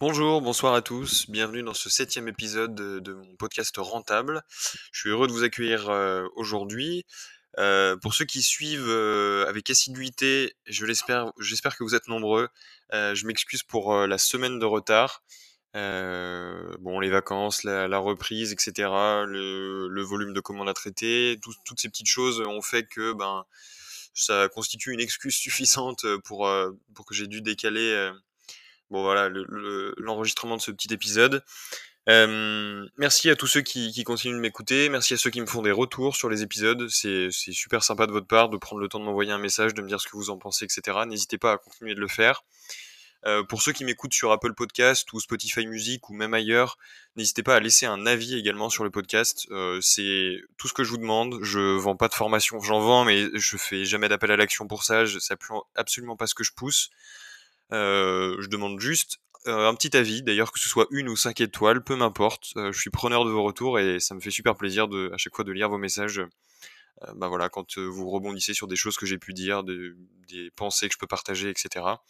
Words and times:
Bonjour, 0.00 0.40
bonsoir 0.40 0.74
à 0.74 0.80
tous, 0.80 1.28
bienvenue 1.28 1.64
dans 1.64 1.74
ce 1.74 1.90
septième 1.90 2.28
épisode 2.28 2.72
de, 2.72 3.12
mon 3.14 3.34
podcast 3.34 3.74
Rentable. 3.78 4.44
Je 4.92 5.00
suis 5.00 5.10
heureux 5.10 5.26
de 5.26 5.32
vous 5.32 5.42
accueillir 5.42 5.90
euh, 5.90 6.24
aujourd'hui. 6.36 7.04
Euh, 7.58 7.96
pour 7.96 8.14
ceux 8.14 8.24
qui 8.24 8.44
suivent 8.44 8.88
euh, 8.88 9.44
avec 9.48 9.68
assiduité, 9.70 10.54
je 10.66 10.86
l'espère, 10.86 11.32
j'espère 11.40 11.76
que 11.76 11.82
vous 11.82 11.96
êtes 11.96 12.06
nombreux. 12.06 12.48
Je 12.92 13.26
m'excuse 13.26 13.64
pour 13.64 13.92
la 14.06 14.18
semaine 14.18 14.60
de 14.60 14.66
retard. 14.66 15.24
Bon, 15.74 17.00
les 17.00 17.10
vacances, 17.10 17.64
la, 17.64 17.98
reprise, 17.98 18.52
etc., 18.52 18.72
le, 19.26 20.02
volume 20.02 20.32
de 20.32 20.38
commandes 20.38 20.68
à 20.68 20.74
traiter, 20.74 21.40
tout- 21.42 21.54
toutes 21.64 21.80
ces 21.80 21.88
petites 21.88 22.06
choses 22.06 22.40
ont 22.40 22.62
fait 22.62 22.86
que 22.86 23.12
ben 23.14 23.44
ça 24.14 24.48
constitue 24.48 24.92
une 24.92 25.00
excuse 25.00 25.34
suffisante 25.44 26.06
pour 26.22 26.46
que 27.04 27.14
j'ai 27.14 27.26
dû 27.26 27.42
décaler. 27.42 28.12
Bon 28.90 29.02
voilà, 29.02 29.28
le- 29.28 29.44
le- 29.48 29.94
l'enregistrement 29.98 30.56
de 30.56 30.62
ce 30.62 30.70
petit 30.70 30.92
épisode. 30.92 31.44
Merci 32.96 33.28
à 33.30 33.36
tous 33.36 33.46
ceux 33.46 33.60
qui, 33.60 34.02
continuent 34.04 34.36
de 34.36 34.40
m'écouter, 34.40 34.88
merci 34.88 35.14
à 35.14 35.16
ceux 35.18 35.30
qui 35.30 35.40
me 35.40 35.46
font 35.46 35.62
des 35.62 35.72
retours 35.72 36.16
sur 36.16 36.28
les 36.30 36.42
épisodes, 36.42 36.88
c'est 36.88 37.28
super 37.30 37.82
sympa 37.84 38.06
de 38.06 38.12
votre 38.12 38.26
part 38.26 38.48
de 38.48 38.56
prendre 38.56 38.80
le 38.80 38.88
temps 38.88 38.98
de 38.98 39.04
m'envoyer 39.04 39.32
un 39.32 39.38
message, 39.38 39.74
de 39.74 39.82
me 39.82 39.88
dire 39.88 40.00
ce 40.00 40.06
que 40.08 40.16
vous 40.16 40.30
en 40.30 40.38
pensez, 40.38 40.64
etc. 40.64 40.98
N'hésitez 41.06 41.36
pas 41.38 41.52
à 41.52 41.58
continuer 41.58 41.94
de 41.94 42.00
le 42.00 42.08
faire. 42.08 42.44
Pour 43.48 43.60
ceux 43.60 43.72
qui 43.72 43.84
m'écoutent 43.84 44.14
sur 44.14 44.32
Apple 44.32 44.54
Podcast 44.54 45.12
ou 45.12 45.20
Spotify 45.20 45.66
Music 45.66 46.08
ou 46.08 46.14
même 46.14 46.32
ailleurs, 46.32 46.78
n'hésitez 47.16 47.42
pas 47.42 47.56
à 47.56 47.60
laisser 47.60 47.84
un 47.84 48.06
avis 48.06 48.38
également 48.38 48.70
sur 48.70 48.84
le 48.84 48.90
podcast. 48.90 49.46
C'est 49.82 50.40
tout 50.56 50.66
ce 50.68 50.72
que 50.72 50.84
je 50.84 50.90
vous 50.90 50.98
demande. 50.98 51.38
Je 51.42 51.76
vends 51.76 51.96
pas 51.96 52.08
de 52.08 52.14
formation, 52.14 52.58
j'en 52.60 52.80
vends, 52.80 53.04
mais 53.04 53.26
je 53.34 53.56
fais 53.58 53.84
jamais 53.84 54.08
d'appel 54.08 54.30
à 54.30 54.36
l'action 54.36 54.66
pour 54.66 54.82
ça. 54.84 55.04
Je- 55.04 55.18
absolument 55.74 56.16
pas 56.16 56.26
ce 56.26 56.34
que 56.34 56.44
je 56.44 56.52
pousse. 56.56 56.88
Euh, 57.72 58.36
je 58.40 58.48
demande 58.48 58.80
juste 58.80 59.18
euh, 59.46 59.68
un 59.68 59.74
petit 59.74 59.96
avis, 59.96 60.22
d'ailleurs 60.22 60.52
que 60.52 60.58
ce 60.60 60.68
soit 60.68 60.86
une 60.90 61.08
ou 61.08 61.16
cinq 61.16 61.40
étoiles, 61.40 61.82
peu 61.84 61.96
m'importe. 61.96 62.52
Euh, 62.56 62.72
je 62.72 62.80
suis 62.80 62.90
preneur 62.90 63.24
de 63.24 63.30
vos 63.30 63.42
retours 63.42 63.78
et 63.78 64.00
ça 64.00 64.14
me 64.14 64.20
fait 64.20 64.30
super 64.30 64.56
plaisir 64.56 64.88
à 65.12 65.16
chaque 65.18 65.34
fois 65.34 65.44
de 65.44 65.52
lire 65.52 65.68
vos 65.68 65.78
messages. 65.78 66.22
Bah 67.14 67.28
voilà, 67.28 67.48
quand 67.48 67.78
vous 67.78 68.10
rebondissez 68.10 68.54
sur 68.54 68.66
des 68.66 68.74
choses 68.74 68.96
que 68.96 69.06
j'ai 69.06 69.18
pu 69.18 69.32
dire, 69.32 69.62
de- 69.62 69.96
des 70.28 70.50
pensées 70.50 70.88
que 70.88 70.94
je 70.94 70.98
peux 70.98 71.06
partager, 71.06 71.50
etc. 71.50 72.02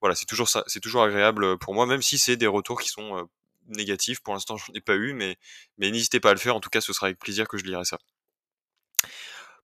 Voilà, 0.00 0.14
c'est 0.14 0.26
toujours 0.26 0.48
ça, 0.50 0.62
c'est 0.66 0.80
toujours 0.80 1.02
agréable 1.04 1.56
pour 1.58 1.72
moi, 1.74 1.86
même 1.86 2.02
si 2.02 2.18
c'est 2.18 2.36
des 2.36 2.46
retours 2.46 2.80
qui 2.82 2.90
sont 2.90 3.28
négatifs. 3.68 4.20
Pour 4.20 4.34
l'instant, 4.34 4.56
je 4.58 4.70
n'en 4.70 4.74
ai 4.76 4.80
pas 4.82 4.94
eu, 4.96 5.14
mais, 5.14 5.38
mais 5.78 5.90
n'hésitez 5.90 6.20
pas 6.20 6.30
à 6.30 6.34
le 6.34 6.38
faire. 6.40 6.54
En 6.56 6.60
tout 6.60 6.68
cas, 6.70 6.82
ce 6.82 6.92
sera 6.92 7.06
avec 7.06 7.18
plaisir 7.18 7.48
que 7.48 7.56
je 7.58 7.64
lirai 7.64 7.84
ça. 7.86 7.98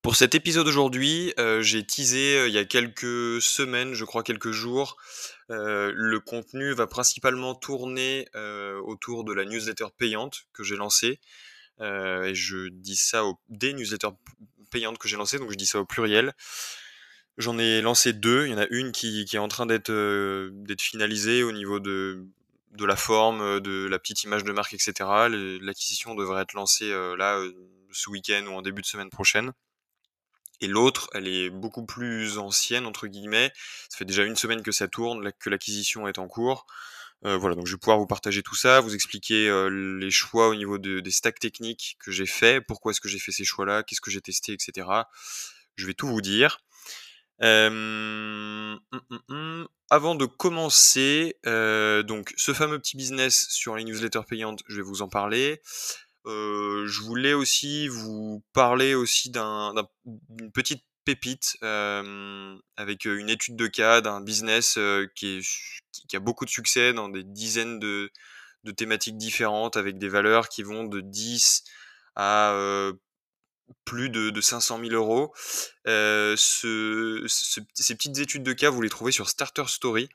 Pour 0.02 0.16
cet 0.16 0.34
épisode 0.34 0.66
aujourd'hui, 0.66 1.32
euh, 1.38 1.62
j'ai 1.62 1.86
teasé 1.86 2.36
euh, 2.36 2.48
il 2.48 2.54
y 2.54 2.58
a 2.58 2.64
quelques 2.64 3.40
semaines, 3.40 3.94
je 3.94 4.04
crois 4.04 4.24
quelques 4.24 4.50
jours. 4.50 4.96
Euh, 5.50 5.92
le 5.94 6.18
contenu 6.18 6.72
va 6.72 6.88
principalement 6.88 7.54
tourner 7.54 8.26
autour 8.84 9.22
de 9.22 9.32
la 9.32 9.44
newsletter 9.44 9.86
payante 9.96 10.42
que 10.52 10.64
j'ai 10.64 10.74
lancée. 10.74 11.20
Et 11.80 12.34
je 12.34 12.68
dis 12.68 12.96
ça 12.96 13.24
au, 13.24 13.38
des 13.48 13.72
newsletters 13.74 14.14
payantes 14.70 14.98
que 14.98 15.08
j'ai 15.08 15.16
lancées, 15.16 15.38
donc 15.38 15.50
je 15.52 15.56
dis 15.56 15.66
ça 15.66 15.78
au 15.78 15.84
pluriel. 15.84 16.32
J'en 17.38 17.58
ai 17.58 17.80
lancé 17.80 18.12
deux. 18.12 18.46
Il 18.46 18.52
y 18.52 18.54
en 18.54 18.58
a 18.58 18.66
une 18.70 18.92
qui, 18.92 19.24
qui 19.24 19.36
est 19.36 19.40
en 19.40 19.48
train 19.48 19.66
d'être 19.66 19.92
finalisée 20.80 21.44
au 21.44 21.52
niveau 21.52 21.78
de, 21.78 22.26
de 22.72 22.84
la 22.84 22.96
forme, 22.96 23.60
de 23.60 23.86
la 23.86 23.98
petite 24.00 24.24
image 24.24 24.42
de 24.42 24.52
marque, 24.52 24.74
etc. 24.74 24.92
L'acquisition 25.60 26.16
devrait 26.16 26.42
être 26.42 26.54
lancée 26.54 26.90
là 27.16 27.40
ce 27.92 28.10
week-end 28.10 28.44
ou 28.48 28.54
en 28.54 28.62
début 28.62 28.82
de 28.82 28.86
semaine 28.86 29.10
prochaine. 29.10 29.52
Et 30.62 30.66
l'autre, 30.68 31.10
elle 31.12 31.28
est 31.28 31.50
beaucoup 31.50 31.84
plus 31.84 32.38
ancienne, 32.38 32.86
entre 32.86 33.06
guillemets. 33.06 33.52
Ça 33.90 33.98
fait 33.98 34.04
déjà 34.06 34.24
une 34.24 34.36
semaine 34.36 34.62
que 34.62 34.72
ça 34.72 34.88
tourne, 34.88 35.30
que 35.38 35.50
l'acquisition 35.50 36.08
est 36.08 36.18
en 36.18 36.28
cours. 36.28 36.66
Euh, 37.24 37.36
voilà, 37.36 37.54
donc 37.54 37.66
je 37.66 37.72
vais 37.72 37.78
pouvoir 37.78 37.98
vous 37.98 38.06
partager 38.06 38.42
tout 38.42 38.54
ça, 38.56 38.80
vous 38.80 38.94
expliquer 38.94 39.48
les 39.70 40.10
choix 40.10 40.48
au 40.48 40.54
niveau 40.56 40.78
de- 40.78 41.00
des 41.00 41.10
stacks 41.12 41.38
techniques 41.38 41.96
que 42.00 42.10
j'ai 42.10 42.26
fait, 42.26 42.60
pourquoi 42.60 42.92
est-ce 42.92 43.00
que 43.00 43.08
j'ai 43.08 43.20
fait 43.20 43.30
ces 43.32 43.44
choix-là, 43.44 43.82
qu'est-ce 43.84 44.00
que 44.00 44.10
j'ai 44.10 44.20
testé, 44.20 44.54
etc. 44.54 45.08
Je 45.76 45.86
vais 45.86 45.94
tout 45.94 46.08
vous 46.08 46.20
dire. 46.20 46.60
Hum, 47.40 48.78
hum, 48.92 49.20
hum. 49.28 49.68
Avant 49.90 50.14
de 50.14 50.26
commencer, 50.26 51.36
donc 51.44 52.32
ce 52.36 52.52
fameux 52.54 52.78
petit 52.78 52.96
business 52.96 53.48
sur 53.50 53.76
les 53.76 53.84
newsletters 53.84 54.22
payantes, 54.28 54.62
je 54.68 54.76
vais 54.76 54.82
vous 54.82 55.02
en 55.02 55.08
parler. 55.08 55.60
Je 56.26 57.00
voulais 57.02 57.34
aussi 57.34 57.88
vous 57.88 58.42
parler 58.52 58.94
aussi 58.94 59.30
d'un, 59.30 59.74
d'un- 59.74 59.88
d'une 60.28 60.52
petite 60.52 60.84
pépite 61.04 61.56
euh, 61.64 62.56
avec 62.76 63.06
une 63.06 63.28
étude 63.28 63.56
de 63.56 63.66
cas 63.66 64.00
d'un 64.00 64.20
business 64.20 64.78
qui, 65.16 65.38
est, 65.38 65.40
qui, 66.08 66.16
a 66.16 66.20
beaucoup 66.20 66.44
de 66.44 66.50
succès 66.50 66.92
dans 66.92 67.08
des 67.08 67.24
dizaines 67.24 67.80
de, 67.80 68.12
thématiques 68.76 69.18
différentes 69.18 69.76
avec 69.76 69.98
des 69.98 70.08
valeurs 70.08 70.48
qui 70.48 70.62
vont 70.62 70.84
de 70.84 71.00
10 71.00 71.64
à 72.14 72.54
plus 73.84 74.10
de, 74.10 74.30
de 74.30 74.40
500 74.40 74.78
000 74.78 74.92
euros. 74.94 75.32
Ce, 75.86 76.34
ce- 77.26 77.60
ces 77.74 77.94
petites 77.94 78.18
études 78.18 78.42
de 78.42 78.52
cas, 78.52 78.70
vous 78.70 78.82
les 78.82 78.88
trouvez 78.90 79.12
sur 79.12 79.28
Starter 79.28 79.64
Story. 79.68 80.08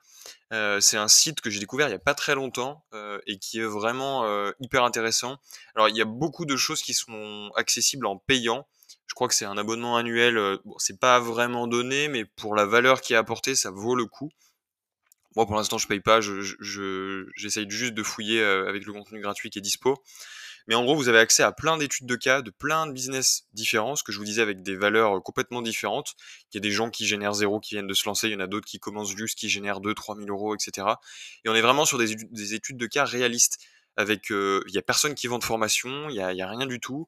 C'est 0.51 0.97
un 0.97 1.07
site 1.07 1.41
que 1.41 1.49
j'ai 1.49 1.59
découvert 1.59 1.87
il 1.87 1.91
y 1.91 1.95
a 1.95 1.99
pas 1.99 2.13
très 2.15 2.35
longtemps 2.35 2.85
et 3.27 3.37
qui 3.39 3.59
est 3.59 3.65
vraiment 3.65 4.25
hyper 4.59 4.83
intéressant. 4.83 5.37
Alors 5.75 5.89
il 5.89 5.95
y 5.95 6.01
a 6.01 6.05
beaucoup 6.05 6.45
de 6.45 6.55
choses 6.57 6.81
qui 6.81 6.93
sont 6.93 7.49
accessibles 7.55 8.05
en 8.05 8.17
payant. 8.17 8.67
Je 9.07 9.13
crois 9.15 9.27
que 9.27 9.33
c'est 9.33 9.45
un 9.45 9.57
abonnement 9.57 9.97
annuel. 9.97 10.35
bon, 10.65 10.75
c'est 10.77 10.99
pas 10.99 11.19
vraiment 11.19 11.67
donné, 11.67 12.07
mais 12.07 12.25
pour 12.25 12.55
la 12.55 12.65
valeur 12.65 13.01
qui 13.01 13.13
est 13.13 13.17
apportée, 13.17 13.55
ça 13.55 13.71
vaut 13.71 13.95
le 13.95 14.05
coup. 14.05 14.29
Moi, 15.35 15.45
pour 15.45 15.55
l'instant, 15.55 15.77
je 15.77 15.87
paye 15.87 15.99
pas. 15.99 16.19
Je, 16.21 16.41
je- 16.41 16.55
je- 16.59 17.25
j'essaye 17.35 17.69
juste 17.69 17.93
de 17.93 18.03
fouiller 18.03 18.43
avec 18.43 18.85
le 18.85 18.93
contenu 18.93 19.21
gratuit 19.21 19.49
qui 19.49 19.59
est 19.59 19.61
dispo. 19.61 19.95
Mais 20.67 20.75
en 20.75 20.83
gros, 20.83 20.95
vous 20.95 21.07
avez 21.09 21.19
accès 21.19 21.43
à 21.43 21.51
plein 21.51 21.77
d'études 21.77 22.05
de 22.07 22.15
cas, 22.15 22.41
de 22.41 22.51
plein 22.51 22.87
de 22.87 22.91
business 22.91 23.45
différents, 23.53 23.95
ce 23.95 24.03
que 24.03 24.11
je 24.11 24.17
vous 24.19 24.25
disais 24.25 24.41
avec 24.41 24.61
des 24.63 24.75
valeurs 24.75 25.17
euh, 25.17 25.19
complètement 25.21 25.61
différentes. 25.61 26.13
Il 26.51 26.55
y 26.55 26.59
a 26.59 26.61
des 26.61 26.71
gens 26.71 26.89
qui 26.89 27.05
génèrent 27.07 27.33
zéro, 27.33 27.59
qui 27.59 27.75
viennent 27.75 27.87
de 27.87 27.93
se 27.93 28.07
lancer, 28.07 28.27
il 28.27 28.33
y 28.33 28.35
en 28.35 28.39
a 28.39 28.47
d'autres 28.47 28.67
qui 28.67 28.79
commencent 28.79 29.15
juste, 29.15 29.37
qui 29.37 29.49
génèrent 29.49 29.79
2 29.81 29.93
3 29.93 30.15
000 30.15 30.27
euros, 30.29 30.55
etc. 30.55 30.99
Et 31.45 31.49
on 31.49 31.55
est 31.55 31.61
vraiment 31.61 31.85
sur 31.85 31.97
des, 31.97 32.11
études- 32.11 32.31
des 32.33 32.53
études 32.53 32.77
de 32.77 32.85
cas 32.87 33.05
réalistes. 33.05 33.57
Avec, 33.99 34.31
euh, 34.31 34.63
il 34.67 34.75
y 34.75 34.77
a 34.77 34.83
personne 34.83 35.15
qui 35.15 35.25
vend 35.25 35.39
de 35.39 35.43
formation, 35.43 36.07
il 36.09 36.13
y 36.13 36.17
y 36.17 36.21
a 36.41 36.47
rien 36.49 36.67
du 36.67 36.79
tout. 36.79 37.07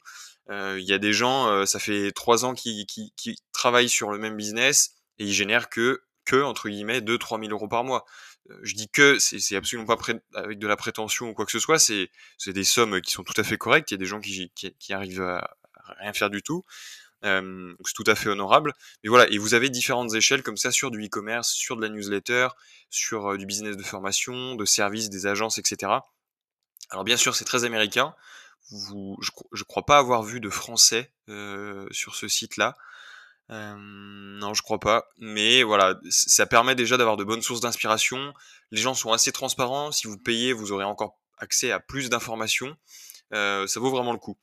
Euh, 0.50 0.78
il 0.80 0.86
y 0.88 0.94
a 0.94 0.98
des 0.98 1.14
gens, 1.14 1.48
euh, 1.48 1.66
ça 1.66 1.80
fait 1.80 2.12
trois 2.12 2.46
ans 2.46 2.54
qui, 2.56 2.86
qui, 2.88 3.14
qui 3.16 3.38
travaillent 3.52 3.90
sur 3.90 4.10
le 4.12 4.18
même 4.18 4.36
business 4.36 4.96
et 5.20 5.26
ils 5.26 5.34
génèrent 5.34 5.70
que, 5.70 6.02
que 6.26 6.42
entre 6.42 6.70
guillemets, 6.70 7.02
2 7.02 7.18
3 7.20 7.40
000 7.40 7.52
euros 7.52 7.68
par 7.68 7.84
mois. 7.84 8.06
Je 8.64 8.74
dis 8.76 8.90
que, 8.90 9.20
c'est 9.20 9.56
absolument 9.56 9.86
pas 9.86 9.98
avec 10.34 10.60
de 10.60 10.68
la 10.68 10.76
prétention 10.76 11.30
ou 11.30 11.34
quoi 11.34 11.46
que 11.46 11.52
ce 11.52 11.60
soit, 11.60 11.80
c'est 11.80 12.10
des 12.48 12.64
sommes 12.64 13.02
qui 13.02 13.12
sont 13.12 13.24
tout 13.24 13.40
à 13.40 13.44
fait 13.44 13.58
correctes. 13.58 13.92
Il 13.92 13.94
y 13.94 13.96
a 13.96 14.00
des 14.00 14.06
gens 14.06 14.20
qui, 14.20 14.52
qui, 14.56 14.94
arrivent 14.94 15.22
à 15.22 15.56
rien 16.00 16.14
faire 16.14 16.30
du 16.30 16.42
tout. 16.42 16.66
Euh, 17.26 17.74
c'est 17.86 17.94
tout 17.94 18.04
à 18.08 18.16
fait 18.16 18.30
honorable. 18.30 18.74
Mais 19.04 19.10
voilà, 19.10 19.30
et 19.30 19.38
vous 19.38 19.54
avez 19.54 19.70
différentes 19.70 20.14
échelles 20.14 20.44
comme 20.44 20.58
ça 20.58 20.72
sur 20.72 20.92
du 20.92 21.04
e-commerce, 21.06 21.50
sur 21.50 21.76
de 21.76 21.82
la 21.82 21.90
newsletter, 21.90 22.50
sur 22.90 23.32
euh, 23.32 23.38
du 23.38 23.46
business 23.46 23.76
de 23.78 23.84
formation, 23.84 24.56
de 24.56 24.66
services, 24.66 25.10
des 25.10 25.28
agences, 25.28 25.58
etc. 25.58 25.92
Alors 26.92 27.04
bien 27.04 27.18
sûr, 27.18 27.36
c'est 27.36 27.46
très 27.46 27.66
américain. 27.66 28.16
Je, 28.72 29.34
je 29.52 29.64
crois 29.64 29.86
pas 29.86 29.98
avoir 29.98 30.24
vu 30.24 30.40
de 30.40 30.50
français 30.50 31.12
euh, 31.28 31.88
sur 31.92 32.16
ce 32.16 32.28
site-là. 32.28 32.76
Euh, 33.52 33.76
non, 33.78 34.54
je 34.54 34.62
crois 34.62 34.80
pas. 34.80 35.08
Mais 35.18 35.64
voilà, 35.64 36.00
ça 36.10 36.46
permet 36.46 36.76
déjà 36.76 36.98
d'avoir 36.98 37.18
de 37.18 37.24
bonnes 37.24 37.42
sources 37.42 37.62
d'inspiration. 37.62 38.34
Les 38.72 38.82
gens 38.82 38.94
sont 38.94 39.12
assez 39.12 39.32
transparents. 39.32 39.92
Si 39.92 40.08
vous 40.08 40.18
payez, 40.18 40.54
vous 40.54 40.72
aurez 40.72 40.86
encore 40.86 41.20
accès 41.38 41.72
à 41.72 41.80
plus 41.80 42.10
d'informations. 42.10 42.76
Euh, 43.34 43.68
ça 43.68 43.80
vaut 43.80 43.90
vraiment 43.90 44.14
le 44.14 44.20
coup. 44.20 44.38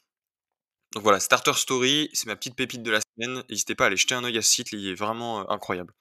Donc 0.95 1.03
voilà, 1.03 1.21
Starter 1.21 1.53
Story, 1.55 2.09
c'est 2.15 2.27
ma 2.27 2.37
petite 2.37 2.55
pépite 2.55 2.83
de 2.83 2.91
la 2.91 3.00
semaine. 3.00 3.43
N'hésitez 3.50 3.75
pas 3.75 3.84
à 3.84 3.87
aller 3.89 3.97
jeter 3.97 4.15
un 4.15 4.25
œil 4.25 4.39
à 4.39 4.43
ce 4.43 4.50
site, 4.50 4.72
il 4.72 4.89
est 4.89 4.95
vraiment 4.95 5.41
euh, 5.41 5.45
incroyable. 5.49 5.93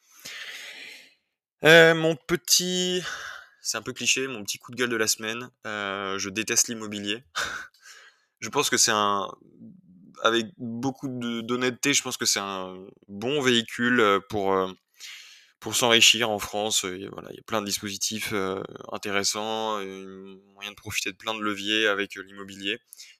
Euh, 1.63 1.93
mon 1.95 2.15
petit, 2.15 3.03
c'est 3.61 3.77
un 3.77 3.81
peu 3.81 3.93
cliché, 3.93 4.27
mon 4.27 4.43
petit 4.43 4.57
coup 4.57 4.71
de 4.71 4.77
gueule 4.77 4.89
de 4.89 4.95
la 4.95 5.07
semaine. 5.07 5.49
euh, 5.65 6.17
je 6.17 6.29
déteste 6.29 6.67
l'immobilier. 6.67 7.23
Je 8.41 8.49
pense 8.49 8.69
que 8.69 8.77
c'est 8.77 8.91
un, 8.91 9.27
avec 10.23 10.47
beaucoup 10.57 11.07
d'honnêteté, 11.09 11.93
je 11.93 12.03
pense 12.03 12.17
que 12.17 12.25
c'est 12.25 12.39
un 12.39 12.75
bon 13.07 13.41
véhicule 13.41 13.99
euh, 13.99 14.19
pour 14.29 14.53
euh, 14.53 14.71
pour 15.59 15.75
s'enrichir 15.75 16.29
en 16.29 16.39
France. 16.39 16.85
Voilà, 16.85 17.29
il 17.31 17.37
y 17.37 17.39
a 17.39 17.43
plein 17.47 17.61
de 17.61 17.65
dispositifs 17.65 18.31
euh, 18.33 18.61
intéressants, 18.91 19.77
moyen 20.53 20.69
de 20.69 20.75
profiter 20.75 21.11
de 21.11 21.17
plein 21.17 21.33
de 21.33 21.41
leviers 21.41 21.87
avec 21.87 22.15
l'immobilier. 22.15 22.79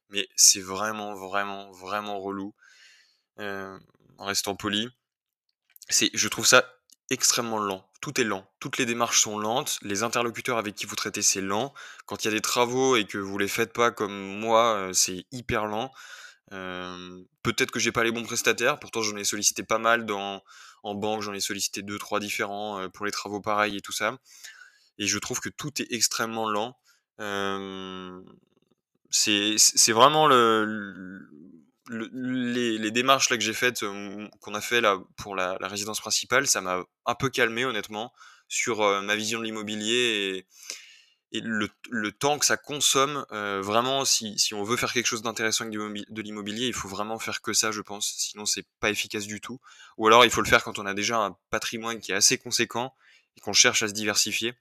Mais 0.10 0.28
c'est 0.36 0.62
vraiment, 0.62 1.16
vraiment, 1.16 1.72
vraiment 1.72 2.20
relou. 2.20 2.54
en 3.40 3.80
restant 4.20 4.56
poli. 4.56 4.88
Je 5.90 6.28
trouve 6.28 6.46
ça 6.46 6.64
extrêmement 7.10 7.58
lent. 7.58 7.90
Tout 8.00 8.22
est 8.22 8.24
lent. 8.24 8.48
Toutes 8.60 8.78
les 8.78 8.86
démarches 8.86 9.22
sont 9.22 9.40
lentes. 9.40 9.80
Les 9.82 10.04
interlocuteurs 10.04 10.60
avec 10.60 10.76
qui 10.76 10.86
vous 10.86 10.96
traitez, 10.96 11.24
c'est 11.24 11.42
lent. 11.42 11.74
Quand 12.06 12.24
il 12.24 12.28
y 12.28 12.32
a 12.32 12.34
des 12.34 12.42
travaux 12.42 12.96
et 12.96 13.06
que 13.06 13.18
vous 13.18 13.40
les 13.40 13.48
faites 13.48 13.74
pas 13.74 13.90
comme 13.90 14.16
moi, 14.16 14.92
c'est 14.94 15.26
hyper 15.32 15.66
lent. 15.66 15.92
Euh, 16.56 17.22
peut-être 17.44 17.72
que 17.72 17.80
j'ai 17.80 17.92
pas 17.92 18.04
les 18.04 18.12
bons 18.12 18.24
prestataires. 18.24 18.80
Pourtant, 18.80 19.02
j'en 19.02 19.18
ai 19.18 19.24
sollicité 19.24 19.64
pas 19.64 19.78
mal 19.78 20.06
dans, 20.06 20.44
en 20.84 20.96
banque. 20.96 21.22
J'en 21.22 21.34
ai 21.34 21.40
sollicité 21.40 21.82
deux, 21.82 22.00
trois 22.00 22.20
différents 22.20 22.80
euh, 22.80 22.90
pour 22.90 23.06
les 23.06 23.12
travaux 23.12 23.42
pareils 23.42 23.78
et 23.78 23.82
tout 23.82 23.92
ça. 23.92 24.18
et 24.98 25.08
je 25.08 25.20
trouve 25.20 25.40
que 25.40 25.50
tout 25.50 25.82
est 25.82 25.92
extrêmement 25.92 26.50
lent. 26.50 26.78
c'est 29.10 29.92
vraiment 29.92 30.28
le, 30.28 31.30
les, 31.90 32.92
démarches 32.92 33.30
là 33.30 33.38
que 33.38 33.44
j'ai 33.44 33.54
faites, 33.54 33.84
qu'on 34.40 34.54
a 34.54 34.62
fait 34.62 34.82
là 34.82 34.98
pour 35.18 35.36
la, 35.36 35.58
résidence 35.62 36.00
principale, 36.00 36.48
ça 36.48 36.62
m'a 36.62 36.84
un 37.06 37.16
peu 37.16 37.30
calmé 37.30 37.66
honnêtement 37.66 38.14
sur 38.48 39.02
ma 39.02 39.16
vision 39.16 39.40
de 39.40 39.46
l'immobilier 39.46 40.46
le, 41.42 42.12
temps 42.12 42.40
que 42.40 42.46
ça 42.46 42.58
consomme. 42.58 43.26
vraiment, 43.32 44.06
si, 44.06 44.54
on 44.54 44.64
veut 44.64 44.78
faire 44.78 44.94
quelque 44.94 45.08
chose 45.08 45.22
d'intéressant 45.22 45.66
avec 45.66 45.78
de 45.78 46.22
l'immobilier, 46.22 46.68
il 46.68 46.74
faut 46.74 46.88
vraiment 46.88 47.20
faire 47.20 47.42
que 47.42 47.54
ça, 47.54 47.72
je 47.72 47.82
pense. 47.82 48.14
Sinon, 48.18 48.46
c'est 48.46 48.66
pas 48.80 48.90
efficace 48.90 49.26
du 49.26 49.42
tout. 49.42 49.60
Ou 49.98 50.08
alors, 50.08 50.26
il 50.26 50.32
faut 50.32 50.42
le 50.42 50.48
faire 50.48 50.64
quand 50.64 50.80
on 50.80 50.86
a 50.86 50.94
déjà 50.94 51.18
un 51.18 51.38
patrimoine 51.50 52.00
qui 52.00 52.12
est 52.12 52.16
assez 52.16 52.38
conséquent 52.38 52.94
et 53.38 53.42
qu'on 53.42 53.54
cherche 53.54 53.84
à 53.84 53.88
se 53.88 53.94
diversifier. 53.94 54.54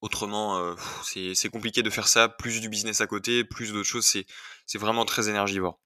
Autrement, 0.00 0.76
c'est 1.02 1.48
compliqué 1.50 1.82
de 1.82 1.90
faire 1.90 2.08
ça, 2.08 2.28
plus 2.28 2.60
du 2.60 2.68
business 2.68 3.00
à 3.00 3.06
côté, 3.06 3.44
plus 3.44 3.72
d'autres 3.72 3.88
choses, 3.88 4.06
c'est 4.06 4.78
vraiment 4.78 5.04
très 5.04 5.28
énergivore. 5.28 5.80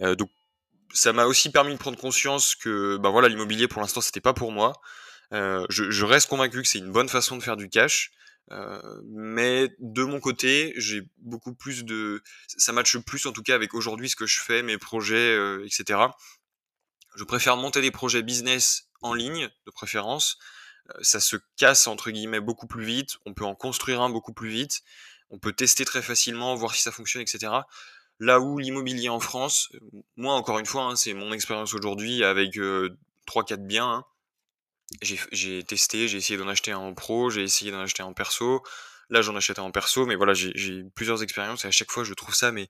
Euh, 0.00 0.14
donc 0.14 0.30
ça 0.92 1.12
m'a 1.12 1.26
aussi 1.26 1.50
permis 1.50 1.72
de 1.72 1.78
prendre 1.78 1.98
conscience 1.98 2.54
que 2.54 2.96
bah 2.96 3.10
voilà 3.10 3.28
l'immobilier 3.28 3.68
pour 3.68 3.82
l'instant 3.82 4.00
c'était 4.00 4.20
pas 4.20 4.32
pour 4.32 4.52
moi. 4.52 4.80
Euh, 5.34 5.66
je, 5.68 6.04
reste 6.04 6.28
convaincu 6.28 6.62
que 6.62 6.68
c'est 6.68 6.78
une 6.78 6.90
bonne 6.90 7.08
façon 7.08 7.36
de 7.36 7.42
faire 7.42 7.58
du 7.58 7.68
cash, 7.68 8.12
euh, 8.50 9.00
mais 9.04 9.68
de 9.78 10.04
mon 10.04 10.20
côté 10.20 10.72
j'ai 10.76 11.02
beaucoup 11.18 11.54
plus 11.54 11.84
de 11.84 12.22
ça 12.46 12.72
matche 12.72 12.96
plus 12.98 13.26
en 13.26 13.32
tout 13.32 13.42
cas 13.42 13.54
avec 13.54 13.74
aujourd'hui 13.74 14.08
ce 14.08 14.16
que 14.16 14.26
je 14.26 14.40
fais, 14.40 14.62
mes 14.62 14.78
projets, 14.78 15.34
euh, 15.36 15.64
etc. 15.66 16.00
Je 17.16 17.24
préfère 17.24 17.56
monter 17.56 17.80
des 17.80 17.90
projets 17.90 18.22
business 18.22 18.88
en 19.02 19.14
ligne 19.14 19.48
de 19.66 19.70
préférence. 19.70 20.38
Euh, 20.90 20.98
ça 21.02 21.20
se 21.20 21.36
casse 21.56 21.86
entre 21.86 22.10
guillemets 22.10 22.40
beaucoup 22.40 22.66
plus 22.66 22.84
vite, 22.84 23.18
on 23.26 23.34
peut 23.34 23.44
en 23.44 23.54
construire 23.54 24.00
un 24.00 24.10
beaucoup 24.10 24.32
plus 24.32 24.48
vite, 24.48 24.82
on 25.30 25.38
peut 25.38 25.52
tester 25.52 25.84
très 25.84 26.02
facilement, 26.02 26.54
voir 26.54 26.74
si 26.74 26.82
ça 26.82 26.92
fonctionne, 26.92 27.22
etc. 27.22 27.52
Là 28.20 28.40
où 28.40 28.58
l'immobilier 28.58 29.08
en 29.08 29.20
France, 29.20 29.68
euh, 29.74 29.78
moi 30.16 30.34
encore 30.34 30.58
une 30.58 30.66
fois, 30.66 30.84
hein, 30.84 30.96
c'est 30.96 31.14
mon 31.14 31.32
expérience 31.32 31.74
aujourd'hui 31.74 32.24
avec 32.24 32.58
euh, 32.58 32.96
3-4 33.26 33.66
biens. 33.66 33.90
Hein. 33.90 34.04
J'ai 35.02 35.62
testé, 35.64 36.08
j'ai 36.08 36.18
essayé 36.18 36.38
d'en 36.38 36.48
acheter 36.48 36.72
un 36.72 36.78
en 36.78 36.94
pro, 36.94 37.30
j'ai 37.30 37.42
essayé 37.42 37.70
d'en 37.70 37.80
acheter 37.80 38.02
un 38.02 38.06
en 38.06 38.14
perso. 38.14 38.62
Là, 39.10 39.22
j'en 39.22 39.36
achète 39.36 39.58
un 39.58 39.62
en 39.62 39.70
perso, 39.70 40.06
mais 40.06 40.16
voilà, 40.16 40.34
j'ai 40.34 40.84
plusieurs 40.94 41.22
expériences 41.22 41.64
et 41.64 41.68
à 41.68 41.70
chaque 41.70 41.90
fois, 41.90 42.04
je 42.04 42.14
trouve 42.14 42.34
ça 42.34 42.52
mais, 42.52 42.68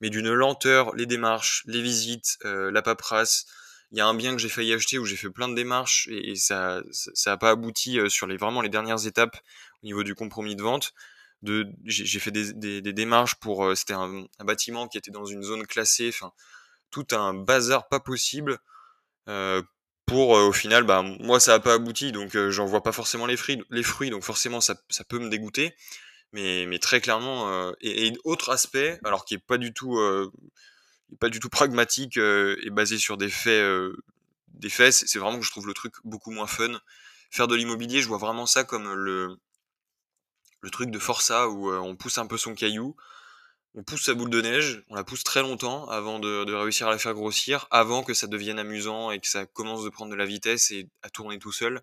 mais 0.00 0.10
d'une 0.10 0.32
lenteur, 0.32 0.94
les 0.96 1.06
démarches, 1.06 1.62
les 1.66 1.82
visites, 1.82 2.38
euh, 2.44 2.70
la 2.70 2.82
paperasse. 2.82 3.46
Il 3.92 3.98
y 3.98 4.00
a 4.00 4.06
un 4.06 4.14
bien 4.14 4.32
que 4.32 4.38
j'ai 4.38 4.48
failli 4.48 4.72
acheter 4.72 4.98
où 4.98 5.04
j'ai 5.04 5.16
fait 5.16 5.30
plein 5.30 5.48
de 5.48 5.54
démarches 5.54 6.08
et, 6.10 6.34
ça 6.34 6.82
ça 6.90 7.30
n'a 7.30 7.36
pas 7.36 7.50
abouti 7.50 8.00
euh, 8.00 8.08
sur 8.08 8.26
les 8.26 8.36
vraiment 8.36 8.60
les 8.60 8.68
dernières 8.68 9.06
étapes 9.06 9.36
au 9.82 9.86
niveau 9.86 10.02
du 10.02 10.14
compromis 10.16 10.56
de 10.56 10.62
vente 10.62 10.92
j'ai 11.84 12.18
fait 12.18 12.30
des, 12.30 12.80
démarches 12.92 13.36
pour 13.36 13.64
euh, 13.64 13.74
c'était 13.74 13.94
un, 13.94 14.26
bâtiment 14.40 14.88
qui 14.88 14.98
était 14.98 15.10
dans 15.10 15.24
une 15.24 15.42
zone 15.42 15.66
classée 15.66 16.08
enfin 16.08 16.32
tout 16.90 17.06
un 17.12 17.34
bazar 17.34 17.88
pas 17.88 18.00
possible 18.00 18.58
euh, 19.28 19.62
pour 20.06 20.36
euh, 20.36 20.46
au 20.46 20.52
final 20.52 20.84
bah 20.84 21.02
moi 21.02 21.40
ça 21.40 21.54
a 21.54 21.60
pas 21.60 21.74
abouti 21.74 22.12
donc 22.12 22.36
j'en 22.50 22.64
vois 22.64 22.82
pas 22.82 22.92
forcément 22.92 23.26
les 23.26 23.36
fruits 23.36 24.10
donc 24.10 24.22
forcément 24.22 24.60
ça, 24.60 24.76
peut 25.08 25.18
me 25.18 25.28
dégoûter. 25.28 25.74
Mais 26.32 26.78
très 26.78 27.00
clairement 27.00 27.72
et, 27.80 28.08
et, 28.08 28.12
autre 28.24 28.50
aspect 28.50 29.00
alors 29.04 29.24
qui 29.24 29.34
est 29.34 29.38
pas 29.38 29.58
du 29.58 29.72
tout 29.72 29.98
pas 31.18 31.28
du 31.28 31.40
tout 31.40 31.48
pragmatique 31.48 32.18
et 32.18 32.70
basé 32.70 32.98
sur 32.98 33.16
des 33.16 33.30
faits 33.30 33.64
des 34.48 34.68
faits 34.68 34.92
c'est 34.92 35.18
vraiment 35.18 35.38
que 35.38 35.44
je 35.44 35.50
trouve 35.50 35.66
le 35.66 35.74
truc 35.74 35.94
beaucoup 36.04 36.30
moins 36.30 36.46
fun. 36.46 36.80
Faire 37.30 37.48
de 37.48 37.56
l'immobilier 37.56 38.02
je 38.02 38.08
vois 38.08 38.18
vraiment 38.18 38.46
ça 38.46 38.64
comme 38.64 38.92
le 38.92 39.38
le 40.66 40.70
truc 40.70 40.90
de 40.90 40.98
Força 40.98 41.48
où 41.48 41.70
euh, 41.70 41.78
on 41.78 41.96
pousse 41.96 42.18
un 42.18 42.26
peu 42.26 42.36
son 42.36 42.54
caillou, 42.54 42.96
on 43.76 43.82
pousse 43.82 44.04
sa 44.04 44.14
boule 44.14 44.30
de 44.30 44.40
neige, 44.40 44.82
on 44.88 44.94
la 44.94 45.04
pousse 45.04 45.22
très 45.22 45.42
longtemps 45.42 45.86
avant 45.90 46.18
de, 46.18 46.52
réussir 46.54 46.88
à 46.88 46.90
la 46.90 46.98
faire 46.98 47.12
grossir, 47.12 47.68
avant 47.70 48.02
que 48.02 48.14
ça 48.14 48.26
devienne 48.26 48.58
amusant 48.58 49.10
et 49.10 49.20
que 49.20 49.28
ça 49.28 49.44
commence 49.44 49.84
de 49.84 49.90
prendre 49.90 50.10
de 50.10 50.16
la 50.16 50.24
vitesse 50.24 50.70
et 50.70 50.88
à 51.02 51.10
tourner 51.10 51.38
tout 51.38 51.52
seul. 51.52 51.82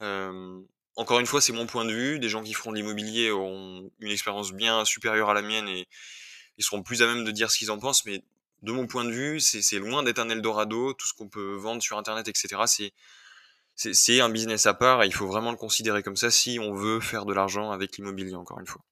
Euh, 0.00 0.58
encore 0.96 1.20
une 1.20 1.26
fois, 1.26 1.42
c'est 1.42 1.52
mon 1.52 1.66
point 1.66 1.84
de 1.84 1.92
vue. 1.92 2.18
Des 2.18 2.30
gens 2.30 2.42
qui 2.42 2.54
feront 2.54 2.72
de 2.72 2.76
l'immobilier 2.76 3.30
ont 3.30 3.90
une 4.00 4.10
expérience 4.10 4.52
bien 4.52 4.86
supérieure 4.86 5.28
à 5.28 5.34
la 5.34 5.42
mienne 5.42 5.68
et 5.68 5.86
ils 6.56 6.64
seront 6.64 6.82
plus 6.82 7.02
à 7.02 7.06
même 7.06 7.24
de 7.24 7.30
dire 7.30 7.50
ce 7.50 7.58
qu'ils 7.58 7.70
en 7.70 7.78
pensent. 7.78 8.06
Mais 8.06 8.22
de 8.62 8.72
mon 8.72 8.86
point 8.86 9.04
de 9.04 9.12
vue, 9.12 9.38
c'est 9.38 9.78
loin 9.78 10.02
d'être 10.02 10.18
un 10.20 10.30
Eldorado. 10.30 10.94
Tout 10.94 11.06
ce 11.06 11.12
qu'on 11.12 11.28
peut 11.28 11.54
vendre 11.56 11.82
sur 11.82 11.98
Internet, 11.98 12.26
etc., 12.26 12.90
c'est 13.76 14.20
un 14.20 14.30
business 14.30 14.64
à 14.64 14.72
part 14.72 15.02
et 15.02 15.06
il 15.06 15.14
faut 15.14 15.26
vraiment 15.26 15.50
le 15.50 15.58
considérer 15.58 16.02
comme 16.02 16.16
ça 16.16 16.30
si 16.30 16.58
on 16.58 16.72
veut 16.72 17.00
faire 17.00 17.26
de 17.26 17.34
l'argent 17.34 17.70
avec 17.70 17.98
l'immobilier, 17.98 18.34
encore 18.34 18.58
une 18.58 18.66
fois. 18.66 18.82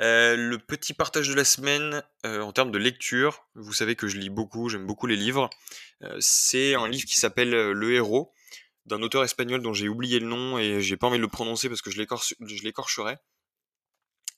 Euh, 0.00 0.34
le 0.36 0.58
petit 0.58 0.94
partage 0.94 1.28
de 1.28 1.34
la 1.34 1.44
semaine 1.44 2.02
euh, 2.24 2.40
en 2.40 2.52
termes 2.52 2.70
de 2.70 2.78
lecture, 2.78 3.46
vous 3.54 3.74
savez 3.74 3.96
que 3.96 4.08
je 4.08 4.16
lis 4.16 4.30
beaucoup, 4.30 4.68
j'aime 4.68 4.86
beaucoup 4.86 5.06
les 5.06 5.16
livres. 5.16 5.50
Euh, 6.02 6.16
c'est 6.20 6.74
un 6.74 6.88
livre 6.88 7.04
qui 7.04 7.16
s'appelle 7.16 7.50
Le 7.50 7.92
Héros 7.92 8.32
d'un 8.86 9.02
auteur 9.02 9.22
espagnol 9.22 9.60
dont 9.62 9.74
j'ai 9.74 9.88
oublié 9.88 10.18
le 10.18 10.26
nom 10.26 10.58
et 10.58 10.80
j'ai 10.80 10.96
pas 10.96 11.06
envie 11.06 11.18
de 11.18 11.22
le 11.22 11.28
prononcer 11.28 11.68
parce 11.68 11.82
que 11.82 11.90
je 11.90 11.98
l'écorcherai. 12.64 13.18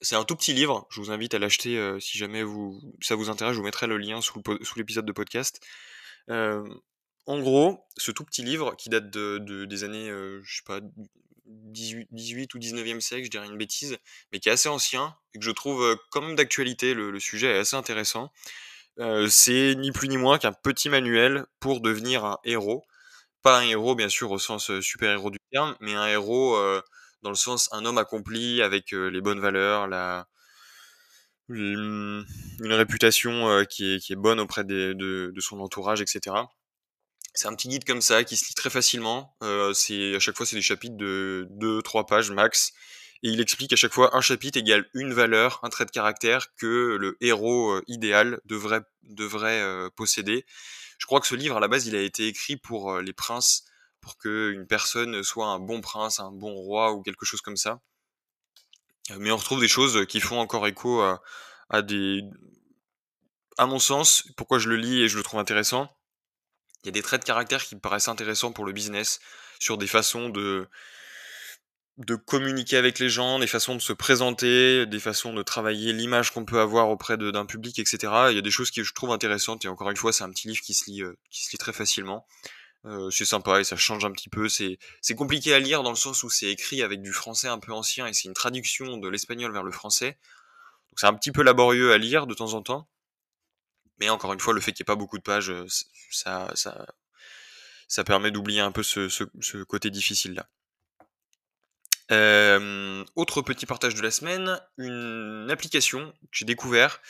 C'est 0.00 0.17
un 0.17 0.25
tout 0.25 0.35
petit 0.35 0.53
livre, 0.53 0.87
je 0.91 1.00
vous 1.00 1.12
invite 1.12 1.32
à 1.35 1.38
l'acheter 1.38 1.97
si 2.00 2.19
jamais 2.19 2.43
ça 3.00 3.15
vous 3.15 3.31
intéresse, 3.31 3.55
je 3.55 3.58
vous 3.58 3.65
mettrai 3.65 3.87
le 3.87 3.99
lien 3.99 4.20
sous 4.20 4.43
l'épisode 4.76 5.06
de 5.06 5.12
podcast 5.12 5.61
en 7.26 7.41
gros, 7.41 7.87
ce 7.97 8.11
tout 8.11 8.25
petit 8.25 8.43
livre 8.43 8.75
qui 8.76 8.88
date 8.88 9.11
de, 9.11 9.65
des 9.65 9.85
années, 9.85 10.08
je 10.43 10.56
sais 10.56 10.65
pas, 10.67 10.81
18, 11.52 12.08
18 12.10 12.54
ou 12.54 12.58
19e 12.58 13.00
siècle, 13.00 13.25
je 13.25 13.31
dirais 13.31 13.46
une 13.46 13.58
bêtise, 13.58 13.99
mais 14.32 14.40
qui 14.40 14.49
est 14.49 14.52
assez 14.52 14.69
ancien 14.69 15.16
et 15.34 15.38
que 15.38 15.44
je 15.44 15.50
trouve 15.50 15.82
euh, 15.82 15.96
quand 16.10 16.22
même 16.22 16.37
d'actualité. 16.37 16.94
Le, 16.94 17.19
sujet 17.20 17.49
est 17.49 17.58
assez 17.58 17.76
intéressant. 17.76 18.32
Euh, 18.99 19.28
c'est 19.28 19.75
ni 19.76 19.93
plus 19.93 20.08
ni 20.08 20.19
moins 20.19 20.38
qu'un 20.38 20.52
petit 20.52 20.88
manuel 20.88 21.46
pour 21.60 21.81
devenir 21.81 22.25
un 22.25 22.38
héros. 22.44 22.84
Pas 23.43 23.58
un 23.60 23.62
héros, 23.62 23.94
bien 23.94 24.08
sûr, 24.08 24.31
au 24.31 24.38
sens 24.38 24.81
super-héros 24.81 25.31
du 25.31 25.38
terme, 25.52 25.76
mais 25.81 25.94
un 25.94 26.06
héros 26.06 26.56
dans 27.22 27.31
le 27.31 27.37
sens 27.37 27.69
un 27.72 27.84
homme 27.84 27.98
accompli 27.98 28.62
avec 28.62 28.93
les 28.93 29.20
bonnes 29.20 29.40
valeurs, 29.40 29.88
la, 29.88 30.28
une 31.48 32.25
réputation 32.62 33.64
qui, 33.69 33.94
est, 33.94 34.16
bonne 34.16 34.40
auprès 34.40 34.64
de, 34.64 35.34
son 35.40 35.60
entourage, 35.60 36.00
etc. 36.00 36.37
C'est 37.34 37.49
un 37.49 37.55
petit 37.55 37.69
guide 37.69 37.84
comme 37.84 38.02
ça 38.02 38.25
qui 38.25 38.37
se 38.37 38.46
lit 38.46 38.55
très 38.55 38.69
facilement. 38.69 39.37
Euh, 39.43 39.73
c'est 39.73 40.14
à 40.14 40.19
chaque 40.19 40.37
fois 40.37 40.44
c'est 40.44 40.56
des 40.56 40.62
chapitres 40.62 40.96
de 40.96 41.49
2-3 41.52 42.06
pages 42.06 42.31
max. 42.31 42.73
Et 43.23 43.29
il 43.31 43.40
explique 43.40 43.73
à 43.73 43.76
chaque 43.76 43.93
fois 43.93 44.17
un 44.17 44.20
chapitre 44.20 44.58
égale 44.58 44.89
une 44.94 45.15
valeur, 45.15 45.60
un 45.62 45.69
trait 45.70 45.86
de 45.86 45.91
caractère 45.91 46.55
que 46.56 46.96
le 47.01 47.17
héros 47.20 47.70
euh, 47.70 47.84
idéal 47.86 48.41
devrait, 48.44 48.82
devrait 49.03 49.60
euh, 49.62 49.89
posséder. 49.96 50.44
Je 50.98 51.06
crois 51.06 51.20
que 51.20 51.27
ce 51.27 51.34
livre 51.34 51.56
à 51.56 51.60
la 51.60 51.69
base 51.69 51.86
il 51.86 51.96
a 51.96 52.03
été 52.03 52.27
écrit 52.27 52.56
pour 52.56 52.98
les 52.98 53.12
princes, 53.12 53.65
pour 54.01 54.19
qu'une 54.19 54.67
personne 54.67 55.22
soit 55.22 55.46
un 55.46 55.58
bon 55.58 55.81
prince, 55.81 56.20
un 56.20 56.32
bon 56.32 56.53
roi 56.53 56.93
ou 56.93 57.03
quelque 57.03 57.24
chose 57.24 57.41
comme 57.41 57.56
ça. 57.56 57.81
Mais 59.19 59.31
on 59.31 59.36
retrouve 59.36 59.60
des 59.60 59.69
choses 59.69 60.06
qui 60.06 60.20
font 60.20 60.39
encore 60.39 60.67
écho 60.67 61.01
à, 61.01 61.22
à 61.70 61.82
des... 61.82 62.22
À 63.58 63.67
mon 63.67 63.79
sens, 63.79 64.24
pourquoi 64.36 64.58
je 64.58 64.69
le 64.69 64.77
lis 64.77 65.03
et 65.03 65.08
je 65.08 65.17
le 65.17 65.22
trouve 65.22 65.41
intéressant, 65.41 65.91
il 66.82 66.86
y 66.86 66.89
a 66.89 66.93
des 66.93 67.03
traits 67.03 67.22
de 67.22 67.27
caractère 67.27 67.65
qui 67.65 67.74
me 67.74 67.81
paraissent 67.81 68.08
intéressants 68.08 68.53
pour 68.53 68.65
le 68.65 68.72
business, 68.72 69.20
sur 69.58 69.79
des 69.79 69.86
façons 69.86 70.29
de, 70.29 70.69
de 71.98 72.17
communiquer 72.17 72.77
avec 72.77 72.98
les 72.98 73.08
gens, 73.08 73.39
des 73.39 73.46
façons 73.46 73.77
de 73.77 73.81
se 73.81 73.93
présenter, 73.93 74.86
des 74.86 75.01
façons 75.01 75.34
de 75.34 75.43
travailler 75.43 75.93
l'image 75.93 76.32
qu'on 76.32 76.44
peut 76.44 76.60
avoir 76.60 76.89
auprès 76.89 77.17
d'un 77.17 77.46
public, 77.46 77.79
etc. 77.79 77.98
Il 78.31 78.34
y 78.34 78.39
a 78.39 78.43
des 78.43 78.51
choses 78.51 78.70
que 78.70 78.82
je 78.82 78.94
trouve 78.94 79.12
intéressantes 79.12 79.65
et 79.65 79.69
encore 79.69 79.91
une 79.91 79.96
fois, 79.96 80.12
c'est 80.12 80.24
un 80.24 80.31
petit 80.31 80.48
livre 80.48 80.60
qui 80.60 80.74
se 80.74 80.91
lit, 80.91 81.03
euh, 81.03 81.17
qui 81.31 81.44
se 81.44 81.53
lit 81.53 81.58
très 81.58 81.72
facilement. 81.72 82.27
Euh, 82.84 83.10
c'est 83.10 83.24
sympa 83.24 83.60
et 83.60 83.65
ça 83.65 83.77
change 83.77 84.05
un 84.05 84.10
petit 84.10 84.29
peu. 84.29 84.48
C'est 84.48 84.79
compliqué 85.15 85.55
à 85.55 85.58
lire 85.60 85.82
dans 85.82 85.91
le 85.91 85.96
sens 85.96 86.24
où 86.24 86.31
c'est 86.31 86.51
écrit 86.51 86.82
avec 86.82 87.01
du 87.01 87.12
français 87.12 87.48
un 87.48 87.58
peu 87.58 87.72
ancien 87.72 88.06
et 88.06 88.12
c'est 88.12 88.27
une 88.27 88.34
traduction 88.34 88.96
de 88.96 89.08
l'espagnol 89.08 89.53
vers 89.53 89.62
le 89.62 89.72
français. 89.72 90.19
Donc 90.91 90.98
c'est 90.98 91.06
un 91.06 91.15
petit 91.15 91.31
peu 91.31 91.43
laborieux 91.43 91.93
à 91.93 91.98
lire 91.98 92.27
de 92.27 92.34
temps 92.34 92.55
en 92.55 92.62
temps. 92.62 92.89
Mais 94.03 94.09
encore 94.09 94.32
une 94.32 94.41
fois, 94.41 94.53
le 94.53 94.61
fait 94.61 94.73
qu'il 94.73 94.82
n'y 94.82 94.87
ait 94.87 94.93
pas 94.93 94.97
beaucoup 94.97 95.17
de 95.17 95.23
pages, 95.23 95.53
ça, 96.11 96.51
ça, 96.56 96.93
ça 97.87 98.03
permet 98.03 98.32
d'oublier 98.32 98.59
un 98.59 98.73
peu 98.73 98.82
ce, 98.82 99.63
côté 99.63 99.91
difficile 99.91 100.35
là. 100.35 100.49
Euh, 102.11 103.05
autre 103.15 103.43
petit 103.43 103.65
partage 103.65 103.94
de 103.94 104.03
la 104.03 104.11
semaine, 104.11 104.61
une 104.77 105.47
application 105.53 106.11
que 106.11 106.29
j'ai 106.32 106.44
découvert 106.44 107.01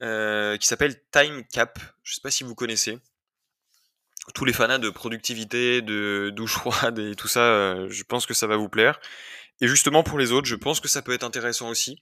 qui 0.00 0.66
s'appelle 0.68 0.94
TimeCap. 1.10 1.80
Je 2.04 2.12
ne 2.12 2.14
sais 2.14 2.20
pas 2.22 2.30
si 2.30 2.44
vous 2.44 2.54
connaissez. 2.54 3.00
Tous 4.32 4.44
les 4.44 4.52
fanats 4.52 4.78
de 4.78 4.90
productivité, 4.90 5.82
de 5.82 6.30
douche 6.32 6.52
froide 6.52 7.00
et 7.00 7.16
tout 7.16 7.26
ça, 7.26 7.88
je 7.88 8.02
pense 8.04 8.26
que 8.26 8.34
ça 8.34 8.46
va 8.46 8.56
vous 8.56 8.68
plaire. 8.68 9.00
Et 9.60 9.66
justement 9.66 10.04
pour 10.04 10.20
les 10.20 10.30
autres, 10.30 10.46
je 10.46 10.54
pense 10.54 10.78
que 10.78 10.86
ça 10.86 11.02
peut 11.02 11.14
être 11.14 11.24
intéressant 11.24 11.68
aussi. 11.68 12.00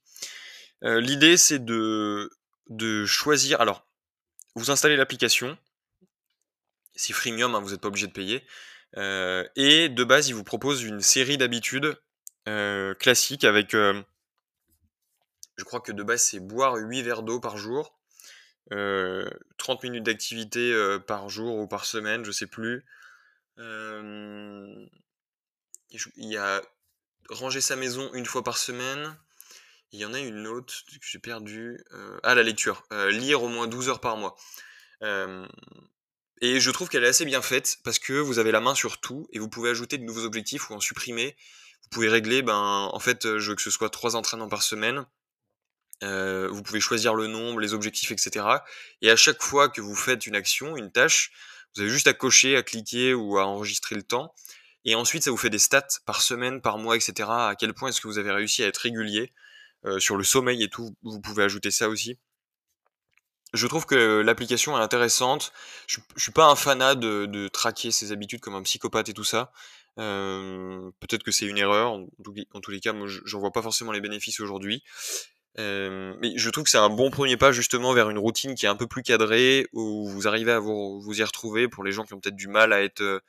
L'idée 0.82 1.38
c'est 1.38 1.64
de, 1.64 2.30
de 2.70 3.04
choisir. 3.04 3.60
Alors, 3.60 3.86
vous 4.54 4.70
installez 4.70 4.96
l'application. 4.96 5.56
C'est 6.94 7.12
freemium, 7.12 7.54
hein, 7.54 7.60
vous 7.60 7.70
n'êtes 7.70 7.80
pas 7.80 7.88
obligé 7.88 8.06
de 8.06 8.12
payer. 8.12 8.44
et 8.96 9.88
de 9.88 10.04
base, 10.04 10.28
il 10.28 10.34
vous 10.34 10.44
propose 10.44 10.82
une 10.82 11.00
série 11.00 11.38
d'habitudes 11.38 11.96
classiques 12.98 13.44
avec, 13.44 13.72
je 13.72 14.02
crois 15.64 15.80
que 15.80 15.92
de 15.92 16.02
base, 16.02 16.22
c'est 16.22 16.40
boire 16.40 16.74
8 16.74 17.02
verres 17.02 17.22
d'eau 17.22 17.38
par 17.40 17.56
jour, 17.56 17.98
30 18.70 19.82
minutes 19.84 20.04
d'activité 20.04 20.98
par 21.06 21.28
jour 21.28 21.56
ou 21.56 21.66
par 21.66 21.84
semaine, 21.84 22.24
je 22.24 22.32
sais 22.32 22.46
plus. 22.48 22.84
il 23.58 24.88
y 26.16 26.36
a 26.36 26.60
ranger 27.30 27.60
sa 27.60 27.76
maison 27.76 28.12
une 28.14 28.26
fois 28.26 28.42
par 28.42 28.58
semaine. 28.58 29.16
Il 29.92 30.00
y 30.00 30.04
en 30.04 30.14
a 30.14 30.20
une 30.20 30.46
autre 30.46 30.72
que 30.86 31.06
j'ai 31.06 31.18
perdu. 31.18 31.82
ah, 32.22 32.34
la 32.34 32.42
lecture. 32.42 32.84
lire 33.10 33.42
au 33.42 33.48
moins 33.48 33.66
12 33.66 33.88
heures 33.88 34.00
par 34.00 34.16
mois. 34.16 34.36
et 36.40 36.60
je 36.60 36.70
trouve 36.70 36.88
qu'elle 36.88 37.04
est 37.04 37.08
assez 37.08 37.24
bien 37.24 37.42
faite 37.42 37.78
parce 37.84 37.98
que 37.98 38.12
vous 38.12 38.38
avez 38.38 38.52
la 38.52 38.60
main 38.60 38.74
sur 38.74 39.00
tout 39.00 39.28
et 39.32 39.38
vous 39.38 39.48
pouvez 39.48 39.70
ajouter 39.70 39.98
de 39.98 40.04
nouveaux 40.04 40.24
objectifs 40.24 40.70
ou 40.70 40.74
en 40.74 40.80
supprimer. 40.80 41.36
Vous 41.82 41.88
pouvez 41.90 42.08
régler, 42.08 42.42
ben, 42.42 42.88
en 42.92 42.98
fait, 43.00 43.38
je 43.38 43.50
veux 43.50 43.56
que 43.56 43.62
ce 43.62 43.70
soit 43.70 43.90
trois 43.90 44.14
entraînements 44.14 44.48
par 44.48 44.62
semaine. 44.62 45.06
vous 46.02 46.62
pouvez 46.62 46.80
choisir 46.80 47.14
le 47.14 47.26
nombre, 47.26 47.60
les 47.60 47.74
objectifs, 47.74 48.12
etc. 48.12 48.46
Et 49.02 49.10
à 49.10 49.16
chaque 49.16 49.42
fois 49.42 49.68
que 49.68 49.80
vous 49.80 49.96
faites 49.96 50.26
une 50.26 50.36
action, 50.36 50.76
une 50.76 50.92
tâche, 50.92 51.32
vous 51.74 51.82
avez 51.82 51.90
juste 51.90 52.06
à 52.06 52.12
cocher, 52.12 52.56
à 52.56 52.62
cliquer 52.62 53.14
ou 53.14 53.38
à 53.38 53.46
enregistrer 53.46 53.94
le 53.94 54.02
temps. 54.02 54.34
Et 54.84 54.94
ensuite, 54.94 55.24
ça 55.24 55.30
vous 55.30 55.36
fait 55.36 55.50
des 55.50 55.58
stats 55.58 56.00
par 56.06 56.22
semaine, 56.22 56.60
par 56.60 56.78
mois, 56.78 56.96
etc. 56.96 57.28
À 57.28 57.54
quel 57.58 57.74
point 57.74 57.90
est-ce 57.90 58.00
que 58.00 58.08
vous 58.08 58.18
avez 58.18 58.32
réussi 58.32 58.62
à 58.62 58.66
être 58.66 58.78
régulier 58.78 59.32
sur 59.98 60.16
le 60.16 60.24
sommeil 60.24 60.62
et 60.62 60.68
tout. 60.68 60.94
Vous 61.02 61.20
pouvez 61.20 61.42
ajouter 61.42 61.70
ça 61.70 61.88
aussi. 61.88 62.18
Je 63.52 63.66
trouve 63.66 63.84
que 63.84 64.20
l'application 64.20 64.78
est 64.78 64.80
intéressante. 64.80 65.52
Je, 65.88 65.98
je 66.16 66.22
suis 66.22 66.32
pas 66.32 66.46
un 66.46 66.54
fanat 66.54 66.94
de, 66.94 67.26
de, 67.26 67.48
traquer 67.48 67.90
ses 67.90 68.12
habitudes 68.12 68.40
comme 68.40 68.54
un 68.54 68.62
psychopathe 68.62 69.08
et 69.08 69.12
tout 69.12 69.24
ça. 69.24 69.52
Euh, 69.98 70.90
Peut-être 71.00 71.24
que 71.24 71.32
c'est 71.32 71.46
une 71.46 71.58
erreur. 71.58 71.92
En, 71.92 72.06
tous 72.62 72.70
les 72.70 72.80
cas, 72.80 72.92
moi, 72.92 73.08
j'en 73.08 73.40
vois 73.40 73.52
pas 73.52 73.62
forcément 73.62 73.92
les 73.92 74.00
bénéfices 74.00 74.40
aujourd'hui. 74.40 74.84
Euh, 75.58 76.14
mais 76.20 76.32
je 76.36 76.48
trouve 76.50 76.64
que 76.64 76.70
c'est 76.70 76.78
un 76.78 76.90
bon 76.90 77.10
premier 77.10 77.36
pas 77.36 77.50
justement 77.50 77.92
vers 77.92 78.08
une 78.08 78.18
routine 78.18 78.54
qui 78.54 78.66
est 78.66 78.68
un 78.68 78.76
peu 78.76 78.86
plus 78.86 79.02
cadrée, 79.02 79.66
où 79.72 80.08
vous 80.08 80.28
arrivez 80.28 80.52
à 80.52 80.60
vous, 80.60 81.00
vous 81.00 81.20
y 81.20 81.24
retrouver 81.24 81.66
pour 81.66 81.82
les 81.82 81.90
gens 81.90 82.04
qui 82.04 82.14
ont 82.14 82.20
peut-être 82.20 82.36
du 82.36 82.46
mal 82.46 82.72
à 82.72 82.82
être, 82.82 83.20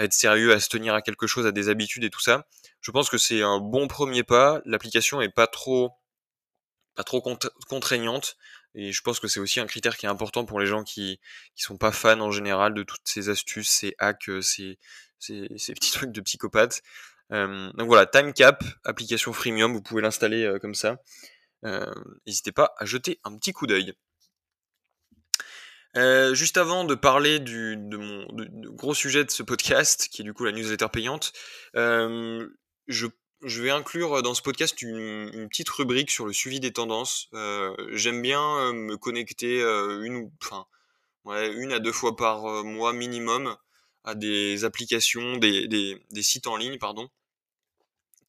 à 0.00 0.04
être 0.04 0.14
sérieux, 0.14 0.52
à 0.52 0.60
se 0.60 0.70
tenir 0.70 0.94
à 0.94 1.02
quelque 1.02 1.26
chose, 1.26 1.46
à 1.46 1.52
des 1.52 1.68
habitudes 1.68 2.04
et 2.04 2.10
tout 2.10 2.20
ça. 2.20 2.46
Je 2.80 2.90
pense 2.90 3.10
que 3.10 3.18
c'est 3.18 3.42
un 3.42 3.58
bon 3.58 3.86
premier 3.86 4.22
pas. 4.22 4.62
L'application 4.64 5.20
est 5.20 5.28
pas 5.28 5.46
trop, 5.46 5.92
pas 6.94 7.04
trop 7.04 7.22
contraignante. 7.68 8.38
Et 8.74 8.92
je 8.92 9.02
pense 9.02 9.20
que 9.20 9.28
c'est 9.28 9.40
aussi 9.40 9.60
un 9.60 9.66
critère 9.66 9.98
qui 9.98 10.06
est 10.06 10.08
important 10.08 10.46
pour 10.46 10.58
les 10.58 10.64
gens 10.64 10.84
qui 10.84 11.20
qui 11.54 11.62
sont 11.62 11.76
pas 11.76 11.92
fans 11.92 12.20
en 12.20 12.30
général 12.30 12.72
de 12.72 12.82
toutes 12.82 13.02
ces 13.04 13.28
astuces, 13.28 13.68
ces 13.68 13.94
hacks, 13.98 14.30
euh, 14.30 14.40
ces, 14.40 14.78
ces, 15.18 15.48
petits 15.74 15.92
trucs 15.92 16.12
de 16.12 16.20
psychopathe. 16.22 16.82
Euh, 17.32 17.70
donc 17.74 17.88
voilà, 17.88 18.06
TimeCap, 18.06 18.64
application 18.84 19.34
freemium, 19.34 19.74
vous 19.74 19.82
pouvez 19.82 20.00
l'installer 20.00 20.44
euh, 20.44 20.58
comme 20.58 20.74
ça. 20.74 20.96
N'hésitez 22.26 22.52
pas 22.52 22.72
à 22.78 22.86
jeter 22.86 23.20
un 23.24 23.36
petit 23.36 23.52
coup 23.52 23.66
d'œil. 23.66 23.92
Euh, 25.96 26.34
juste 26.34 26.56
avant 26.56 26.84
de 26.84 26.94
parler 26.94 27.40
du, 27.40 27.76
gros 28.76 28.94
sujet 28.94 29.24
de 29.24 29.30
ce 29.30 29.42
podcast, 29.42 30.08
qui 30.10 30.22
est 30.22 30.24
du 30.24 30.32
coup 30.32 30.44
la 30.44 30.52
newsletter 30.52 30.86
payante, 30.92 31.32
euh, 31.76 32.48
je 32.86 33.08
vais 33.62 33.70
inclure 33.70 34.22
dans 34.22 34.34
ce 34.34 34.42
podcast 34.42 34.80
une, 34.82 35.48
petite 35.48 35.68
rubrique 35.70 36.10
sur 36.10 36.26
le 36.26 36.32
suivi 36.32 36.60
des 36.60 36.72
tendances. 36.72 37.28
Euh, 37.34 37.74
J'aime 37.92 38.22
bien 38.22 38.72
me 38.72 38.96
connecter 38.96 39.62
une, 39.62 40.30
à 41.72 41.78
deux 41.80 41.92
fois 41.92 42.16
par 42.16 42.64
mois 42.64 42.92
minimum 42.92 43.56
à 44.04 44.14
des 44.14 44.64
applications, 44.64 45.36
des, 45.38 45.68
des, 45.68 46.22
sites 46.22 46.46
en 46.46 46.56
ligne, 46.56 46.78
pardon, 46.78 47.08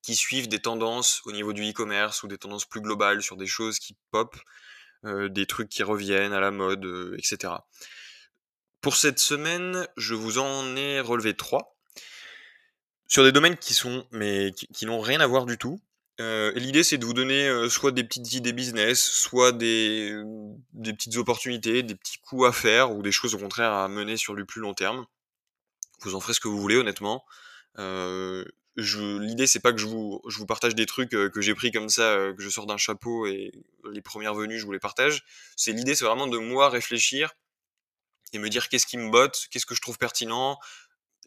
qui 0.02 0.16
suivent 0.16 0.48
des 0.48 0.60
tendances 0.60 1.22
au 1.26 1.32
niveau 1.32 1.54
du 1.54 1.70
e-commerce 1.70 2.24
ou 2.24 2.28
des 2.28 2.38
tendances 2.38 2.66
plus 2.66 2.82
globales 2.82 3.22
sur 3.22 3.38
des 3.38 3.48
choses 3.48 3.80
qui 3.80 3.96
pop, 4.10 4.36
des 5.04 5.46
trucs 5.46 5.70
qui 5.70 5.84
reviennent 5.84 6.34
à 6.34 6.40
la 6.40 6.52
mode, 6.52 6.86
euh, 6.86 7.16
etc. 7.18 7.54
Pour 8.82 8.96
cette 8.96 9.20
semaine, 9.20 9.88
je 9.98 10.16
vous 10.16 10.40
en 10.40 10.76
ai 10.76 11.00
relevé 11.00 11.36
trois 11.36 11.78
sur 13.08 13.24
des 13.24 13.32
domaines 13.32 13.58
qui 13.58 13.74
sont, 13.74 14.08
mais 14.12 14.54
qui, 14.54 14.86
n'ont 14.86 15.02
rien 15.02 15.20
à 15.20 15.28
voir 15.28 15.46
du 15.46 15.58
tout. 15.58 15.82
Euh, 16.20 16.52
L'idée, 16.56 16.84
c'est 16.84 16.98
de 16.98 17.06
vous 17.06 17.14
donner 17.14 17.48
euh, 17.48 17.68
soit 17.68 17.92
des 17.92 18.04
petites 18.04 18.34
idées 18.34 18.54
business, 18.54 19.04
soit 19.04 19.52
des, 19.52 20.16
des 20.74 20.94
petites 20.94 21.18
opportunités, 21.18 21.84
des 21.84 21.96
petits 21.96 22.20
coups 22.20 22.48
à 22.48 22.52
faire, 22.52 22.92
ou 22.96 23.02
des 23.02 23.12
choses 23.12 23.36
au 23.36 23.38
contraire 23.38 23.74
à 23.74 23.88
mener 23.90 24.18
sur 24.18 24.34
du 24.34 24.46
plus 24.46 24.62
long 24.62 24.74
terme. 24.74 25.06
Vous 26.02 26.16
en 26.16 26.22
ferez 26.22 26.34
ce 26.34 26.40
que 26.40 26.48
vous 26.48 26.60
voulez, 26.60 26.78
honnêtement. 26.78 27.26
Euh, 27.80 28.46
L'idée, 28.78 29.48
c'est 29.48 29.60
pas 29.60 29.74
que 29.74 29.80
je 29.80 29.86
vous, 29.86 30.22
je 30.28 30.38
vous 30.38 30.46
partage 30.46 30.76
des 30.76 30.86
trucs 30.86 31.14
euh, 31.14 31.30
que 31.30 31.42
j'ai 31.42 31.54
pris 31.54 31.72
comme 31.72 31.90
ça, 31.90 32.04
euh, 32.04 32.34
que 32.34 32.42
je 32.42 32.50
sors 32.50 32.66
d'un 32.66 32.78
chapeau 32.78 33.26
et 33.26 33.52
les 33.92 34.02
premières 34.02 34.34
venues, 34.34 34.60
je 34.60 34.66
vous 34.66 34.72
les 34.72 34.80
partage. 34.80 35.24
C'est 35.58 35.74
l'idée, 35.74 35.94
c'est 35.94 36.06
vraiment 36.06 36.28
de 36.28 36.38
moi 36.38 36.70
réfléchir 36.70 37.34
et 38.34 38.40
me 38.40 38.50
dire 38.50 38.70
qu'est-ce 38.70 38.86
qui 38.86 38.98
me 38.98 39.10
botte, 39.10 39.48
qu'est-ce 39.52 39.66
que 39.66 39.76
je 39.76 39.82
trouve 39.82 39.98
pertinent, 39.98 40.58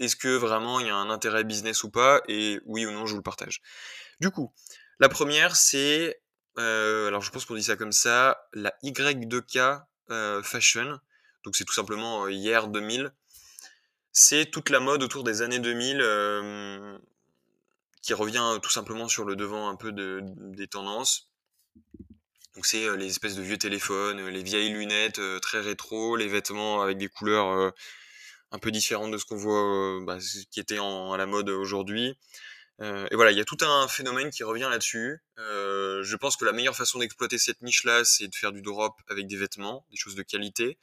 est-ce 0.00 0.16
que 0.16 0.34
vraiment 0.36 0.80
il 0.80 0.86
y 0.86 0.90
a 0.90 0.96
un 0.96 1.10
intérêt 1.10 1.44
business 1.44 1.84
ou 1.84 1.90
pas, 1.90 2.22
et 2.28 2.60
oui 2.64 2.86
ou 2.86 2.90
non, 2.90 3.06
je 3.06 3.12
vous 3.12 3.18
le 3.18 3.22
partage. 3.22 3.60
Du 4.20 4.30
coup, 4.30 4.52
la 4.98 5.08
première, 5.08 5.56
c'est, 5.56 6.20
euh, 6.58 7.08
alors 7.08 7.22
je 7.22 7.30
pense 7.30 7.44
qu'on 7.44 7.54
dit 7.54 7.62
ça 7.62 7.76
comme 7.76 7.92
ça, 7.92 8.48
la 8.52 8.74
Y2K 8.82 9.84
euh, 10.10 10.42
Fashion. 10.42 10.98
Donc 11.44 11.56
c'est 11.56 11.64
tout 11.64 11.74
simplement 11.74 12.28
hier 12.28 12.68
2000. 12.68 13.12
C'est 14.12 14.46
toute 14.46 14.70
la 14.70 14.80
mode 14.80 15.02
autour 15.02 15.24
des 15.24 15.42
années 15.42 15.58
2000 15.58 16.00
euh, 16.00 16.98
qui 18.04 18.14
revient 18.14 18.58
tout 18.62 18.70
simplement 18.70 19.08
sur 19.08 19.24
le 19.24 19.36
devant 19.36 19.68
un 19.68 19.76
peu 19.76 19.92
de, 19.92 20.20
des 20.22 20.68
tendances. 20.68 21.30
Donc 22.54 22.66
c'est 22.66 22.84
euh, 22.84 22.96
les 22.96 23.06
espèces 23.06 23.34
de 23.34 23.42
vieux 23.42 23.58
téléphones, 23.58 24.28
les 24.28 24.42
vieilles 24.42 24.72
lunettes 24.72 25.20
très 25.40 25.60
rétro, 25.60 26.16
les 26.16 26.28
vêtements 26.28 26.82
avec 26.82 26.98
des 26.98 27.08
couleurs 27.08 27.72
un 28.54 28.58
peu 28.58 28.70
différente 28.70 29.10
de 29.10 29.18
ce 29.18 29.24
qu'on 29.24 29.36
voit, 29.36 29.98
euh, 29.98 30.04
bah, 30.04 30.18
qui 30.50 30.60
était 30.60 30.78
en, 30.78 31.12
à 31.12 31.16
la 31.16 31.26
mode 31.26 31.48
aujourd'hui. 31.48 32.16
Euh, 32.80 33.06
et 33.10 33.16
voilà, 33.16 33.32
il 33.32 33.36
y 33.36 33.40
a 33.40 33.44
tout 33.44 33.58
un 33.62 33.88
phénomène 33.88 34.30
qui 34.30 34.44
revient 34.44 34.68
là-dessus. 34.70 35.20
Euh, 35.38 36.02
je 36.04 36.16
pense 36.16 36.36
que 36.36 36.44
la 36.44 36.52
meilleure 36.52 36.76
façon 36.76 37.00
d'exploiter 37.00 37.38
cette 37.38 37.62
niche-là, 37.62 38.04
c'est 38.04 38.28
de 38.28 38.34
faire 38.34 38.52
du 38.52 38.62
drop 38.62 38.94
avec 39.08 39.26
des 39.26 39.36
vêtements, 39.36 39.84
des 39.90 39.96
choses 39.96 40.14
de 40.14 40.22
qualité, 40.22 40.78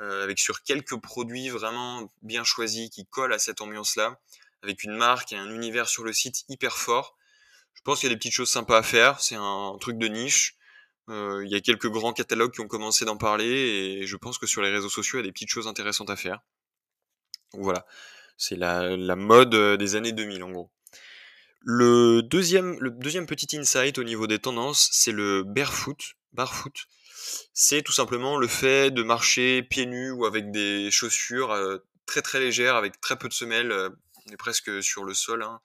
euh, 0.00 0.22
avec 0.22 0.38
sur 0.38 0.62
quelques 0.62 1.00
produits 1.00 1.48
vraiment 1.48 2.10
bien 2.20 2.44
choisis 2.44 2.90
qui 2.90 3.06
collent 3.06 3.32
à 3.32 3.38
cette 3.38 3.62
ambiance-là, 3.62 4.18
avec 4.66 4.82
une 4.82 4.96
marque 4.96 5.32
et 5.32 5.36
un 5.36 5.50
univers 5.50 5.88
sur 5.88 6.04
le 6.04 6.12
site 6.12 6.44
hyper 6.48 6.76
fort. 6.76 7.16
Je 7.74 7.82
pense 7.82 8.00
qu'il 8.00 8.08
y 8.08 8.12
a 8.12 8.14
des 8.14 8.18
petites 8.18 8.32
choses 8.32 8.50
sympas 8.50 8.78
à 8.78 8.82
faire. 8.82 9.20
C'est 9.20 9.36
un 9.36 9.76
truc 9.80 9.96
de 9.96 10.08
niche. 10.08 10.56
Euh, 11.08 11.44
il 11.44 11.50
y 11.52 11.54
a 11.54 11.60
quelques 11.60 11.88
grands 11.88 12.12
catalogues 12.12 12.52
qui 12.52 12.60
ont 12.60 12.66
commencé 12.66 13.04
d'en 13.04 13.16
parler 13.16 13.46
et 13.46 14.06
je 14.06 14.16
pense 14.16 14.38
que 14.38 14.46
sur 14.46 14.60
les 14.60 14.70
réseaux 14.70 14.88
sociaux, 14.88 15.18
il 15.18 15.22
y 15.22 15.24
a 15.24 15.28
des 15.28 15.32
petites 15.32 15.50
choses 15.50 15.68
intéressantes 15.68 16.10
à 16.10 16.16
faire. 16.16 16.40
Voilà, 17.52 17.86
c'est 18.36 18.56
la, 18.56 18.96
mode 19.14 19.54
euh, 19.54 19.76
des 19.76 19.94
années 19.94 20.10
2000 20.10 20.42
en 20.42 20.50
gros. 20.50 20.70
Le 21.60 22.22
deuxième, 22.22 22.76
le 22.80 22.90
deuxième 22.90 23.26
petit 23.26 23.56
insight 23.56 23.98
au 23.98 24.04
niveau 24.04 24.26
des 24.26 24.40
tendances, 24.40 24.88
c'est 24.92 25.12
le 25.12 25.44
barefoot. 25.44 26.14
Barefoot, 26.32 26.74
c'est 27.54 27.82
tout 27.82 27.92
simplement 27.92 28.36
le 28.36 28.48
fait 28.48 28.90
de 28.90 29.02
marcher 29.04 29.62
pieds 29.62 29.86
nus 29.86 30.10
ou 30.10 30.26
avec 30.26 30.50
des 30.50 30.90
chaussures 30.90 31.52
euh, 31.52 31.78
très 32.04 32.22
très 32.22 32.40
légères, 32.40 32.74
avec 32.74 33.00
très 33.00 33.16
peu 33.16 33.28
de 33.28 33.32
semelles, 33.32 33.72
on 34.26 34.32
est 34.32 34.36
presque 34.36 34.82
sur 34.82 35.04
le 35.04 35.14
sol. 35.14 35.42
Hein. 35.42 35.60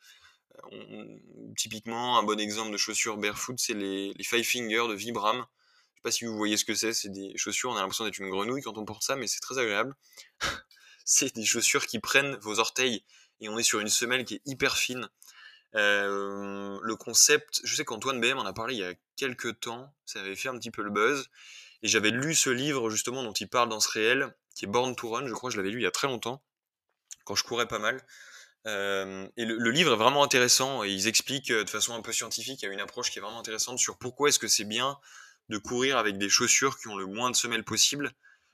Typiquement, 1.57 2.17
un 2.17 2.23
bon 2.23 2.39
exemple 2.39 2.71
de 2.71 2.77
chaussures 2.77 3.17
barefoot, 3.17 3.59
c'est 3.59 3.73
les, 3.73 4.13
Five 4.23 4.43
Finger 4.43 4.87
de 4.89 4.93
Vibram. 4.93 5.37
Je 5.37 5.97
sais 5.97 6.01
pas 6.03 6.11
si 6.11 6.25
vous 6.25 6.35
voyez 6.35 6.57
ce 6.57 6.65
que 6.65 6.73
c'est, 6.73 6.93
c'est 6.93 7.09
des 7.09 7.37
chaussures, 7.37 7.71
on 7.71 7.75
a 7.75 7.81
l'impression 7.81 8.05
d'être 8.05 8.19
une 8.19 8.29
grenouille 8.29 8.61
quand 8.61 8.77
on 8.77 8.85
porte 8.85 9.03
ça, 9.03 9.15
mais 9.15 9.27
c'est 9.27 9.39
très 9.39 9.57
agréable 9.57 9.95
c'est 11.05 11.35
des 11.35 11.45
chaussures 11.45 11.85
qui 11.87 11.99
prennent 11.99 12.35
vos 12.37 12.59
orteils 12.59 13.03
et 13.39 13.49
on 13.49 13.57
est 13.57 13.63
sur 13.63 13.79
une 13.79 13.89
semelle 13.89 14.23
qui 14.23 14.35
est 14.35 14.41
hyper 14.45 14.77
fine. 14.77 15.09
Euh, 15.75 16.79
le 16.81 16.95
concept, 16.95 17.61
je 17.63 17.75
sais 17.75 17.85
qu'Antoine 17.85 18.19
BM 18.19 18.37
en 18.37 18.45
a 18.45 18.53
parlé 18.53 18.75
il 18.75 18.79
y 18.79 18.83
a 18.83 18.93
quelques 19.15 19.59
temps, 19.59 19.93
ça 20.05 20.19
avait 20.19 20.35
fait 20.35 20.49
un 20.49 20.57
petit 20.57 20.71
peu 20.71 20.83
le 20.83 20.89
buzz, 20.89 21.29
et 21.81 21.87
j'avais 21.87 22.11
lu 22.11 22.35
ce 22.35 22.49
livre 22.49 22.89
justement 22.89 23.23
dont 23.23 23.33
il 23.33 23.47
parle 23.47 23.69
dans 23.69 23.79
ce 23.79 23.89
réel, 23.89 24.33
qui 24.55 24.65
est 24.65 24.67
Born 24.67 24.95
to 24.95 25.09
Run, 25.09 25.27
je 25.27 25.33
crois 25.33 25.49
que 25.49 25.53
je 25.53 25.57
l'avais 25.57 25.71
lu 25.71 25.79
il 25.79 25.83
y 25.83 25.87
a 25.87 25.91
très 25.91 26.07
longtemps, 26.07 26.43
quand 27.23 27.35
je 27.35 27.43
courais 27.43 27.67
pas 27.67 27.79
mal. 27.79 28.05
Et 28.65 29.45
le, 29.45 29.71
livre 29.71 29.93
est 29.93 29.97
vraiment 29.97 30.23
intéressant, 30.23 30.83
et 30.83 30.89
ils 30.89 31.07
expliquent 31.07 31.51
euh, 31.51 31.63
de 31.63 31.69
façon 31.69 31.95
un 31.95 32.01
peu 32.01 32.11
scientifique, 32.11 32.61
il 32.61 32.65
y 32.65 32.69
a 32.69 32.73
une 32.73 32.79
approche 32.79 33.09
qui 33.09 33.19
est 33.19 33.21
vraiment 33.21 33.39
intéressante 33.39 33.79
sur 33.79 33.97
pourquoi 33.97 34.29
est-ce 34.29 34.39
que 34.39 34.47
c'est 34.47 34.65
bien 34.65 34.97
de 35.49 35.57
courir 35.57 35.97
avec 35.97 36.17
des 36.17 36.29
chaussures 36.29 36.79
qui 36.79 36.87
ont 36.87 36.95
le 36.95 37.07
moins 37.07 37.31
de 37.31 37.35
semelles 37.35 37.63
possible, 37.63 38.11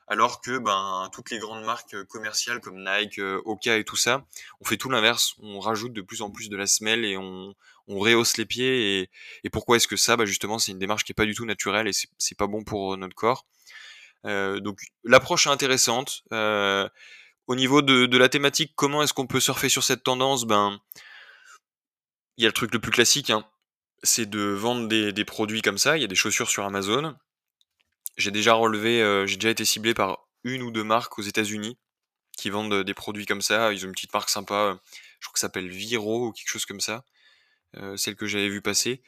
alors 0.07 0.39
que 0.39 0.57
ben 0.57 1.09
toutes 1.11 1.29
les 1.29 1.39
grandes 1.39 1.65
marques 1.65 1.93
euh, 1.93 2.05
commerciales 2.05 2.61
comme 2.61 2.81
Nike, 2.81 3.19
euh, 3.19 3.41
Oka 3.43 3.77
et 3.77 3.83
tout 3.83 3.97
ça, 3.97 4.25
on 4.61 4.65
fait 4.65 4.77
tout 4.77 4.89
l'inverse, 4.89 5.35
on 5.39 5.59
rajoute 5.59 5.91
de 5.91 6.01
plus 6.01 6.21
en 6.21 6.31
plus 6.31 6.49
de 6.49 6.55
la 6.55 6.67
semelle 6.67 7.03
et 7.03 7.17
on, 7.17 7.53
on 7.87 7.99
rehausse 7.99 8.37
les 8.37 8.45
pieds 8.45 9.01
et, 9.01 9.09
et 9.43 9.49
pourquoi 9.49 9.75
est-ce 9.75 9.89
que 9.89 9.97
ça 9.97 10.15
bah 10.15 10.25
justement 10.25 10.57
c'est 10.57 10.71
une 10.71 10.79
démarche 10.79 11.03
qui 11.03 11.11
est 11.11 11.15
pas 11.15 11.25
du 11.25 11.35
tout 11.35 11.45
naturelle 11.45 11.87
et 11.87 11.91
c'est 11.93 12.37
pas 12.37 12.47
bon 12.47 12.63
pour 12.63 12.95
notre 12.97 13.15
corps. 13.15 13.45
Donc 14.23 14.79
l'approche 15.05 15.47
est 15.47 15.49
intéressante. 15.49 16.23
Euh, 16.33 16.89
au 17.48 17.56
niveau 17.56 17.82
de, 17.82 18.18
la 18.18 18.30
thématique, 18.30 18.74
comment 18.75 19.01
est-ce 19.01 19.13
qu'on 19.13 19.25
peut 19.25 19.39
surfer 19.39 19.70
sur 19.70 19.84
cette 19.84 20.04
tendance? 20.04 20.46
Ben, 20.46 20.80
il 22.38 22.44
y 22.44 22.46
a 22.46 22.50
le 22.50 22.54
truc 22.54 22.74
le 22.74 22.80
plus 22.80 22.92
classique, 22.92 23.30
hein, 23.30 23.46
c'est 24.04 24.30
de 24.30 24.39
vendre 24.39 24.88
des, 24.88 25.25
produits 25.25 25.62
comme 25.62 25.77
ça. 25.77 25.98
Il 25.98 26.01
y 26.01 26.04
a 26.04 26.08
des 26.08 26.16
chaussures 26.16 26.50
sur 26.50 26.66
Amazon. 26.66 27.16
J'ai 28.18 28.32
déjà 28.32 28.54
relevé, 28.54 29.01
euh, 29.01 29.25
j'ai 29.25 29.38
déjà 29.38 29.50
été 29.50 29.63
ciblé 29.63 29.94
par 29.94 30.27
une 30.44 30.62
ou 30.62 30.72
deux 30.72 30.84
marques 30.84 31.18
aux 31.20 31.24
États-Unis 31.24 31.77
qui 32.38 32.50
vendent 32.50 32.84
des 32.84 32.94
produits 32.94 33.25
comme 33.25 33.42
ça. 33.42 33.74
Ils 33.74 33.86
ont 33.86 33.88
une 33.88 33.94
petite 33.94 34.13
marque 34.13 34.30
sympa, 34.30 34.80
je 35.20 35.27
crois 35.27 35.34
que 35.34 35.39
ça 35.39 35.48
s'appelle 35.48 35.70
Viro 35.70 36.27
ou 36.27 36.32
quelque 36.32 36.50
chose 36.50 36.66
comme 36.66 36.82
ça, 36.82 37.04
euh, 37.77 37.96
celle 37.96 38.16
que 38.16 38.27
j'avais 38.27 38.50
vu 38.50 38.62
passer. 38.62 39.01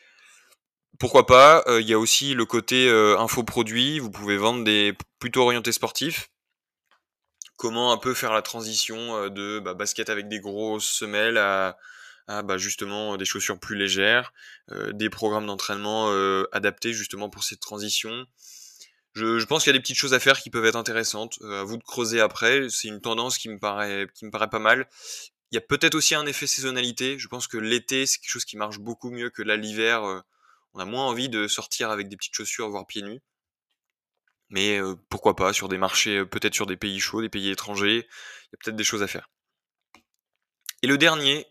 Pourquoi 0.98 1.26
pas? 1.28 1.64
Euh, 1.68 1.82
Il 1.82 1.88
y 1.88 1.94
a 1.94 2.00
aussi 2.00 2.34
le 2.34 2.46
côté 2.46 2.90
infoproduit. 3.18 4.00
Vous 4.00 4.12
pouvez 4.12 4.38
vendre 4.38 4.64
des 4.64 4.96
plutôt 5.20 5.42
orientés 5.42 5.72
sportifs 5.72 6.30
comment 7.60 7.92
un 7.92 7.98
peu 7.98 8.14
faire 8.14 8.34
la 8.34 8.42
transition 8.42 9.28
de 9.30 9.60
bah, 9.60 9.74
basket 9.74 10.10
avec 10.10 10.30
des 10.30 10.40
grosses 10.40 10.90
semelles 10.90 11.38
à, 11.38 11.78
bah, 12.28 12.58
justement 12.58 13.18
des 13.18 13.26
chaussures 13.26 13.60
plus 13.60 13.76
légères, 13.76 14.34
des 14.94 15.10
programmes 15.10 15.46
d'entraînement 15.46 16.10
adaptés 16.54 16.94
justement 16.94 17.30
pour 17.30 17.44
cette 17.44 17.60
transition. 17.60 18.26
Je, 19.14 19.44
pense 19.44 19.64
qu'il 19.64 19.74
y 19.74 19.76
a 19.76 19.78
des 19.78 19.82
petites 19.82 19.98
choses 19.98 20.14
à 20.14 20.20
faire 20.20 20.40
qui 20.40 20.50
peuvent 20.50 20.66
être 20.66 20.78
intéressantes. 20.78 21.40
à 21.44 21.64
vous 21.64 21.76
de 21.76 21.84
creuser 21.84 22.22
après. 22.22 22.70
C'est 22.70 22.88
une 22.88 23.02
tendance 23.02 23.38
qui 23.38 23.50
me 23.50 23.60
paraît, 23.60 24.08
qui 24.16 24.26
me 24.26 24.32
paraît 24.32 24.50
pas 24.50 24.60
mal. 24.60 24.88
Il 25.52 25.56
y 25.56 25.58
a 25.58 25.62
peut-être 25.62 25.96
aussi 25.96 26.16
un 26.16 26.26
effet 26.26 26.48
saisonnalité. 26.48 27.20
Je 27.20 27.28
pense 27.28 27.48
que 27.48 27.58
l'été, 27.58 28.06
c'est 28.06 28.20
quelque 28.20 28.32
chose 28.32 28.46
qui 28.46 28.56
marche 28.56 28.80
beaucoup 28.80 29.12
mieux 29.12 29.30
que 29.30 29.42
l'hiver. 29.42 30.04
on 30.74 30.80
a 30.80 30.86
moins 30.86 31.06
envie 31.06 31.28
de 31.28 31.48
sortir 31.50 31.90
avec 31.90 32.08
des 32.08 32.16
petites 32.16 32.36
chaussures, 32.36 32.70
voire 32.70 32.88
pieds 32.88 33.02
nus. 33.02 33.20
Mais 34.50 34.80
pourquoi 35.10 35.36
pas 35.36 35.54
sur 35.54 35.70
des 35.70 35.78
marchés, 35.78 36.26
peut-être 36.26 36.56
sur 36.56 36.66
des 36.66 36.78
pays 36.78 37.00
chauds, 37.00 37.22
des 37.22 37.30
pays 37.30 37.50
étrangers, 37.50 38.08
il 38.08 38.50
y 38.52 38.56
a 38.56 38.58
peut-être 38.64 38.76
des 38.76 38.84
choses 38.84 39.04
à 39.04 39.08
faire. 39.08 39.30
Et 40.82 40.88
le 40.88 40.98
dernier, 40.98 41.46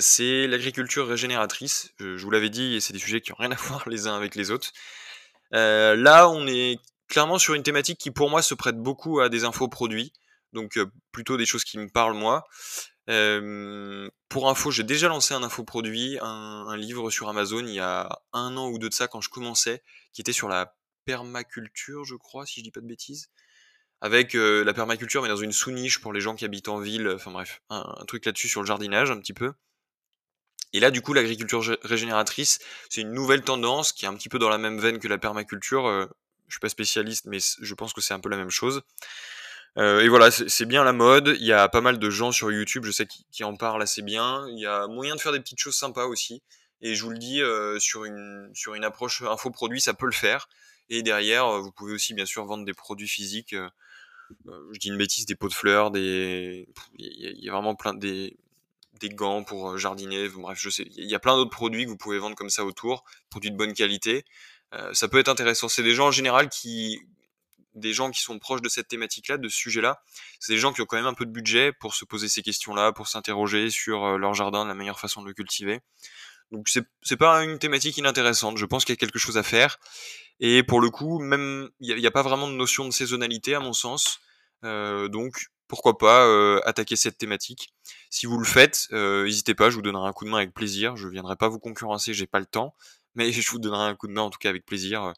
c'est 0.00 0.46
l'agriculture 0.46 1.08
régénératrice. 1.08 1.92
Je, 1.98 2.22
vous 2.22 2.30
l'avais 2.30 2.50
dit, 2.50 2.80
c'est 2.80 2.92
des 2.92 2.98
sujets 2.98 3.20
qui 3.20 3.30
n'ont 3.30 3.38
rien 3.38 3.52
à 3.52 3.54
voir 3.68 3.88
les 3.88 4.06
uns 4.06 4.16
avec 4.16 4.34
les 4.34 4.50
autres. 4.50 4.72
là, 5.50 6.28
on 6.28 6.46
est 6.46 6.78
clairement 7.08 7.38
sur 7.38 7.54
une 7.54 7.62
thématique 7.62 7.98
qui, 7.98 8.10
pour 8.10 8.30
moi, 8.30 8.42
se 8.42 8.54
prête 8.54 8.76
beaucoup 8.76 9.20
à 9.20 9.28
des 9.28 9.44
infos 9.44 9.68
produits. 9.68 10.12
Donc, 10.52 10.78
plutôt 11.12 11.36
des 11.36 11.46
choses 11.46 11.64
qui 11.64 11.78
me 11.78 11.88
parlent, 11.88 12.14
moi. 12.14 12.44
pour 14.28 14.48
info, 14.48 14.70
j'ai 14.70 14.84
déjà 14.84 15.08
lancé 15.08 15.34
un 15.34 15.42
infoproduit, 15.42 16.18
un, 16.20 16.66
un 16.68 16.76
livre 16.76 17.10
sur 17.10 17.28
Amazon 17.28 17.66
il 17.66 17.74
y 17.74 17.80
a 17.80 18.20
un 18.32 18.56
an 18.56 18.68
ou 18.68 18.78
deux 18.78 18.88
de 18.90 18.94
ça 18.94 19.08
quand 19.08 19.20
je 19.20 19.30
commençais, 19.30 19.82
qui 20.12 20.20
était 20.20 20.32
sur 20.32 20.48
la 20.48 20.76
permaculture, 21.06 22.04
je 22.04 22.16
crois, 22.16 22.44
si 22.44 22.60
je 22.60 22.64
dis 22.64 22.70
pas 22.70 22.80
de 22.80 22.86
bêtises. 22.86 23.30
Avec 24.02 24.34
euh, 24.34 24.62
la 24.62 24.74
permaculture, 24.74 25.22
mais 25.22 25.28
dans 25.28 25.36
une 25.36 25.52
sous-niche 25.52 26.00
pour 26.00 26.12
les 26.12 26.20
gens 26.20 26.34
qui 26.34 26.44
habitent 26.44 26.68
en 26.68 26.78
ville. 26.78 27.08
Enfin 27.08 27.30
bref, 27.30 27.62
un, 27.70 28.04
truc 28.06 28.26
là-dessus 28.26 28.48
sur 28.48 28.60
le 28.60 28.66
jardinage 28.66 29.10
un 29.10 29.18
petit 29.18 29.32
peu. 29.32 29.54
Et 30.74 30.80
là, 30.80 30.90
du 30.90 31.00
coup, 31.00 31.14
l'agriculture 31.14 31.64
régénératrice, 31.82 32.58
c'est 32.90 33.00
une 33.00 33.12
nouvelle 33.12 33.42
tendance 33.42 33.92
qui 33.92 34.04
est 34.04 34.08
un 34.08 34.14
petit 34.14 34.28
peu 34.28 34.38
dans 34.38 34.50
la 34.50 34.58
même 34.58 34.78
veine 34.78 34.98
que 34.98 35.08
la 35.08 35.16
permaculture. 35.16 35.86
Euh, 35.86 36.06
je 36.48 36.54
suis 36.54 36.60
pas 36.60 36.68
spécialiste, 36.68 37.24
mais 37.24 37.38
je 37.40 37.74
pense 37.74 37.94
que 37.94 38.02
c'est 38.02 38.12
un 38.12 38.20
peu 38.20 38.28
la 38.28 38.36
même 38.36 38.50
chose. 38.50 38.82
Euh, 39.78 40.00
et 40.00 40.08
voilà, 40.08 40.30
c'est 40.30 40.66
bien 40.66 40.84
la 40.84 40.92
mode. 40.92 41.34
Il 41.40 41.46
y 41.46 41.52
a 41.52 41.68
pas 41.68 41.80
mal 41.80 41.98
de 41.98 42.10
gens 42.10 42.32
sur 42.32 42.52
YouTube, 42.52 42.84
je 42.84 42.90
sais, 42.90 43.06
qui, 43.06 43.44
en 43.44 43.56
parlent 43.56 43.82
assez 43.82 44.02
bien. 44.02 44.46
Il 44.50 44.58
y 44.58 44.66
a 44.66 44.86
moyen 44.86 45.16
de 45.16 45.20
faire 45.20 45.32
des 45.32 45.40
petites 45.40 45.58
choses 45.58 45.76
sympas 45.76 46.04
aussi. 46.04 46.42
Et 46.82 46.94
je 46.94 47.02
vous 47.02 47.10
le 47.10 47.18
dis, 47.18 47.40
sur, 47.80 48.04
une, 48.04 48.50
sur 48.54 48.74
une 48.74 48.84
approche 48.84 49.22
infoproduit, 49.22 49.80
ça 49.80 49.94
peut 49.94 50.06
le 50.06 50.12
faire. 50.12 50.48
Et 50.88 51.02
derrière, 51.02 51.60
vous 51.60 51.72
pouvez 51.72 51.92
aussi 51.92 52.14
bien 52.14 52.26
sûr 52.26 52.44
vendre 52.44 52.64
des 52.64 52.74
produits 52.74 53.08
physiques. 53.08 53.54
je 54.46 54.78
dis 54.78 54.88
une 54.88 54.98
bêtise, 54.98 55.26
des 55.26 55.34
pots 55.34 55.48
de 55.48 55.54
fleurs, 55.54 55.90
des, 55.90 56.68
il 56.98 57.44
y, 57.44 57.48
a 57.48 57.52
vraiment 57.52 57.74
plein 57.74 57.94
des, 57.94 58.36
des 59.00 59.08
gants 59.08 59.44
pour 59.44 59.76
jardiner. 59.78 60.28
Bref, 60.28 60.58
je 60.60 60.70
sais, 60.70 60.86
il 60.96 61.10
y 61.10 61.14
a 61.14 61.18
plein 61.18 61.36
d'autres 61.36 61.50
produits 61.50 61.84
que 61.84 61.90
vous 61.90 61.96
pouvez 61.96 62.18
vendre 62.18 62.36
comme 62.36 62.50
ça 62.50 62.64
autour, 62.64 63.04
produits 63.30 63.50
de 63.50 63.56
bonne 63.56 63.74
qualité. 63.74 64.24
ça 64.92 65.08
peut 65.08 65.18
être 65.18 65.28
intéressant. 65.28 65.68
C'est 65.68 65.82
des 65.82 65.94
gens 65.94 66.08
en 66.08 66.12
général 66.12 66.48
qui, 66.48 67.00
des 67.76 67.92
gens 67.92 68.10
qui 68.10 68.20
sont 68.20 68.38
proches 68.38 68.62
de 68.62 68.68
cette 68.68 68.88
thématique-là, 68.88 69.38
de 69.38 69.48
ce 69.48 69.56
sujet-là. 69.56 70.02
C'est 70.40 70.54
des 70.54 70.58
gens 70.58 70.72
qui 70.72 70.80
ont 70.80 70.86
quand 70.86 70.96
même 70.96 71.06
un 71.06 71.14
peu 71.14 71.26
de 71.26 71.30
budget 71.30 71.72
pour 71.72 71.94
se 71.94 72.04
poser 72.04 72.28
ces 72.28 72.42
questions-là, 72.42 72.92
pour 72.92 73.06
s'interroger 73.06 73.70
sur 73.70 74.18
leur 74.18 74.34
jardin, 74.34 74.66
la 74.66 74.74
meilleure 74.74 74.98
façon 74.98 75.22
de 75.22 75.28
le 75.28 75.34
cultiver. 75.34 75.80
Donc 76.50 76.68
c'est 76.68 77.16
pas 77.16 77.44
une 77.44 77.58
thématique 77.58 77.96
inintéressante. 77.98 78.56
Je 78.56 78.66
pense 78.66 78.84
qu'il 78.84 78.92
y 78.92 78.98
a 78.98 79.00
quelque 79.00 79.18
chose 79.18 79.36
à 79.36 79.42
faire. 79.42 79.78
Et 80.40 80.62
pour 80.62 80.80
le 80.80 80.90
coup, 80.90 81.18
même 81.18 81.70
il 81.80 81.96
n'y 81.96 82.06
a, 82.06 82.10
pas 82.10 82.22
vraiment 82.22 82.48
de 82.48 82.54
notion 82.54 82.84
de 82.84 82.90
saisonnalité 82.90 83.54
à 83.54 83.60
mon 83.60 83.72
sens. 83.72 84.20
Euh, 84.64 85.08
donc 85.08 85.46
pourquoi 85.68 85.98
pas 85.98 86.26
euh, 86.26 86.60
attaquer 86.64 86.96
cette 86.96 87.18
thématique. 87.18 87.72
Si 88.10 88.26
vous 88.26 88.38
le 88.38 88.44
faites, 88.44 88.88
euh, 88.92 89.24
n'hésitez 89.24 89.54
pas, 89.54 89.70
je 89.70 89.76
vous 89.76 89.82
donnerai 89.82 90.08
un 90.08 90.12
coup 90.12 90.24
de 90.24 90.30
main 90.30 90.38
avec 90.38 90.54
plaisir. 90.54 90.96
Je 90.96 91.08
viendrai 91.08 91.36
pas 91.36 91.48
vous 91.48 91.58
concurrencer, 91.58 92.14
j'ai 92.14 92.26
pas 92.26 92.38
le 92.38 92.46
temps, 92.46 92.74
mais 93.14 93.32
je 93.32 93.50
vous 93.50 93.58
donnerai 93.58 93.84
un 93.84 93.94
coup 93.94 94.06
de 94.06 94.12
main 94.12 94.22
en 94.22 94.30
tout 94.30 94.38
cas 94.38 94.50
avec 94.50 94.66
plaisir. 94.66 95.12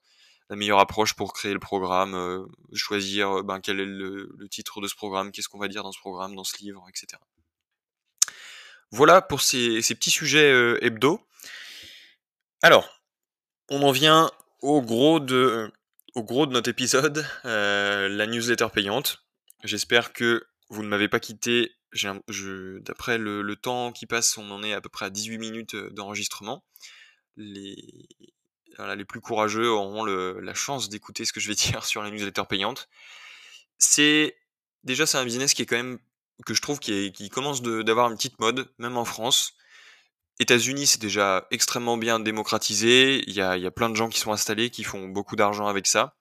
La 0.51 0.57
meilleure 0.57 0.79
approche 0.79 1.15
pour 1.15 1.35
créer 1.35 1.53
le 1.53 1.59
programme, 1.59 2.47
choisir 2.73 3.45
ben, 3.45 3.61
quel 3.61 3.81
est 3.81 3.85
le, 3.85 4.31
le 4.35 4.49
titre 4.49 4.81
de 4.81 4.89
ce 4.89 4.95
programme, 4.95 5.31
qu'est-ce 5.31 5.49
qu'on 5.49 5.59
va 5.59 5.69
dire 5.69 5.83
dans 5.83 5.93
ce 5.93 6.01
programme, 6.01 6.35
dans 6.35 6.45
ce 6.45 6.57
livre, 6.57 6.87
etc. 6.89 7.19
Voilà 8.91 9.21
pour 9.21 9.43
ces, 9.43 9.81
petits 9.81 10.11
sujets 10.11 10.51
euh, 10.51 10.83
hebdo. 10.83 11.21
Alors, 12.63 12.89
on 13.69 13.83
en 13.83 13.91
vient 13.91 14.31
au 14.61 14.83
gros 14.83 15.21
de, 15.21 15.71
notre 16.15 16.69
épisode, 16.69 17.27
euh, 17.45 18.09
la 18.09 18.27
newsletter 18.27 18.69
payante. 18.73 19.25
J'espère 19.65 20.13
que 20.13 20.47
vous 20.69 20.83
ne 20.83 20.89
m'avez 20.89 21.09
pas 21.09 21.21
quitté. 21.21 21.73
D'après 22.03 23.17
le, 23.19 23.57
temps 23.57 23.93
qui 23.93 24.07
passe, 24.07 24.37
on 24.37 24.51
en 24.51 24.63
est 24.63 24.75
à 24.75 24.81
peu 24.81 24.89
près 24.91 25.07
à 25.07 25.11
18 25.11 25.39
minutes 25.39 25.75
euh, 25.75 25.91
d'enregistrement. 25.91 26.65
Les, 27.37 27.77
les 28.97 29.05
plus 29.05 29.21
courageux 29.21 29.69
auront 29.71 30.05
la 30.05 30.55
chance 30.55 30.89
d'écouter 30.89 31.25
ce 31.25 31.33
que 31.33 31.41
je 31.41 31.49
vais 31.49 31.55
dire 31.57 31.85
sur 31.85 32.03
la 32.03 32.11
newsletter 32.11 32.43
payante. 32.49 32.89
C'est 33.79 34.37
déjà 34.85 35.07
c'est 35.07 35.19
un 35.19 35.25
business 35.25 35.55
qui 35.55 35.63
est 35.63 35.67
quand 35.67 35.77
même 35.77 35.99
que 36.47 36.55
je 36.55 36.63
trouve 36.63 36.79
qui, 36.79 37.13
qui 37.13 37.31
commence 37.31 37.63
d'avoir 37.63 38.11
une 38.11 38.17
petite 38.17 38.39
mode, 38.39 38.71
même 38.79 38.97
en 38.97 39.05
France. 39.05 39.55
États-Unis, 40.41 40.87
c'est 40.87 41.01
déjà 41.01 41.47
extrêmement 41.51 41.97
bien 41.97 42.21
démocratisé. 42.21 43.23
Il 43.27 43.35
y 43.35 43.41
a, 43.41 43.71
plein 43.71 43.91
de 43.91 43.97
gens 43.97 44.09
qui 44.09 44.21
sont 44.21 44.33
installés, 44.33 44.71
qui 44.71 44.85
font 44.85 45.09
beaucoup 45.09 45.37
d'argent 45.37 45.67
avec 45.67 45.87
ça. 45.87 46.17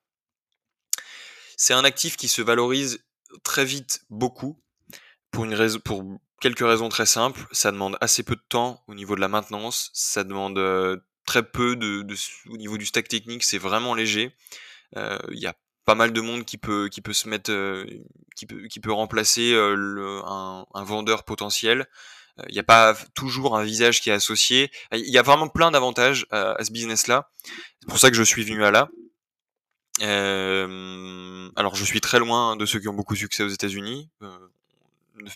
C'est 1.56 1.74
un 1.74 1.84
actif 1.84 2.18
qui 2.18 2.28
se 2.28 2.42
valorise 2.42 3.04
très 3.44 3.66
vite 3.66 4.06
beaucoup 4.10 4.60
pour 5.32 5.46
une 5.46 5.80
pour 5.80 6.04
quelques 6.42 6.66
raisons 6.66 6.90
très 6.90 7.06
simples. 7.06 7.46
Ça 7.52 7.72
demande 7.72 7.98
assez 8.02 8.24
peu 8.24 8.36
de 8.36 8.44
temps 8.50 8.84
au 8.88 8.96
niveau 8.96 9.16
de 9.16 9.22
la 9.22 9.28
maintenance. 9.28 9.92
Ça 9.94 10.24
demande 10.24 10.58
euh, 10.58 10.98
très 11.26 11.44
peu 11.44 11.76
de, 11.76 12.06
au 12.50 12.58
niveau 12.58 12.78
du 12.78 12.86
stack 12.86 13.08
technique. 13.08 13.44
C'est 13.44 13.58
vraiment 13.58 13.94
léger. 13.94 14.36
Euh, 14.96 15.18
il 15.32 15.40
y 15.40 15.48
a 15.48 15.56
pas 15.86 15.96
mal 15.96 16.12
de 16.12 16.22
monde 16.22 16.44
qui 16.44 16.58
peut 16.58 16.90
qui 16.90 17.02
peut 17.02 17.14
se 17.14 17.30
mettre 17.30 17.52
euh, 17.52 17.86
qui 18.36 18.46
peut 18.46 18.68
qui 18.68 18.80
peut 18.80 18.92
remplacer 18.92 19.54
un, 19.56 20.66
vendeur 20.84 21.24
potentiel 21.24 21.88
il 22.40 22.44
euh, 22.44 22.54
n'y 22.54 22.60
a 22.60 22.64
pas 22.64 22.96
toujours 23.14 23.58
un 23.58 23.64
visage 23.64 24.02
qui 24.02 24.10
est 24.10 24.14
associé. 24.14 24.72
Il 24.92 25.10
y 25.10 25.18
a 25.18 25.22
vraiment 25.22 25.48
plein 25.48 25.72
d'avantages 25.72 26.26
à, 26.32 26.64
ce 26.64 26.72
business 26.72 27.08
là 27.08 27.30
c'est 27.80 27.88
pour 27.88 28.00
ça 28.00 28.10
que 28.10 28.18
je 28.18 28.24
suis 28.24 28.44
venu 28.44 28.64
à 28.64 28.72
là. 28.72 28.90
Alors 31.56 31.76
je 31.76 31.84
suis 31.84 32.02
très 32.02 32.20
loin 32.20 32.56
de 32.56 32.66
ceux 32.66 32.80
qui 32.80 32.88
ont 32.88 32.94
beaucoup 32.94 33.14
de 33.14 33.20
succès 33.20 33.44
aux 33.44 33.50
États-Unis. 33.50 34.10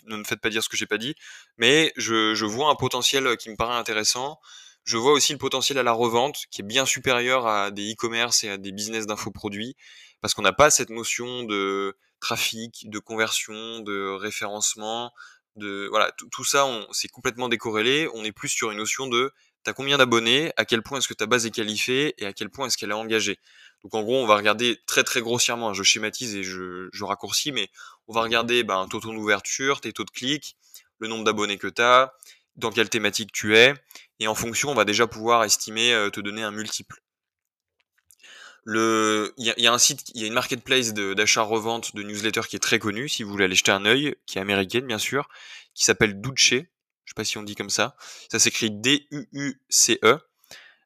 Ne, 0.06 0.16
me 0.16 0.24
faites 0.24 0.40
pas 0.40 0.50
dire 0.50 0.62
ce 0.62 0.68
que 0.68 0.76
j'ai 0.76 0.86
pas 0.86 0.98
dit. 0.98 1.14
Mais 1.56 1.92
je, 1.96 2.34
je 2.34 2.44
vois 2.44 2.70
un 2.70 2.76
potentiel 2.76 3.36
qui 3.36 3.50
me 3.50 3.56
paraît 3.56 3.74
intéressant. 3.74 4.38
Je 4.84 4.96
vois 4.96 5.12
aussi 5.12 5.32
le 5.32 5.38
potentiel 5.38 5.78
à 5.78 5.82
la 5.82 5.92
revente 5.92 6.44
qui 6.50 6.60
est 6.60 6.64
bien 6.64 6.86
supérieur 6.86 7.46
à 7.46 7.70
des 7.70 7.92
e-commerce 7.92 8.44
et 8.44 8.50
à 8.50 8.58
des 8.58 8.72
business 8.72 9.06
d'infoproduits 9.06 9.76
parce 10.22 10.34
qu'on 10.34 10.42
n'a 10.42 10.52
pas 10.52 10.70
cette 10.70 10.88
notion 10.88 11.42
de 11.42 11.96
trafic, 12.20 12.88
de 12.88 12.98
conversion, 13.00 13.80
de 13.80 14.16
référencement, 14.16 15.12
de 15.56 15.86
voilà, 15.90 16.10
tout 16.30 16.44
ça, 16.44 16.66
c'est 16.92 17.08
complètement 17.08 17.48
décorrélé. 17.48 18.08
On 18.14 18.24
est 18.24 18.32
plus 18.32 18.48
sur 18.48 18.70
une 18.70 18.78
notion 18.78 19.06
de 19.06 19.32
t'as 19.64 19.72
combien 19.72 19.98
d'abonnés, 19.98 20.52
à 20.56 20.64
quel 20.64 20.82
point 20.82 20.98
est-ce 20.98 21.08
que 21.08 21.14
ta 21.14 21.26
base 21.26 21.46
est 21.46 21.50
qualifiée 21.50 22.14
et 22.18 22.26
à 22.26 22.32
quel 22.32 22.50
point 22.50 22.66
est-ce 22.66 22.76
qu'elle 22.76 22.90
est 22.90 22.94
engagée. 22.94 23.38
Donc 23.82 23.94
en 23.94 24.02
gros, 24.02 24.16
on 24.22 24.26
va 24.26 24.36
regarder 24.36 24.80
très 24.86 25.04
très 25.04 25.20
grossièrement, 25.20 25.70
hein, 25.70 25.74
je 25.74 25.82
schématise 25.82 26.34
et 26.36 26.42
je, 26.42 26.88
je 26.92 27.04
raccourcis, 27.04 27.52
mais 27.52 27.68
on 28.08 28.12
va 28.12 28.22
regarder 28.22 28.64
ben, 28.64 28.86
ton 28.90 29.00
taux 29.00 29.12
d'ouverture, 29.12 29.80
tes 29.80 29.92
taux 29.92 30.04
de 30.04 30.10
clics, 30.10 30.56
le 30.98 31.08
nombre 31.08 31.24
d'abonnés 31.24 31.58
que 31.58 31.68
tu 31.68 31.82
as, 31.82 32.12
dans 32.56 32.70
quelle 32.70 32.88
thématique 32.88 33.32
tu 33.32 33.56
es, 33.56 33.74
et 34.20 34.28
en 34.28 34.34
fonction, 34.34 34.70
on 34.70 34.74
va 34.74 34.84
déjà 34.84 35.06
pouvoir 35.06 35.44
estimer, 35.44 35.92
euh, 35.92 36.10
te 36.10 36.20
donner 36.20 36.42
un 36.42 36.52
multiple. 36.52 37.01
Le, 38.64 39.34
il 39.38 39.52
y, 39.56 39.66
a 39.66 39.72
un 39.72 39.78
site, 39.78 40.10
il 40.14 40.20
y 40.20 40.24
a 40.24 40.28
une 40.28 40.34
marketplace 40.34 40.94
d'achat-revente 40.94 41.96
de, 41.96 42.02
newsletters 42.02 42.46
qui 42.48 42.54
est 42.54 42.60
très 42.60 42.78
connue, 42.78 43.08
si 43.08 43.24
vous 43.24 43.30
voulez 43.30 43.46
aller 43.46 43.56
jeter 43.56 43.72
un 43.72 43.84
œil, 43.84 44.14
qui 44.26 44.38
est 44.38 44.40
américaine 44.40 44.86
bien 44.86 44.98
sûr, 44.98 45.28
qui 45.74 45.84
s'appelle 45.84 46.20
Duce. 46.20 46.50
Je 46.50 47.10
sais 47.10 47.14
pas 47.16 47.24
si 47.24 47.38
on 47.38 47.42
dit 47.42 47.56
comme 47.56 47.70
ça. 47.70 47.96
Ça 48.30 48.38
s'écrit 48.38 48.70
D-U-U-C-E. 48.70 50.18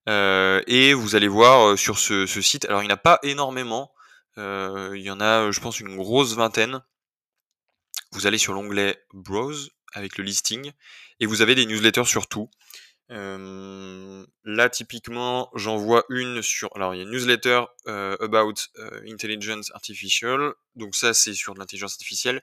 Euh, 0.09 0.63
et 0.67 0.95
vous 0.95 1.17
allez 1.17 1.29
voir 1.29 1.69
euh, 1.69 1.77
sur 1.77 1.99
ce, 1.99 2.27
site. 2.27 2.65
Alors 2.67 2.83
il 2.83 2.87
n'y 2.87 2.93
en 2.93 2.95
a 2.95 2.99
pas 2.99 3.19
énormément. 3.23 3.93
Euh, 4.39 4.93
il 4.95 5.03
y 5.03 5.11
en 5.11 5.21
a, 5.21 5.51
je 5.51 5.61
pense, 5.61 5.81
une 5.81 5.97
grosse 5.97 6.35
vingtaine. 6.35 6.81
vous 8.13 8.27
allez 8.27 8.39
sur 8.39 8.53
l'onglet 8.53 9.05
Browse 9.13 9.71
avec 9.93 10.19
le 10.19 10.25
listing 10.25 10.73
et 11.21 11.27
vous 11.27 11.43
avez 11.43 11.55
des 11.55 11.67
newsletters 11.67 12.05
sur 12.05 12.29
tout. 12.29 12.51
Là, 13.09 14.69
typiquement, 14.69 15.51
j'en 15.55 15.77
vois 15.77 16.05
une 16.09 16.43
sur. 16.43 16.71
Alors, 16.75 16.95
il 16.95 16.99
y 16.99 17.01
a 17.01 17.05
une 17.05 17.11
newsletter 17.11 17.65
about 17.87 18.55
intelligence 19.09 19.71
artificial. 19.75 20.55
Donc, 20.75 20.95
ça, 20.95 21.15
c'est 21.15 21.35
sur 21.35 21.55
l'intelligence 21.55 21.93
artificielle. 21.93 22.43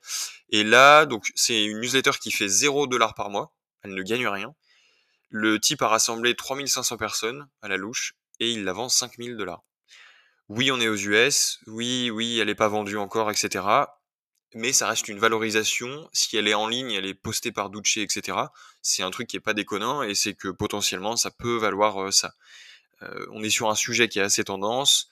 Et 0.49 0.63
là, 0.63 1.06
donc, 1.06 1.32
c'est 1.36 1.65
une 1.65 1.80
newsletter 1.80 2.12
qui 2.21 2.32
fait 2.32 2.47
0 2.47 2.88
dollars 2.88 3.13
par 3.13 3.30
mois. 3.30 3.54
Elle 3.84 3.93
ne 3.93 4.04
gagne 4.04 4.28
rien. 4.28 4.54
Le 5.30 5.60
type 5.60 5.82
a 5.82 5.88
rassemblé 5.88 6.36
3500 6.36 6.97
personnes 6.97 7.47
à 7.62 7.67
la 7.67 7.78
louche 7.78 8.15
et 8.39 8.52
il 8.52 8.63
la 8.63 8.73
vend 8.73 8.89
5000 8.89 9.36
dollars. 9.36 9.63
Oui, 10.47 10.71
on 10.71 10.80
est 10.80 10.88
aux 10.88 10.95
US. 10.95 11.60
Oui, 11.67 12.10
oui, 12.12 12.39
elle 12.39 12.47
n'est 12.47 12.56
pas 12.56 12.67
vendue 12.67 12.97
encore, 12.97 13.32
etc 13.32 13.88
mais 14.56 14.74
ça 14.74 14.88
reste 14.88 15.08
une 15.08 15.20
valorisation. 15.20 16.10
Si 16.13 16.36
elle 16.38 16.48
est 16.48 16.54
en 16.54 16.68
ligne, 16.68 16.92
elle 16.92 17.06
est 17.06 17.13
postée 17.13 17.52
par 17.52 17.70
Duce, 17.70 17.98
etc. 17.98 18.38
C'est 18.82 19.04
un 19.04 19.12
truc 19.12 19.28
qui 19.28 19.38
est 19.38 19.42
pas 19.42 19.54
déconnant 19.54 20.04
et 20.04 20.16
c'est 20.16 20.34
que 20.34 20.50
potentiellement 20.50 21.16
ça 21.16 21.32
peut 21.32 21.58
valoir 21.58 22.02
euh, 22.02 22.12
ça. 22.12 22.34
Euh, 23.02 23.26
on 23.32 23.44
est 23.44 23.50
sur 23.50 23.70
un 23.70 23.76
sujet 23.76 24.08
qui 24.08 24.20
est 24.20 24.24
assez 24.24 24.44
tendance. 24.44 25.10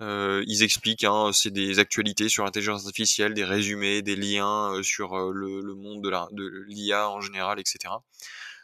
Euh, 0.00 0.42
ils 0.46 0.62
expliquent, 0.62 1.04
hein, 1.04 1.30
c'est 1.32 1.50
des 1.50 1.78
actualités 1.78 2.28
sur 2.28 2.44
l'intelligence 2.44 2.86
artificielle, 2.86 3.34
des 3.34 3.44
résumés, 3.44 4.02
des 4.02 4.16
liens 4.16 4.80
sur 4.82 5.16
le, 5.32 5.74
monde 5.74 6.02
de 6.02 6.64
l'IA 6.66 7.08
en 7.08 7.20
général, 7.20 7.60
etc. 7.60 7.94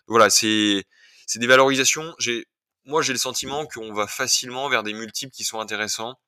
Voilà, 0.06 0.30
c'est 0.30 0.84
des 1.36 1.46
valorisations. 1.46 2.14
Moi 2.86 3.02
j'ai 3.02 3.12
le 3.12 3.18
sentiment 3.18 3.66
qu'on 3.66 3.92
va 3.92 4.06
facilement 4.06 4.68
vers 4.68 4.82
des 4.82 4.94
multiples 4.94 5.32
qui 5.32 5.44
sont 5.44 5.60
intéressants 5.60 6.18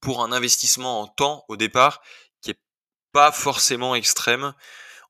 pour 0.00 0.22
un 0.22 0.32
investissement 0.32 1.00
en 1.00 1.06
temps 1.08 1.44
au 1.48 1.56
départ 1.56 2.00
pas 3.12 3.32
forcément 3.32 3.94
extrême. 3.94 4.52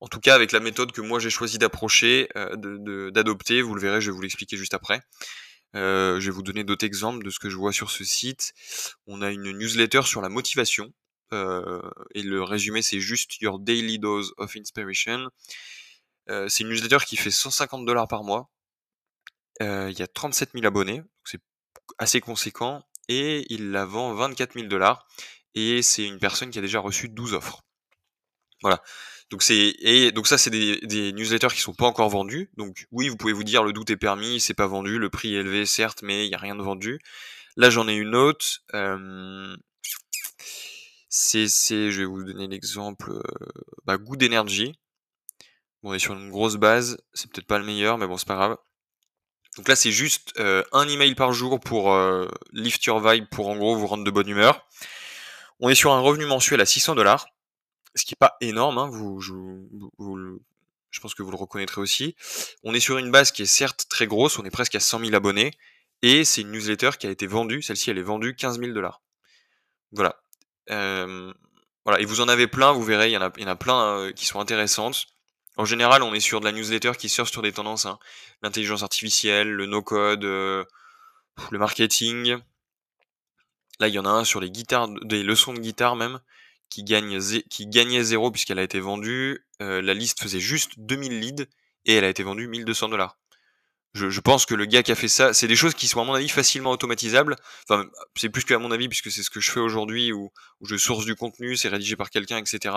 En 0.00 0.08
tout 0.08 0.20
cas, 0.20 0.34
avec 0.34 0.52
la 0.52 0.60
méthode 0.60 0.92
que 0.92 1.00
moi 1.00 1.20
j'ai 1.20 1.30
choisi 1.30 1.58
d'approcher, 1.58 2.28
euh, 2.36 3.10
d'adopter, 3.10 3.62
vous 3.62 3.74
le 3.74 3.80
verrez, 3.80 4.00
je 4.00 4.10
vais 4.10 4.14
vous 4.14 4.22
l'expliquer 4.22 4.56
juste 4.56 4.74
après. 4.74 5.00
Euh, 5.74 6.20
je 6.20 6.26
vais 6.26 6.34
vous 6.34 6.42
donner 6.42 6.64
d'autres 6.64 6.84
exemples 6.84 7.24
de 7.24 7.30
ce 7.30 7.38
que 7.38 7.48
je 7.48 7.56
vois 7.56 7.72
sur 7.72 7.90
ce 7.90 8.04
site. 8.04 8.52
On 9.06 9.22
a 9.22 9.30
une 9.30 9.52
newsletter 9.52 10.02
sur 10.02 10.20
la 10.20 10.28
motivation. 10.28 10.92
Euh, 11.32 11.80
et 12.14 12.22
le 12.22 12.42
résumé, 12.42 12.82
c'est 12.82 13.00
juste 13.00 13.40
Your 13.40 13.58
Daily 13.58 13.98
Dose 13.98 14.34
of 14.36 14.54
Inspiration. 14.56 15.28
Euh, 16.28 16.48
c'est 16.48 16.62
une 16.64 16.70
newsletter 16.70 16.98
qui 17.06 17.16
fait 17.16 17.30
150 17.30 17.84
dollars 17.86 18.08
par 18.08 18.22
mois. 18.22 18.50
Euh, 19.62 19.90
il 19.90 19.98
y 19.98 20.02
a 20.02 20.06
37 20.06 20.50
000 20.54 20.66
abonnés, 20.66 21.02
c'est 21.24 21.40
assez 21.98 22.20
conséquent. 22.20 22.82
Et 23.08 23.44
il 23.52 23.70
la 23.72 23.84
vend 23.84 24.14
24 24.14 24.54
000 24.54 24.66
dollars. 24.66 25.06
Et 25.54 25.82
c'est 25.82 26.04
une 26.04 26.18
personne 26.18 26.50
qui 26.50 26.58
a 26.58 26.62
déjà 26.62 26.80
reçu 26.80 27.08
12 27.08 27.34
offres. 27.34 27.62
Voilà. 28.62 28.83
Donc 29.31 29.42
c'est 29.42 29.75
et 29.81 30.12
donc 30.12 30.27
ça 30.27 30.37
c'est 30.37 30.51
des, 30.51 30.79
des, 30.83 31.12
newsletters 31.12 31.48
qui 31.48 31.61
sont 31.61 31.72
pas 31.72 31.87
encore 31.87 32.11
vendus. 32.11 32.51
Donc 32.57 32.87
oui, 32.92 33.09
vous 33.09 33.16
pouvez 33.16 33.33
vous 33.33 33.44
dire 33.44 33.64
le 33.64 33.72
doute 33.72 33.90
est 33.90 33.96
permis, 33.96 34.40
c'est 34.40 34.55
pas 34.55 34.66
vendu, 34.66 34.98
le 34.98 35.09
prix 35.09 35.35
est 35.35 35.40
élevé 35.40 35.64
certes, 35.64 36.03
mais 36.03 36.27
il 36.27 36.31
y 36.31 36.35
a 36.35 36.38
rien 36.38 36.55
de 36.55 36.62
vendu. 36.62 37.01
Là 37.57 37.70
j'en 37.70 37.88
ai 37.88 37.94
une 37.94 38.14
autre. 38.14 38.61
Euh, 38.75 39.57
c'est 41.09 41.46
je 41.48 41.98
vais 41.98 42.05
vous 42.05 42.25
donner 42.25 42.46
l'exemple. 42.46 43.11
Euh, 43.11 43.22
bah, 43.87 43.96
goût 43.96 44.16
d'énergie. 44.16 44.75
Bon, 45.83 45.90
on 45.90 45.94
est 45.94 45.98
sur 45.98 46.14
une 46.14 46.31
grosse 46.31 46.57
base, 46.57 46.98
c'est 47.12 47.31
peut-être 47.31 47.46
pas 47.46 47.59
le 47.59 47.64
meilleur, 47.64 47.98
mais 47.98 48.07
bon 48.07 48.16
c'est 48.16 48.29
pas 48.29 48.37
grave. 48.37 48.57
Donc 49.57 49.68
là 49.68 49.77
c'est 49.77 49.90
juste 49.92 50.33
euh, 50.38 50.62
un 50.72 50.88
email 50.88 51.14
par 51.14 51.33
jour 51.33 51.59
pour 51.59 51.92
euh, 51.92 52.29
lift 52.53 52.85
your 52.85 53.01
vibe, 53.01 53.27
pour 53.31 53.48
en 53.48 53.57
gros 53.57 53.77
vous 53.77 53.87
rendre 53.87 54.05
de 54.05 54.11
bonne 54.11 54.29
humeur. 54.29 54.66
On 55.61 55.68
est 55.68 55.75
sur 55.75 55.92
un 55.92 56.01
revenu 56.01 56.27
mensuel 56.27 56.61
à 56.61 56.66
600 56.66 56.94
dollars 56.94 57.31
ce 57.94 58.05
qui 58.05 58.14
est 58.14 58.16
pas 58.16 58.37
énorme, 58.40 58.78
hein, 58.78 58.88
vous, 58.88 59.20
je, 59.20 59.33
vous, 59.33 60.40
je, 60.90 61.00
pense 61.00 61.14
que 61.14 61.22
vous 61.22 61.31
le 61.31 61.37
reconnaîtrez 61.37 61.81
aussi. 61.81 62.16
On 62.62 62.74
est 62.74 62.81
sur 62.81 62.98
une 62.98 63.11
base 63.11 63.33
qui 63.33 63.42
est 63.42 63.46
certes 63.46 63.87
très 63.88 64.07
grosse, 64.07 64.38
on 64.38 64.44
est 64.44 64.50
presque 64.50 64.74
à 64.74 64.81
100 64.81 65.00
000 65.00 65.14
abonnés, 65.14 65.52
et 66.02 66.24
c'est 66.24 66.42
une 66.42 66.52
newsletter 66.52 66.90
qui 66.98 67.07
a 67.07 67.11
été 67.11 67.26
vendue, 67.26 67.62
celle-ci 67.62 67.90
elle 67.90 67.98
est 67.98 68.02
vendue 68.02 68.35
15 68.35 68.59
000 68.59 68.72
dollars. 68.72 69.02
Voilà. 69.92 70.22
Euh, 70.70 71.33
voilà, 71.85 72.00
et 72.00 72.05
vous 72.05 72.20
en 72.20 72.28
avez 72.28 72.46
plein, 72.46 72.72
vous 72.72 72.83
verrez, 72.83 73.11
il 73.11 73.12
y 73.12 73.16
en 73.16 73.20
a, 73.20 73.57
plein 73.57 74.12
qui 74.12 74.26
sont 74.26 74.40
intéressantes. 74.40 75.07
En 75.57 75.64
général, 75.64 76.02
on 76.02 76.14
est 76.14 76.20
sur 76.20 76.40
de 76.40 76.46
la 76.46 76.52
newsletter 76.52 76.92
qui 76.98 77.09
sort 77.09 77.28
sur 77.28 77.42
des 77.42 77.52
tendances, 77.52 77.85
hein. 77.85 77.98
l'intelligence 78.42 78.83
artificielle, 78.83 79.50
le 79.50 79.66
no-code, 79.66 80.24
euh, 80.24 80.64
le 81.50 81.59
marketing. 81.59 82.38
Là, 83.78 83.88
il 83.88 83.94
y 83.94 83.98
en 83.98 84.07
a 84.07 84.11
un 84.11 84.24
sur 84.24 84.40
les 84.40 84.50
guitares, 84.50 84.88
des 85.02 85.22
leçons 85.22 85.52
de 85.52 85.59
guitare 85.59 85.96
même 85.96 86.20
qui, 86.72 87.66
gagnait 87.66 88.02
zéro 88.02 88.30
puisqu'elle 88.30 88.58
a 88.58 88.62
été 88.62 88.80
vendue. 88.80 89.44
Euh, 89.61 89.82
la 89.82 89.94
liste 89.94 90.20
faisait 90.22 90.40
juste 90.40 90.72
2000 90.78 91.20
leads 91.20 91.46
et 91.85 91.94
elle 91.94 92.04
a 92.04 92.08
été 92.08 92.22
vendue 92.22 92.48
1200 92.48 92.88
dollars. 92.88 93.18
Je, 93.94 94.20
pense 94.20 94.46
que 94.46 94.54
le 94.54 94.64
gars 94.64 94.82
qui 94.82 94.90
a 94.90 94.94
fait 94.94 95.08
ça, 95.08 95.35
c'est 95.35 95.46
des 95.46 95.56
choses 95.56 95.74
qui 95.74 95.87
sont 95.87 96.00
à 96.00 96.04
mon 96.04 96.14
avis 96.14 96.30
facilement 96.30 96.70
automatisables. 96.70 97.37
Enfin, 97.68 97.87
c'est 98.16 98.30
plus 98.30 98.42
qu'à 98.42 98.58
mon 98.58 98.70
avis 98.70 98.88
puisque 98.88 99.11
c'est 99.11 99.22
ce 99.22 99.28
que 99.28 99.38
je 99.38 99.50
fais 99.50 99.61
aujourd'hui 99.61 100.12
où, 100.12 100.32
où, 100.61 100.66
je 100.66 100.76
source 100.76 101.04
du 101.04 101.14
contenu, 101.14 101.58
c'est 101.58 101.68
rédigé 101.68 101.94
par 101.94 102.08
quelqu'un, 102.08 102.38
etc. 102.38 102.74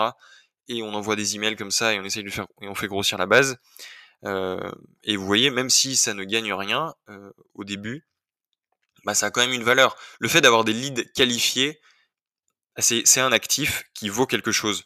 Et 0.68 0.82
on 0.82 0.92
envoie 0.92 1.16
des 1.16 1.36
emails 1.36 1.56
comme 1.56 1.70
ça 1.70 1.94
et 1.94 2.00
on 2.00 2.04
essaye 2.04 2.22
de 2.22 2.28
faire 2.28 2.46
et 2.60 2.68
on 2.68 2.74
fait 2.74 2.86
grossir 2.86 3.16
la 3.16 3.24
base. 3.24 3.56
Euh, 4.24 4.70
et 5.04 5.16
vous 5.16 5.24
voyez, 5.24 5.48
même 5.48 5.70
si 5.70 5.96
ça 5.96 6.12
ne 6.12 6.24
gagne 6.24 6.52
rien 6.52 6.94
euh, 7.08 7.30
au 7.54 7.64
début, 7.64 8.06
bah 9.04 9.14
ça 9.14 9.26
a 9.26 9.30
quand 9.30 9.40
même 9.40 9.52
une 9.52 9.62
valeur. 9.62 9.96
Le 10.18 10.28
fait 10.28 10.42
d'avoir 10.42 10.64
des 10.64 10.72
leads 10.74 11.04
qualifiés, 11.14 11.80
c'est 12.78 13.20
un 13.20 13.32
actif 13.32 13.84
qui 13.94 14.08
vaut 14.08 14.26
quelque 14.26 14.52
chose. 14.52 14.84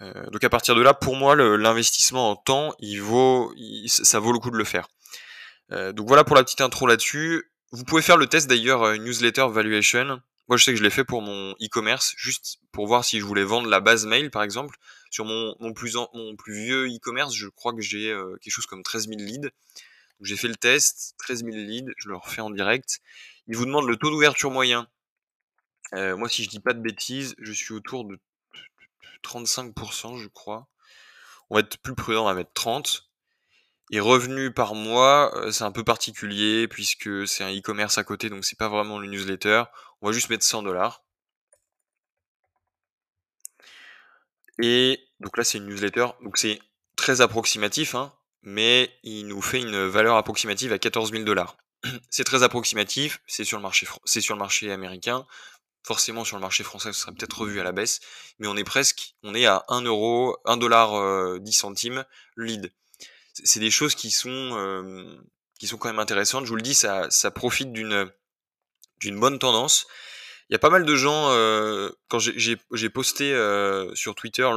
Euh, 0.00 0.26
donc 0.30 0.42
à 0.44 0.50
partir 0.50 0.74
de 0.74 0.82
là, 0.82 0.94
pour 0.94 1.16
moi, 1.16 1.36
l'investissement 1.36 2.30
en 2.30 2.36
temps, 2.36 2.74
il 2.78 3.00
vaut, 3.00 3.52
ça 3.86 4.18
vaut 4.18 4.32
le 4.32 4.38
coup 4.38 4.50
de 4.50 4.56
le 4.56 4.64
faire. 4.64 4.88
Euh, 5.72 5.92
donc 5.92 6.08
voilà 6.08 6.24
pour 6.24 6.36
la 6.36 6.44
petite 6.44 6.60
intro 6.60 6.86
là-dessus. 6.86 7.50
Vous 7.72 7.84
pouvez 7.84 8.02
faire 8.02 8.16
le 8.16 8.26
test 8.26 8.48
d'ailleurs 8.48 8.82
euh, 8.82 8.96
newsletter 8.96 9.46
valuation. 9.50 10.20
Moi, 10.48 10.58
je 10.58 10.64
sais 10.64 10.72
que 10.72 10.78
je 10.78 10.82
l'ai 10.82 10.90
fait 10.90 11.04
pour 11.04 11.22
mon 11.22 11.52
e-commerce, 11.52 12.14
juste 12.18 12.58
pour 12.70 12.86
voir 12.86 13.04
si 13.04 13.18
je 13.18 13.24
voulais 13.24 13.44
vendre 13.44 13.68
la 13.68 13.80
base 13.80 14.04
mail, 14.04 14.30
par 14.30 14.42
exemple. 14.42 14.76
Sur 15.10 15.24
mon, 15.24 15.72
plus, 15.72 15.96
mon 16.12 16.36
plus 16.36 16.54
vieux 16.54 16.86
e-commerce, 16.86 17.34
je 17.34 17.48
crois 17.48 17.72
que 17.72 17.80
j'ai 17.80 18.10
euh, 18.10 18.36
quelque 18.42 18.52
chose 18.52 18.66
comme 18.66 18.82
13 18.82 19.08
000 19.08 19.20
leads. 19.20 19.48
J'ai 20.20 20.36
fait 20.36 20.48
le 20.48 20.56
test, 20.56 21.14
13 21.18 21.44
000 21.44 21.56
leads, 21.56 21.92
je 21.96 22.08
le 22.08 22.16
refais 22.16 22.40
en 22.40 22.50
direct. 22.50 23.00
Il 23.46 23.56
vous 23.56 23.64
demande 23.64 23.86
le 23.86 23.96
taux 23.96 24.10
d'ouverture 24.10 24.50
moyen 24.50 24.86
euh, 25.94 26.16
moi, 26.16 26.28
si 26.28 26.44
je 26.44 26.48
dis 26.48 26.60
pas 26.60 26.72
de 26.72 26.80
bêtises, 26.80 27.34
je 27.38 27.52
suis 27.52 27.74
autour 27.74 28.04
de 28.04 28.18
35%, 29.22 30.18
je 30.18 30.28
crois. 30.28 30.68
On 31.50 31.56
va 31.56 31.60
être 31.60 31.78
plus 31.78 31.94
prudent, 31.94 32.22
on 32.22 32.26
va 32.26 32.34
mettre 32.34 32.52
30. 32.54 33.10
Et 33.90 34.00
revenu 34.00 34.52
par 34.52 34.74
mois, 34.74 35.36
euh, 35.36 35.50
c'est 35.50 35.64
un 35.64 35.72
peu 35.72 35.84
particulier 35.84 36.68
puisque 36.68 37.28
c'est 37.28 37.44
un 37.44 37.54
e-commerce 37.54 37.98
à 37.98 38.04
côté, 38.04 38.30
donc 38.30 38.44
c'est 38.44 38.58
pas 38.58 38.68
vraiment 38.68 38.98
le 38.98 39.08
newsletter. 39.08 39.64
On 40.00 40.06
va 40.06 40.12
juste 40.12 40.30
mettre 40.30 40.44
100 40.44 40.62
dollars. 40.62 41.04
Et 44.62 45.00
donc 45.20 45.36
là, 45.36 45.44
c'est 45.44 45.58
une 45.58 45.66
newsletter, 45.66 46.06
donc 46.22 46.38
c'est 46.38 46.60
très 46.96 47.20
approximatif, 47.20 47.94
hein, 47.94 48.12
mais 48.42 48.90
il 49.02 49.26
nous 49.26 49.42
fait 49.42 49.60
une 49.60 49.86
valeur 49.86 50.16
approximative 50.16 50.72
à 50.72 50.78
14 50.78 51.10
000 51.10 51.24
dollars. 51.24 51.56
c'est 52.10 52.24
très 52.24 52.42
approximatif, 52.42 53.20
c'est 53.26 53.44
sur 53.44 53.60
c'est 54.04 54.20
sur 54.20 54.34
le 54.34 54.38
marché 54.38 54.70
américain 54.72 55.26
forcément 55.84 56.24
sur 56.24 56.36
le 56.36 56.40
marché 56.40 56.64
français 56.64 56.92
ce 56.92 57.00
sera 57.00 57.12
peut-être 57.12 57.38
revu 57.38 57.60
à 57.60 57.64
la 57.64 57.72
baisse, 57.72 58.00
mais 58.38 58.48
on 58.48 58.56
est 58.56 58.64
presque, 58.64 59.14
on 59.22 59.34
est 59.34 59.46
à 59.46 59.64
1 59.68 59.82
euro, 59.82 60.36
1 60.46 60.56
dollar 60.56 60.90
10 61.38 61.48
euh, 61.48 61.52
centimes 61.52 62.04
lead. 62.36 62.72
C'est 63.34 63.60
des 63.60 63.70
choses 63.70 63.94
qui 63.94 64.10
sont 64.10 64.30
euh, 64.30 65.16
qui 65.58 65.66
sont 65.66 65.76
quand 65.76 65.88
même 65.88 65.98
intéressantes. 65.98 66.44
Je 66.44 66.50
vous 66.50 66.56
le 66.56 66.62
dis, 66.62 66.74
ça, 66.74 67.10
ça 67.10 67.30
profite 67.30 67.72
d'une 67.72 68.10
d'une 69.00 69.20
bonne 69.20 69.38
tendance. 69.38 69.86
Il 70.50 70.52
y 70.52 70.56
a 70.56 70.58
pas 70.58 70.70
mal 70.70 70.84
de 70.84 70.94
gens 70.94 71.30
euh, 71.30 71.90
quand 72.08 72.18
j'ai 72.18 72.90
posté 72.90 73.32
euh, 73.32 73.94
sur 73.94 74.14
Twitter, 74.14 74.48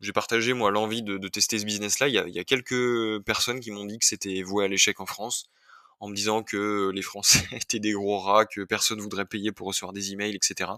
j'ai 0.00 0.12
partagé 0.12 0.52
moi 0.52 0.70
l'envie 0.70 1.02
de, 1.02 1.18
de, 1.18 1.28
tester 1.28 1.58
ce 1.58 1.64
business-là. 1.64 2.08
Il, 2.08 2.24
il, 2.28 2.34
y 2.34 2.38
a 2.38 2.44
quelques 2.44 3.20
personnes 3.24 3.60
qui 3.60 3.72
m'ont 3.72 3.84
dit 3.84 3.98
que 3.98 4.04
c'était 4.04 4.42
voué 4.42 4.64
à 4.64 4.68
l'échec 4.68 5.00
en 5.00 5.06
France 5.06 5.50
en 6.02 6.08
me 6.08 6.16
disant 6.16 6.42
que 6.42 6.90
les 6.92 7.00
Français 7.00 7.46
étaient 7.52 7.78
des 7.78 7.92
gros 7.92 8.18
rats, 8.18 8.44
que 8.44 8.62
personne 8.62 9.00
voudrait 9.00 9.24
payer 9.24 9.52
pour 9.52 9.68
recevoir 9.68 9.92
des 9.92 10.12
emails, 10.12 10.34
etc. 10.34 10.72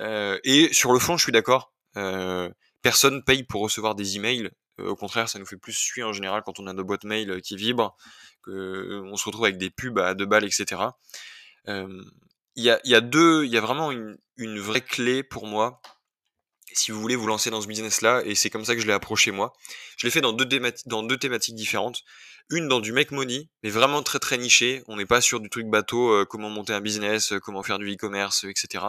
Euh, 0.00 0.38
et 0.44 0.70
sur 0.74 0.92
le 0.92 0.98
fond, 0.98 1.16
je 1.16 1.22
suis 1.22 1.32
d'accord. 1.32 1.72
Euh, 1.96 2.50
personne 2.82 3.24
paye 3.24 3.42
pour 3.42 3.62
recevoir 3.62 3.94
des 3.94 4.16
emails. 4.16 4.50
Euh, 4.80 4.90
au 4.90 4.96
contraire, 4.96 5.30
ça 5.30 5.38
nous 5.38 5.46
fait 5.46 5.56
plus 5.56 5.72
suer 5.72 6.02
en 6.02 6.12
général 6.12 6.42
quand 6.44 6.60
on 6.60 6.66
a 6.66 6.74
nos 6.74 6.84
boîtes 6.84 7.04
mail 7.04 7.40
qui 7.40 7.56
vibrent, 7.56 7.96
que 8.44 9.00
on 9.06 9.16
se 9.16 9.24
retrouve 9.24 9.46
avec 9.46 9.56
des 9.56 9.70
pubs 9.70 9.98
à 9.98 10.12
deux 10.12 10.26
balles, 10.26 10.44
etc. 10.44 10.82
Il 11.66 12.64
y, 12.64 12.70
a, 12.70 13.00
deux, 13.00 13.46
il 13.46 13.52
y 13.52 13.56
a 13.56 13.60
vraiment 13.60 13.92
une, 13.92 14.18
vraie 14.58 14.80
clé 14.82 15.22
pour 15.22 15.46
moi 15.46 15.80
si 16.74 16.90
vous 16.90 17.00
voulez 17.00 17.16
vous 17.16 17.26
lancer 17.26 17.50
dans 17.50 17.60
ce 17.62 17.66
business-là, 17.66 18.22
et 18.24 18.34
c'est 18.34 18.50
comme 18.50 18.64
ça 18.64 18.74
que 18.74 18.80
je 18.80 18.86
l'ai 18.86 18.92
approché 18.92 19.30
moi. 19.30 19.54
Je 19.96 20.06
l'ai 20.06 20.10
fait 20.10 20.20
dans 20.20 20.32
deux 20.32 21.16
thématiques 21.16 21.54
différentes. 21.54 22.02
Une 22.50 22.68
dans 22.68 22.80
du 22.80 22.92
make 22.92 23.10
money, 23.10 23.48
mais 23.62 23.70
vraiment 23.70 24.02
très 24.02 24.18
très 24.18 24.38
niché. 24.38 24.82
On 24.88 24.96
n'est 24.96 25.06
pas 25.06 25.20
sur 25.20 25.40
du 25.40 25.50
truc 25.50 25.66
bateau, 25.66 26.10
euh, 26.10 26.24
comment 26.24 26.48
monter 26.48 26.72
un 26.72 26.80
business, 26.80 27.32
euh, 27.32 27.40
comment 27.40 27.62
faire 27.62 27.78
du 27.78 27.92
e-commerce, 27.92 28.44
etc. 28.44 28.84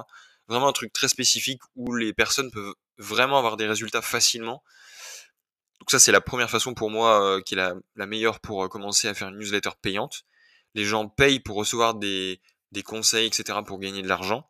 vraiment 0.47 0.69
un 0.69 0.73
truc 0.73 0.93
très 0.93 1.09
spécifique 1.09 1.61
où 1.75 1.93
les 1.95 2.13
personnes 2.13 2.51
peuvent 2.51 2.73
vraiment 2.97 3.37
avoir 3.37 3.57
des 3.57 3.67
résultats 3.67 4.01
facilement. 4.01 4.63
Donc 5.79 5.91
ça, 5.91 5.99
c'est 5.99 6.11
la 6.11 6.21
première 6.21 6.49
façon 6.49 6.73
pour 6.73 6.89
moi 6.89 7.23
euh, 7.23 7.41
qui 7.41 7.53
est 7.53 7.57
la, 7.57 7.73
la 7.95 8.05
meilleure 8.05 8.39
pour 8.39 8.63
euh, 8.63 8.67
commencer 8.67 9.07
à 9.07 9.13
faire 9.13 9.29
une 9.29 9.37
newsletter 9.37 9.71
payante. 9.81 10.23
Les 10.75 10.85
gens 10.85 11.07
payent 11.07 11.39
pour 11.39 11.55
recevoir 11.55 11.95
des, 11.95 12.41
des 12.71 12.83
conseils, 12.83 13.27
etc., 13.27 13.59
pour 13.65 13.79
gagner 13.79 14.01
de 14.01 14.07
l'argent. 14.07 14.49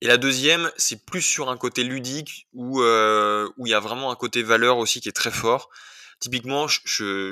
Et 0.00 0.08
la 0.08 0.16
deuxième, 0.16 0.72
c'est 0.76 1.04
plus 1.04 1.22
sur 1.22 1.48
un 1.48 1.56
côté 1.56 1.84
ludique 1.84 2.48
où 2.52 2.82
euh, 2.82 3.48
où 3.56 3.66
il 3.66 3.70
y 3.70 3.74
a 3.74 3.78
vraiment 3.80 4.10
un 4.10 4.16
côté 4.16 4.42
valeur 4.42 4.78
aussi 4.78 5.00
qui 5.00 5.08
est 5.08 5.12
très 5.12 5.30
fort. 5.30 5.70
Typiquement, 6.22 6.68
je, 6.68 6.78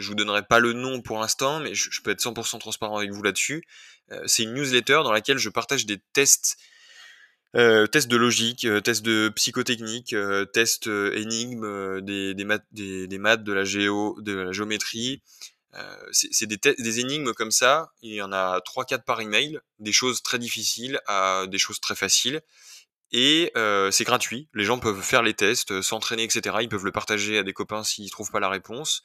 je, 0.01 0.09
vous 0.09 0.17
donnerai 0.17 0.43
pas 0.43 0.59
le 0.59 0.73
nom 0.73 1.01
pour 1.01 1.21
l'instant, 1.21 1.61
mais 1.61 1.77
je, 1.77 2.03
peux 2.03 2.11
être 2.11 2.21
100% 2.21 2.59
transparent 2.59 2.97
avec 2.97 3.13
vous 3.13 3.23
là-dessus. 3.23 3.63
Euh, 4.11 4.21
c'est 4.27 4.43
une 4.43 4.53
newsletter 4.53 5.03
dans 5.05 5.13
laquelle 5.13 5.39
je 5.39 5.49
partage 5.49 5.87
des 5.87 5.99
tests, 6.13 6.57
euh, 7.55 7.87
de 7.87 8.17
logique, 8.17 8.65
euh, 8.65 8.81
tests 8.81 9.03
de 9.03 9.29
psychotechnique, 9.37 10.13
tests 10.53 10.89
énigmes, 10.89 12.01
des, 12.01 12.35
maths, 12.45 12.67
des, 12.73 13.19
maths, 13.19 13.45
de 13.45 13.53
la 13.53 13.63
géo, 13.63 14.21
de 14.23 14.33
la 14.33 14.51
géométrie. 14.51 15.23
c'est 16.11 16.49
des, 16.49 16.59
des 16.77 16.99
énigmes 16.99 17.33
comme 17.33 17.53
ça. 17.53 17.93
Il 18.03 18.13
y 18.13 18.23
en 18.23 18.33
a 18.33 18.59
3-4 18.59 19.05
par 19.05 19.21
email, 19.21 19.61
des 19.79 19.93
choses 19.93 20.21
très 20.25 20.41
difficiles 20.41 21.01
à 21.07 21.45
des 21.47 21.59
choses 21.59 21.79
très 21.79 21.95
faciles. 21.95 22.41
Et 23.13 23.51
euh, 23.57 23.91
c'est 23.91 24.05
gratuit. 24.05 24.49
Les 24.55 24.65
gens 24.65 24.79
peuvent 24.79 25.03
faire 25.03 25.23
les 25.23 25.35
tests, 25.35 25.83
s'entraîner, 25.83 26.23
etc. 26.23 26.57
Ils 26.61 26.69
peuvent 26.69 26.85
le 26.85 26.93
partager 26.93 27.39
à 27.39 27.43
des 27.43 27.53
copains 27.53 27.83
s'ils 27.83 28.11
trouvent 28.11 28.31
pas 28.31 28.41
la 28.41 28.49
réponse. 28.49 29.03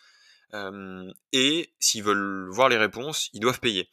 Euh, 0.53 1.11
et 1.31 1.73
s'ils 1.79 2.03
veulent 2.03 2.49
voir 2.51 2.69
les 2.69 2.77
réponses, 2.77 3.29
ils 3.33 3.39
doivent 3.39 3.59
payer. 3.59 3.89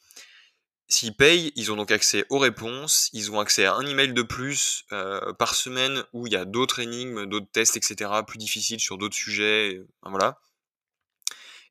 S'ils 0.89 1.17
payent, 1.17 1.53
ils 1.57 1.73
ont 1.73 1.77
donc 1.77 1.91
accès 1.91 2.27
aux 2.29 2.39
réponses, 2.39 3.09
ils 3.15 3.33
ont 3.33 3.41
accès 3.41 3.65
à 3.65 3.75
un 3.75 3.87
email 3.87 4.13
de 4.13 4.21
plus 4.21 4.85
euh, 4.93 5.33
par 5.33 5.55
semaine 5.55 6.05
où 6.13 6.27
il 6.27 6.35
y 6.35 6.37
a 6.37 6.45
d'autres 6.45 6.81
énigmes, 6.81 7.25
d'autres 7.25 7.51
tests, 7.51 7.79
etc. 7.79 8.11
plus 8.27 8.37
difficiles 8.37 8.81
sur 8.81 8.99
d'autres 8.99 9.17
sujets. 9.17 9.81
voilà. 10.03 10.39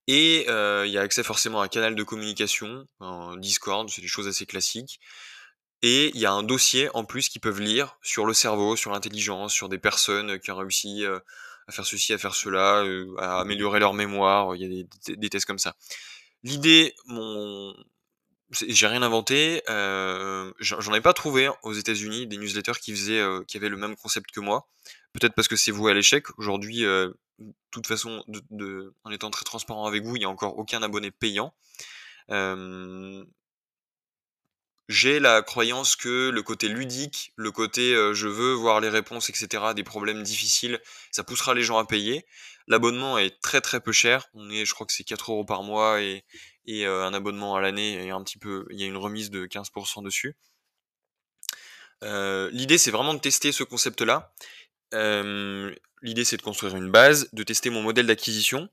Et 0.08 0.48
il 0.48 0.92
y 0.92 0.98
a 0.98 1.02
accès 1.02 1.22
forcément 1.22 1.62
à 1.62 1.66
un 1.66 1.68
canal 1.68 1.94
de 1.94 2.04
communication, 2.04 2.88
un 3.00 3.38
Discord, 3.38 3.88
c'est 3.90 4.02
des 4.02 4.08
choses 4.08 4.28
assez 4.28 4.48
classiques. 4.48 5.00
Et 5.82 6.12
il 6.14 6.20
y 6.20 6.26
a 6.26 6.32
un 6.32 6.44
dossier 6.44 6.90
en 6.96 7.04
plus 7.04 7.30
qu'ils 7.30 7.42
peuvent 7.42 7.60
lire 7.60 7.98
sur 8.02 8.26
le 8.26 8.34
cerveau, 8.34 8.76
sur 8.76 8.92
l'intelligence, 8.92 9.54
sur 9.54 9.68
des 9.68 9.80
personnes 9.80 10.40
qui 10.40 10.52
ont 10.52 10.58
réussi 10.58 11.06
euh, 11.06 11.20
à 11.68 11.72
faire 11.72 11.86
ceci, 11.86 12.14
à 12.14 12.18
faire 12.18 12.36
cela, 12.36 12.84
euh, 12.84 13.16
à 13.18 13.40
améliorer 13.40 13.80
leur 13.80 13.94
mémoire. 13.94 14.56
Il 14.56 14.62
y 14.62 14.82
a 14.82 15.16
des, 15.16 15.30
tests 15.30 15.46
comme 15.46 15.58
ça. 15.58 15.76
L'idée, 16.44 16.94
mon, 17.08 17.76
j'ai 18.52 18.88
rien 18.88 19.02
inventé. 19.02 19.64
Euh, 19.70 20.52
J'en 20.60 20.94
ai 20.94 21.02
pas 21.02 21.14
trouvé 21.14 21.50
aux 21.64 21.74
États-Unis 21.74 22.28
des 22.28 22.38
newsletters 22.38 22.80
qui 22.80 22.92
faisaient, 22.92 23.24
qui 23.48 23.58
avaient 23.58 23.70
le 23.70 23.78
même 23.78 23.96
concept 23.96 24.30
que 24.32 24.40
moi. 24.40 24.68
Peut-être 25.14 25.34
parce 25.34 25.48
que 25.48 25.56
c'est 25.56 25.72
voué 25.72 25.92
à 25.92 25.96
l'échec. 25.96 26.28
Aujourd'hui, 26.38 26.82
de 26.82 27.16
toute 27.72 27.88
façon, 27.88 28.24
de, 28.28 28.94
en 29.04 29.10
étant 29.10 29.32
très 29.32 29.46
transparent 29.46 29.88
avec 29.88 30.04
vous, 30.04 30.16
il 30.16 30.22
y 30.22 30.26
a 30.26 30.30
encore 30.30 30.60
aucun 30.60 30.84
abonné 30.84 31.10
payant. 31.10 31.56
J'ai 34.92 35.22
la 35.22 35.42
croyance 35.42 35.96
que 35.96 36.30
le 36.32 36.44
côté 36.44 36.68
ludique, 36.68 37.32
le 37.38 37.50
côté 37.50 37.96
euh, 37.96 38.14
je 38.14 38.28
veux 38.28 38.52
voir 38.52 38.82
les 38.82 38.90
réponses, 38.90 39.30
etc., 39.30 39.68
des 39.74 39.86
problèmes 39.86 40.22
difficiles, 40.22 40.82
ça 41.12 41.24
poussera 41.24 41.54
les 41.54 41.64
gens 41.64 41.78
à 41.78 41.86
payer. 41.86 42.26
L'abonnement 42.68 43.18
est 43.18 43.40
très 43.42 43.62
très 43.62 43.80
peu 43.80 43.94
cher. 43.94 44.28
On 44.34 44.50
est, 44.50 44.66
je 44.66 44.74
crois 44.74 44.86
que 44.86 44.92
c'est 44.92 45.06
4 45.06 45.32
euros 45.32 45.46
par 45.46 45.64
mois 45.64 46.02
et, 46.02 46.26
euh, 46.68 47.06
un 47.06 47.14
abonnement 47.14 47.56
à 47.56 47.62
l'année 47.62 48.06
et 48.06 48.10
un 48.10 48.22
petit 48.22 48.38
peu, 48.38 48.66
il 48.70 48.82
y 48.82 48.84
a 48.84 48.86
une 48.86 48.98
remise 48.98 49.30
de 49.30 49.46
15% 49.46 50.04
dessus. 50.04 50.36
Euh, 52.04 52.50
l'idée 52.52 52.78
c'est 52.78 52.92
vraiment 52.92 53.14
de 53.14 53.20
tester 53.20 53.54
ce 53.54 53.64
concept-là. 53.64 54.34
L'idée 54.92 56.26
c'est 56.26 56.36
de 56.36 56.42
construire 56.42 56.76
une 56.76 56.92
base, 56.92 57.30
de 57.32 57.44
tester 57.44 57.70
mon 57.70 57.82
modèle 57.82 58.08
d'acquisition. 58.08 58.68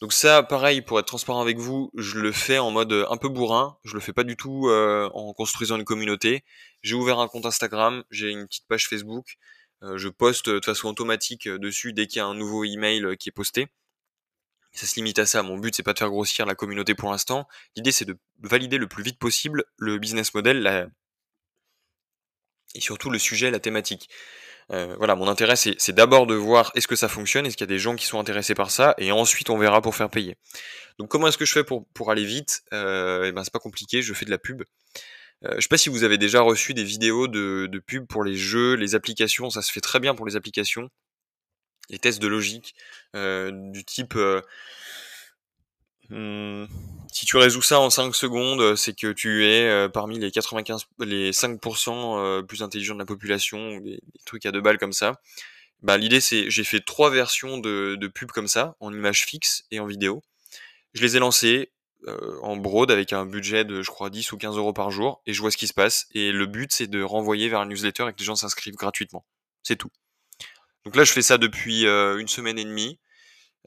Donc 0.00 0.14
ça, 0.14 0.42
pareil, 0.42 0.80
pour 0.80 0.98
être 0.98 1.06
transparent 1.06 1.42
avec 1.42 1.58
vous, 1.58 1.90
je 1.94 2.18
le 2.18 2.32
fais 2.32 2.58
en 2.58 2.70
mode 2.70 2.92
un 2.92 3.16
peu 3.18 3.28
bourrin. 3.28 3.78
Je 3.84 3.94
le 3.94 4.00
fais 4.00 4.14
pas 4.14 4.24
du 4.24 4.34
tout 4.36 4.68
euh, 4.68 5.10
en 5.12 5.34
construisant 5.34 5.76
une 5.76 5.84
communauté. 5.84 6.42
J'ai 6.82 6.94
ouvert 6.94 7.18
un 7.20 7.28
compte 7.28 7.44
Instagram, 7.44 8.02
j'ai 8.10 8.30
une 8.30 8.46
petite 8.46 8.66
page 8.66 8.88
Facebook. 8.88 9.36
Euh, 9.82 9.98
je 9.98 10.08
poste 10.08 10.48
de 10.48 10.64
façon 10.64 10.88
automatique 10.88 11.46
euh, 11.46 11.58
dessus 11.58 11.92
dès 11.92 12.06
qu'il 12.06 12.18
y 12.18 12.20
a 12.20 12.26
un 12.26 12.34
nouveau 12.34 12.64
email 12.64 13.16
qui 13.18 13.28
est 13.28 13.32
posté. 13.32 13.68
Ça 14.72 14.86
se 14.86 14.94
limite 14.96 15.18
à 15.18 15.26
ça. 15.26 15.42
Mon 15.42 15.58
but 15.58 15.74
c'est 15.74 15.82
pas 15.82 15.92
de 15.92 15.98
faire 15.98 16.10
grossir 16.10 16.46
la 16.46 16.54
communauté 16.54 16.94
pour 16.94 17.10
l'instant. 17.10 17.46
L'idée 17.76 17.92
c'est 17.92 18.06
de 18.06 18.16
valider 18.40 18.78
le 18.78 18.88
plus 18.88 19.02
vite 19.02 19.18
possible 19.18 19.64
le 19.76 19.98
business 19.98 20.32
model 20.32 20.62
la... 20.62 20.86
et 22.74 22.80
surtout 22.80 23.10
le 23.10 23.18
sujet, 23.18 23.50
la 23.50 23.60
thématique. 23.60 24.08
Euh, 24.70 24.94
voilà, 24.98 25.16
mon 25.16 25.26
intérêt, 25.28 25.56
c'est 25.56 25.92
d'abord 25.92 26.26
de 26.26 26.34
voir 26.34 26.70
est-ce 26.74 26.86
que 26.86 26.96
ça 26.96 27.08
fonctionne, 27.08 27.46
est-ce 27.46 27.56
qu'il 27.56 27.64
y 27.64 27.70
a 27.70 27.74
des 27.74 27.78
gens 27.78 27.96
qui 27.96 28.06
sont 28.06 28.20
intéressés 28.20 28.54
par 28.54 28.70
ça, 28.70 28.94
et 28.98 29.10
ensuite 29.10 29.50
on 29.50 29.58
verra 29.58 29.82
pour 29.82 29.96
faire 29.96 30.10
payer. 30.10 30.36
Donc 30.98 31.10
comment 31.10 31.26
est-ce 31.26 31.38
que 31.38 31.44
je 31.44 31.52
fais 31.52 31.64
pour, 31.64 31.86
pour 31.94 32.10
aller 32.10 32.24
vite? 32.24 32.62
Euh, 32.72 33.24
Eh 33.26 33.32
ben 33.32 33.42
c'est 33.42 33.52
pas 33.52 33.58
compliqué, 33.58 34.02
je 34.02 34.14
fais 34.14 34.24
de 34.26 34.30
la 34.30 34.38
pub. 34.38 34.62
Euh, 35.44 35.54
je 35.56 35.62
sais 35.62 35.68
pas 35.68 35.78
si 35.78 35.88
vous 35.88 36.04
avez 36.04 36.18
déjà 36.18 36.40
reçu 36.42 36.74
des 36.74 36.84
vidéos 36.84 37.26
de, 37.26 37.66
de 37.66 37.78
pub 37.78 38.06
pour 38.06 38.24
les 38.24 38.36
jeux, 38.36 38.74
les 38.74 38.94
applications, 38.94 39.50
ça 39.50 39.62
se 39.62 39.72
fait 39.72 39.80
très 39.80 39.98
bien 39.98 40.14
pour 40.14 40.26
les 40.26 40.36
applications, 40.36 40.88
les 41.88 41.98
tests 41.98 42.20
de 42.20 42.28
logique, 42.28 42.74
euh, 43.16 43.50
du 43.52 43.84
type 43.84 44.16
Hmm, 46.10 46.64
si 47.12 47.26
tu 47.26 47.36
résous 47.36 47.62
ça 47.62 47.80
en 47.80 47.90
5 47.90 48.14
secondes, 48.14 48.76
c'est 48.76 48.96
que 48.96 49.12
tu 49.12 49.44
es 49.46 49.68
euh, 49.68 49.88
parmi 49.88 50.18
les 50.18 50.30
95, 50.30 50.86
les 51.00 51.32
5% 51.32 52.18
euh, 52.18 52.42
plus 52.42 52.62
intelligents 52.62 52.94
de 52.94 53.00
la 53.00 53.06
population, 53.06 53.78
des, 53.78 54.00
des, 54.02 54.20
trucs 54.24 54.46
à 54.46 54.52
deux 54.52 54.60
balles 54.60 54.78
comme 54.78 54.92
ça. 54.92 55.20
Bah, 55.82 55.96
l'idée 55.96 56.20
c'est, 56.20 56.50
j'ai 56.50 56.64
fait 56.64 56.80
trois 56.80 57.10
versions 57.10 57.58
de, 57.58 57.96
de 57.98 58.08
pubs 58.08 58.30
comme 58.30 58.48
ça, 58.48 58.76
en 58.80 58.92
images 58.92 59.24
fixes 59.24 59.64
et 59.70 59.80
en 59.80 59.86
vidéo. 59.86 60.22
Je 60.94 61.02
les 61.02 61.16
ai 61.16 61.18
lancées 61.20 61.72
euh, 62.06 62.38
en 62.42 62.56
broad 62.56 62.90
avec 62.90 63.12
un 63.12 63.26
budget 63.26 63.64
de, 63.64 63.82
je 63.82 63.90
crois, 63.90 64.10
10 64.10 64.32
ou 64.32 64.38
15 64.38 64.56
euros 64.56 64.72
par 64.72 64.90
jour, 64.90 65.22
et 65.26 65.32
je 65.32 65.40
vois 65.40 65.50
ce 65.50 65.56
qui 65.56 65.66
se 65.66 65.74
passe. 65.74 66.06
Et 66.12 66.32
le 66.32 66.46
but 66.46 66.72
c'est 66.72 66.86
de 66.86 67.02
renvoyer 67.02 67.48
vers 67.48 67.60
un 67.60 67.66
newsletter 67.66 68.08
et 68.08 68.12
que 68.12 68.18
les 68.18 68.24
gens 68.24 68.36
s'inscrivent 68.36 68.76
gratuitement. 68.76 69.24
C'est 69.62 69.76
tout. 69.76 69.90
Donc 70.84 70.96
là, 70.96 71.04
je 71.04 71.12
fais 71.12 71.20
ça 71.20 71.36
depuis 71.36 71.84
une 71.84 72.26
semaine 72.26 72.58
et 72.58 72.64
demie. 72.64 72.98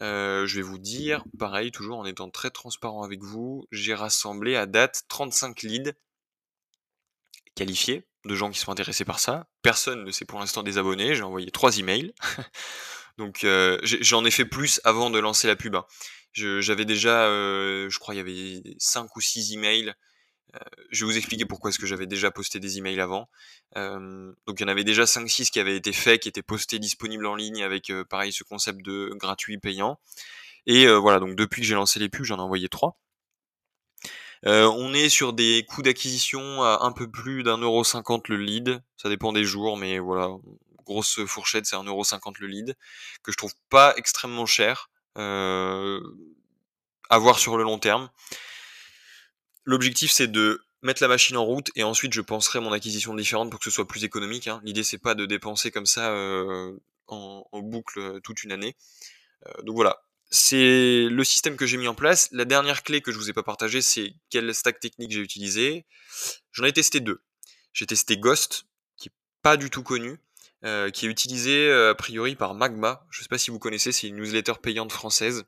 Je 0.02 0.56
vais 0.56 0.62
vous 0.62 0.80
dire, 0.80 1.24
pareil, 1.40 1.72
toujours 1.72 2.00
en 2.00 2.06
étant 2.06 2.30
très 2.30 2.50
transparent 2.50 3.04
avec 3.04 3.22
vous, 3.24 3.68
j'ai 3.72 3.94
rassemblé 3.94 4.56
à 4.56 4.66
date 4.66 5.04
35 5.08 5.62
leads 5.64 5.94
qualifiés 7.56 8.08
de 8.26 8.36
gens 8.36 8.50
qui 8.50 8.60
sont 8.60 8.72
intéressés 8.72 9.06
par 9.06 9.20
ça. 9.20 9.48
Personne 9.62 10.04
ne 10.04 10.12
s'est 10.12 10.26
pour 10.26 10.40
l'instant 10.40 10.64
désabonné, 10.64 11.16
j'ai 11.16 11.24
envoyé 11.24 11.52
3 11.52 11.80
emails. 11.80 12.14
Donc 13.18 13.46
j'en 13.84 14.26
ai 14.26 14.32
fait 14.32 14.46
plus 14.46 14.82
avant 14.84 15.10
de 15.10 15.20
lancer 15.20 15.48
la 15.48 15.56
pub. 15.56 15.76
Hein. 15.76 15.86
J'avais 16.34 16.86
déjà, 16.86 17.28
je 17.28 18.00
crois, 18.00 18.16
il 18.16 18.18
y 18.18 18.22
avait 18.22 18.64
5 18.80 19.16
ou 19.16 19.22
6 19.22 19.54
emails 19.54 19.94
je 20.92 21.06
vais 21.06 21.12
vous 21.12 21.18
expliquer 21.18 21.46
pourquoi 21.46 21.70
est-ce 21.70 21.80
que 21.80 21.86
j'avais 21.86 22.06
déjà 22.06 22.32
posté 22.32 22.60
des 22.60 22.78
emails 22.78 23.00
avant. 23.00 23.30
Euh, 23.78 24.32
donc 24.46 24.60
il 24.60 24.62
y 24.62 24.66
en 24.66 24.68
avait 24.68 24.84
déjà 24.84 25.06
5-6 25.06 25.50
qui 25.50 25.60
avaient 25.60 25.76
été 25.76 25.92
faits, 25.92 26.22
qui 26.22 26.30
étaient 26.30 26.44
postés 26.44 26.80
disponibles 26.80 27.26
en 27.26 27.36
ligne 27.36 27.64
avec 27.64 27.90
euh, 27.90 28.04
pareil 28.06 28.32
ce 28.32 28.44
concept 28.44 28.84
de 28.84 29.12
gratuit 29.16 29.58
payant. 29.58 30.00
Et 30.66 30.88
voilà, 30.88 31.20
donc 31.20 31.36
depuis 31.36 31.62
que 31.62 31.68
j'ai 31.68 31.74
lancé 31.76 32.00
les 32.00 32.08
pubs, 32.08 32.24
j'en 32.24 32.38
ai 32.38 32.42
envoyé 32.42 32.70
3. 32.70 32.98
on 34.46 34.94
est 34.94 35.10
sur 35.10 35.34
des 35.34 35.66
coûts 35.68 35.82
d'acquisition 35.82 36.64
à 36.64 36.80
un 36.84 36.94
peu 36.94 37.12
plus 37.12 37.44
d'un 37.44 37.58
euro 37.58 37.84
cinquante 37.84 38.30
le 38.30 38.38
lead. 38.38 38.82
Ça 38.96 39.10
dépend 39.10 39.34
des 39.34 39.44
jours, 39.44 39.76
mais 39.76 40.00
voilà, 40.00 40.30
grosse 40.86 41.26
fourchette, 41.26 41.66
c'est 41.66 41.76
un 41.76 41.84
euro 41.84 42.06
cinquante 42.06 42.40
le 42.40 42.48
lead, 42.48 42.78
que 43.24 43.34
je 43.34 43.38
trouve 43.38 43.54
pas 43.70 43.94
extrêmement 43.98 44.46
cher. 44.46 44.90
à 45.16 46.00
voir 47.18 47.40
sur 47.40 47.58
le 47.58 47.64
long 47.64 47.78
terme. 47.78 48.10
L'objectif, 49.66 50.12
c'est 50.12 50.28
de 50.28 50.62
mettre 50.84 51.02
la 51.02 51.08
machine 51.08 51.38
en 51.38 51.46
route 51.46 51.72
et 51.76 51.84
ensuite 51.84 52.14
je 52.14 52.22
penserai 52.22 52.60
mon 52.60 52.72
acquisition 52.74 53.16
différente 53.16 53.50
pour 53.50 53.60
que 53.60 53.64
ce 53.64 53.72
soit 53.72 53.88
plus 53.88 54.04
économique. 54.04 54.48
Hein. 54.48 54.62
L'idée, 54.64 54.84
c'est 54.84 54.98
pas 54.98 55.16
de 55.16 55.26
dépenser 55.26 55.72
comme 55.72 55.86
ça 55.86 56.12
euh, 56.12 56.78
en, 57.08 57.46
boucle 57.62 58.00
euh, 58.00 58.20
toute 58.20 58.44
une 58.44 58.52
année. 58.52 58.76
Euh, 59.48 59.62
donc 59.64 59.76
voilà, 59.76 60.04
c'est 60.30 61.08
le 61.10 61.24
système 61.24 61.56
que 61.56 61.66
j'ai 61.66 61.78
mis 61.78 61.88
en 61.88 61.96
place. 61.96 62.28
La 62.32 62.46
dernière 62.46 62.84
clé 62.84 63.02
que 63.02 63.12
je 63.12 63.18
vous 63.18 63.30
ai 63.30 63.34
pas 63.34 63.44
partagée, 63.44 63.82
c'est 63.82 64.14
quel 64.30 64.54
stack 64.54 64.80
technique 64.80 65.12
j'ai 65.12 65.22
utilisé. 65.22 65.86
J'en 66.52 66.66
ai 66.66 66.74
testé 66.74 67.00
deux. 67.00 67.22
J'ai 67.72 67.86
testé 67.86 68.18
Ghost, 68.18 68.66
qui 68.98 69.08
est 69.08 69.14
pas 69.42 69.58
du 69.58 69.70
tout 69.70 69.84
connu, 69.84 70.20
qui 70.62 71.06
est 71.06 71.10
utilisé 71.10 71.72
a 71.72 71.96
priori 71.96 72.36
par 72.36 72.54
Magma. 72.54 73.06
Je 73.10 73.22
sais 73.24 73.28
pas 73.28 73.40
si 73.40 73.50
vous 73.50 73.58
connaissez, 73.58 73.92
c'est 73.92 74.08
une 74.08 74.18
newsletter 74.18 74.54
payante 74.62 74.92
française 74.92 75.46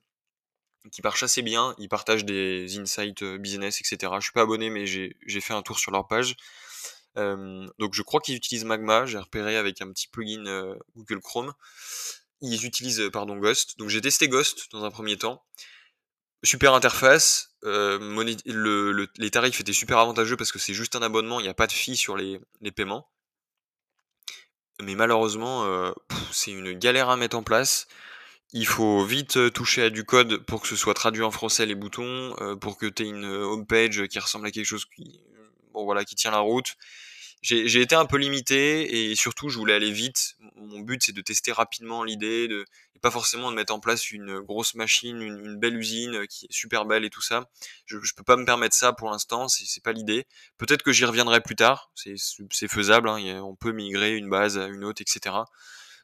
qui 0.92 1.02
marche 1.02 1.24
assez 1.24 1.42
bien. 1.42 1.76
Ils 1.78 1.90
partagent 1.90 2.26
des 2.26 2.78
insights 2.78 3.24
euh, 3.24 3.38
business, 3.38 3.82
etc. 3.82 4.14
Je 4.18 4.24
suis 4.24 4.34
pas 4.34 4.42
abonné, 4.42 4.70
mais 4.70 4.86
j'ai 4.86 5.42
fait 5.42 5.54
un 5.54 5.62
tour 5.62 5.80
sur 5.80 5.92
leur 5.92 6.08
page. 6.08 6.36
Euh, 7.18 7.68
donc 7.80 7.94
je 7.94 8.02
crois 8.02 8.20
qu'ils 8.20 8.36
utilisent 8.36 8.66
Magma. 8.66 9.06
J'ai 9.06 9.18
repéré 9.18 9.58
avec 9.58 9.82
un 9.82 9.90
petit 9.92 10.08
plugin 10.08 10.46
euh, 10.48 10.76
Google 10.96 11.22
Chrome. 11.22 11.54
Ils 12.42 12.66
utilisent 12.66 13.10
pardon 13.12 13.38
Ghost. 13.38 13.78
Donc 13.78 13.90
j'ai 13.90 14.02
testé 14.02 14.28
Ghost 14.28 14.68
dans 14.72 14.84
un 14.84 14.92
premier 14.92 15.18
temps. 15.18 15.44
Super 16.44 16.74
interface. 16.74 17.56
le, 17.64 19.08
les 19.18 19.32
tarifs 19.32 19.60
étaient 19.60 19.74
super 19.74 19.98
avantageux 19.98 20.38
parce 20.38 20.52
que 20.52 20.60
c'est 20.60 20.74
juste 20.74 20.96
un 20.96 21.02
abonnement. 21.02 21.40
Il 21.40 21.44
n'y 21.44 21.50
a 21.50 21.54
pas 21.56 21.68
de 21.68 21.72
fee 21.72 21.98
sur 21.98 22.18
les, 22.18 22.40
paiements. 22.76 23.10
mais 24.82 24.96
malheureusement, 24.96 25.66
euh, 25.66 25.92
c'est 26.32 26.52
une 26.52 26.74
galère 26.74 27.10
à 27.10 27.18
mettre 27.18 27.38
en 27.38 27.44
place. 27.44 27.88
Il 28.54 28.68
faut 28.68 29.04
vite 29.04 29.52
toucher 29.54 29.84
à 29.84 29.90
du 29.90 30.06
code 30.06 30.38
pour 30.46 30.62
que 30.62 30.68
ce 30.68 30.76
soit 30.76 30.94
traduit 30.94 31.24
en 31.24 31.32
français 31.32 31.66
les 31.66 31.76
boutons, 31.76 32.36
pour 32.62 32.78
que 32.78 32.86
tu 32.86 33.04
aies 33.04 33.10
une 33.10 33.26
homepage 33.26 34.08
qui 34.08 34.20
ressemble 34.20 34.48
à 34.48 34.52
quelque 34.52 34.66
chose 34.66 34.86
qui, 34.86 35.20
voilà, 35.74 36.06
qui 36.06 36.16
tient 36.16 36.32
la 36.32 36.40
route 36.40 36.76
j'ai 37.46 37.82
été 37.82 37.96
un 37.96 38.06
peu 38.06 38.18
limité 38.18 39.12
et 39.12 39.16
surtout 39.16 39.50
je 39.50 39.58
voulais 39.58 39.74
aller 39.74 39.92
vite. 39.92 40.36
Mon 40.56 40.80
but 40.80 41.04
c'est 41.04 41.12
de 41.12 41.22
tester 41.22 41.52
rapidement 41.52 42.04
l'idée, 42.04 42.48
et 42.96 43.00
pas 43.00 43.12
forcément 43.12 43.52
de 43.52 43.56
mettre 43.56 43.74
en 43.74 43.80
place 43.80 44.10
une 44.10 44.40
grosse 44.40 44.74
machine, 44.74 45.22
une, 45.22 45.58
belle 45.58 45.78
usine 45.78 46.26
qui 46.28 46.46
est 46.46 46.54
super 46.54 46.86
belle 46.86 47.06
et 47.06 47.10
tout 47.12 47.22
ça. 47.22 47.48
Je, 47.86 47.98
je 48.02 48.14
peux 48.16 48.24
pas 48.24 48.36
me 48.36 48.46
permettre 48.46 48.76
ça 48.76 48.94
pour 48.94 49.12
l'instant, 49.12 49.48
c'est 49.48 49.84
pas 49.84 49.92
l'idée. 49.92 50.26
Peut-être 50.58 50.82
que 50.82 50.92
j'y 50.92 51.06
reviendrai 51.06 51.40
plus 51.42 51.56
tard, 51.56 51.92
c'est 51.94 52.68
faisable, 52.68 53.10
hein, 53.10 53.42
on 53.44 53.56
peut 53.56 53.72
migrer 53.74 54.16
une 54.16 54.30
base 54.30 54.58
à 54.58 54.66
une 54.66 54.84
autre, 54.84 55.02
etc. 55.02 55.36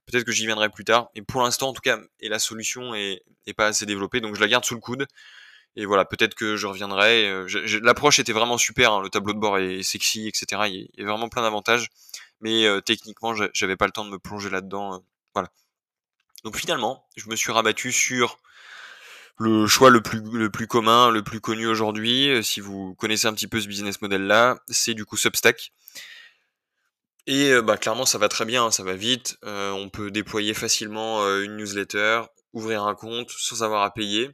Peut-être 0.06 0.24
que 0.26 0.32
j'y 0.32 0.46
viendrai 0.46 0.70
plus 0.70 0.84
tard. 0.84 1.10
Et 1.16 1.22
pour 1.22 1.42
l'instant, 1.42 1.70
en 1.70 1.74
tout 1.74 1.82
cas, 1.82 2.00
et 2.20 2.30
la 2.30 2.40
solution 2.40 2.94
est, 2.96 3.24
pas 3.56 3.68
assez 3.68 3.86
développée, 3.86 4.22
donc 4.22 4.36
je 4.36 4.42
la 4.42 4.48
garde 4.48 4.66
sous 4.66 4.76
le 4.76 4.80
coude 4.80 5.08
et 5.76 5.86
voilà, 5.86 6.06
peut-être 6.06 6.36
que 6.36 6.58
je 6.58 6.68
reviendrai. 6.68 7.30
Euh, 7.30 7.48
l'approche 7.82 8.20
était 8.20 8.34
vraiment 8.34 8.58
super, 8.58 8.94
hein, 8.94 9.02
le 9.02 9.10
tableau 9.10 9.34
de 9.34 9.40
bord 9.40 9.58
est 9.58 9.84
sexy, 9.84 10.28
etc. 10.28 10.64
Il 10.68 10.90
y 10.98 11.02
a 11.02 11.06
vraiment 11.06 11.30
plein 11.30 11.42
d'avantages, 11.42 11.90
mais 12.42 12.66
euh, 12.66 12.82
techniquement, 12.82 13.34
j'avais 13.54 13.78
pas 13.78 13.86
le 13.86 13.92
temps 13.92 14.06
de 14.06 14.10
me 14.10 14.20
plonger 14.20 14.50
là-dedans. 14.50 14.96
Euh, 14.96 14.98
voilà. 15.34 15.50
Donc 16.44 16.58
finalement, 16.58 17.08
je 17.16 17.30
me 17.30 17.36
suis 17.36 17.52
rabattu 17.52 17.92
sur 17.92 18.38
le 19.38 19.66
choix 19.66 19.90
le 19.90 20.02
plus, 20.02 20.22
le 20.22 20.50
plus 20.50 20.68
commun, 20.68 21.10
le 21.10 21.24
plus 21.24 21.40
connu 21.40 21.68
aujourd'hui, 21.68 22.44
si 22.44 22.60
vous 22.60 22.94
connaissez 22.96 23.28
un 23.28 23.34
petit 23.34 23.48
peu 23.48 23.60
ce 23.60 23.68
business 23.68 24.02
model-là, 24.02 24.60
c'est 24.68 24.94
du 24.94 25.06
coup 25.06 25.18
Substack. 25.18 25.72
Et 27.28 27.62
bah, 27.62 27.78
clairement, 27.78 28.06
ça 28.06 28.18
va 28.18 28.30
très 28.30 28.46
bien, 28.46 28.72
ça 28.72 28.84
va 28.84 28.96
vite. 28.96 29.38
on 29.44 29.90
peut 29.90 30.12
déployer 30.12 30.54
facilement 30.54 31.24
une 31.40 31.58
newsletter, 31.58 32.24
ouvrir 32.54 32.84
un 32.84 32.96
compte 32.96 33.30
sans 33.30 33.64
avoir 33.64 33.84
à 33.84 33.94
payer. 33.94 34.32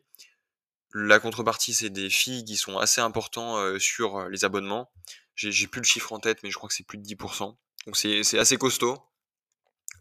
La 0.94 1.20
contrepartie, 1.20 1.74
c'est 1.74 1.90
des 1.90 2.10
filles 2.10 2.46
qui 2.46 2.56
sont 2.56 2.78
assez 2.78 3.02
importants 3.02 3.78
sur 3.78 4.30
les 4.30 4.46
abonnements. 4.46 4.90
J'ai 5.36 5.68
plus 5.68 5.82
le 5.82 5.86
chiffre 5.86 6.14
en 6.14 6.20
tête, 6.20 6.40
mais 6.44 6.50
je 6.50 6.56
crois 6.56 6.70
que 6.70 6.76
c'est 6.76 6.88
plus 6.88 6.98
de 6.98 7.04
10%. 7.04 7.56
Donc 7.86 7.98
c'est 7.98 8.40
assez 8.40 8.58
costaud. 8.58 8.98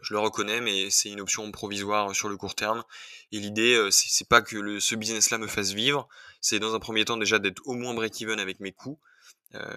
Je 0.02 0.14
le 0.14 0.20
reconnais, 0.20 0.60
mais 0.60 0.90
c'est 0.90 1.10
une 1.10 1.20
option 1.20 1.50
provisoire 1.50 2.14
sur 2.14 2.28
le 2.28 2.36
court 2.36 2.54
terme. 2.54 2.84
Et 3.32 3.40
l'idée, 3.40 3.88
c'est 3.90 4.28
pas 4.28 4.42
que 4.42 4.78
ce 4.78 4.94
business-là 4.94 5.38
me 5.38 5.48
fasse 5.48 5.72
vivre. 5.72 6.08
C'est 6.40 6.60
dans 6.60 6.74
un 6.74 6.78
premier 6.78 7.04
temps 7.04 7.16
déjà 7.16 7.38
d'être 7.38 7.62
au 7.66 7.74
moins 7.74 7.94
break-even 7.94 8.38
avec 8.38 8.60
mes 8.60 8.72
coûts, 8.72 9.00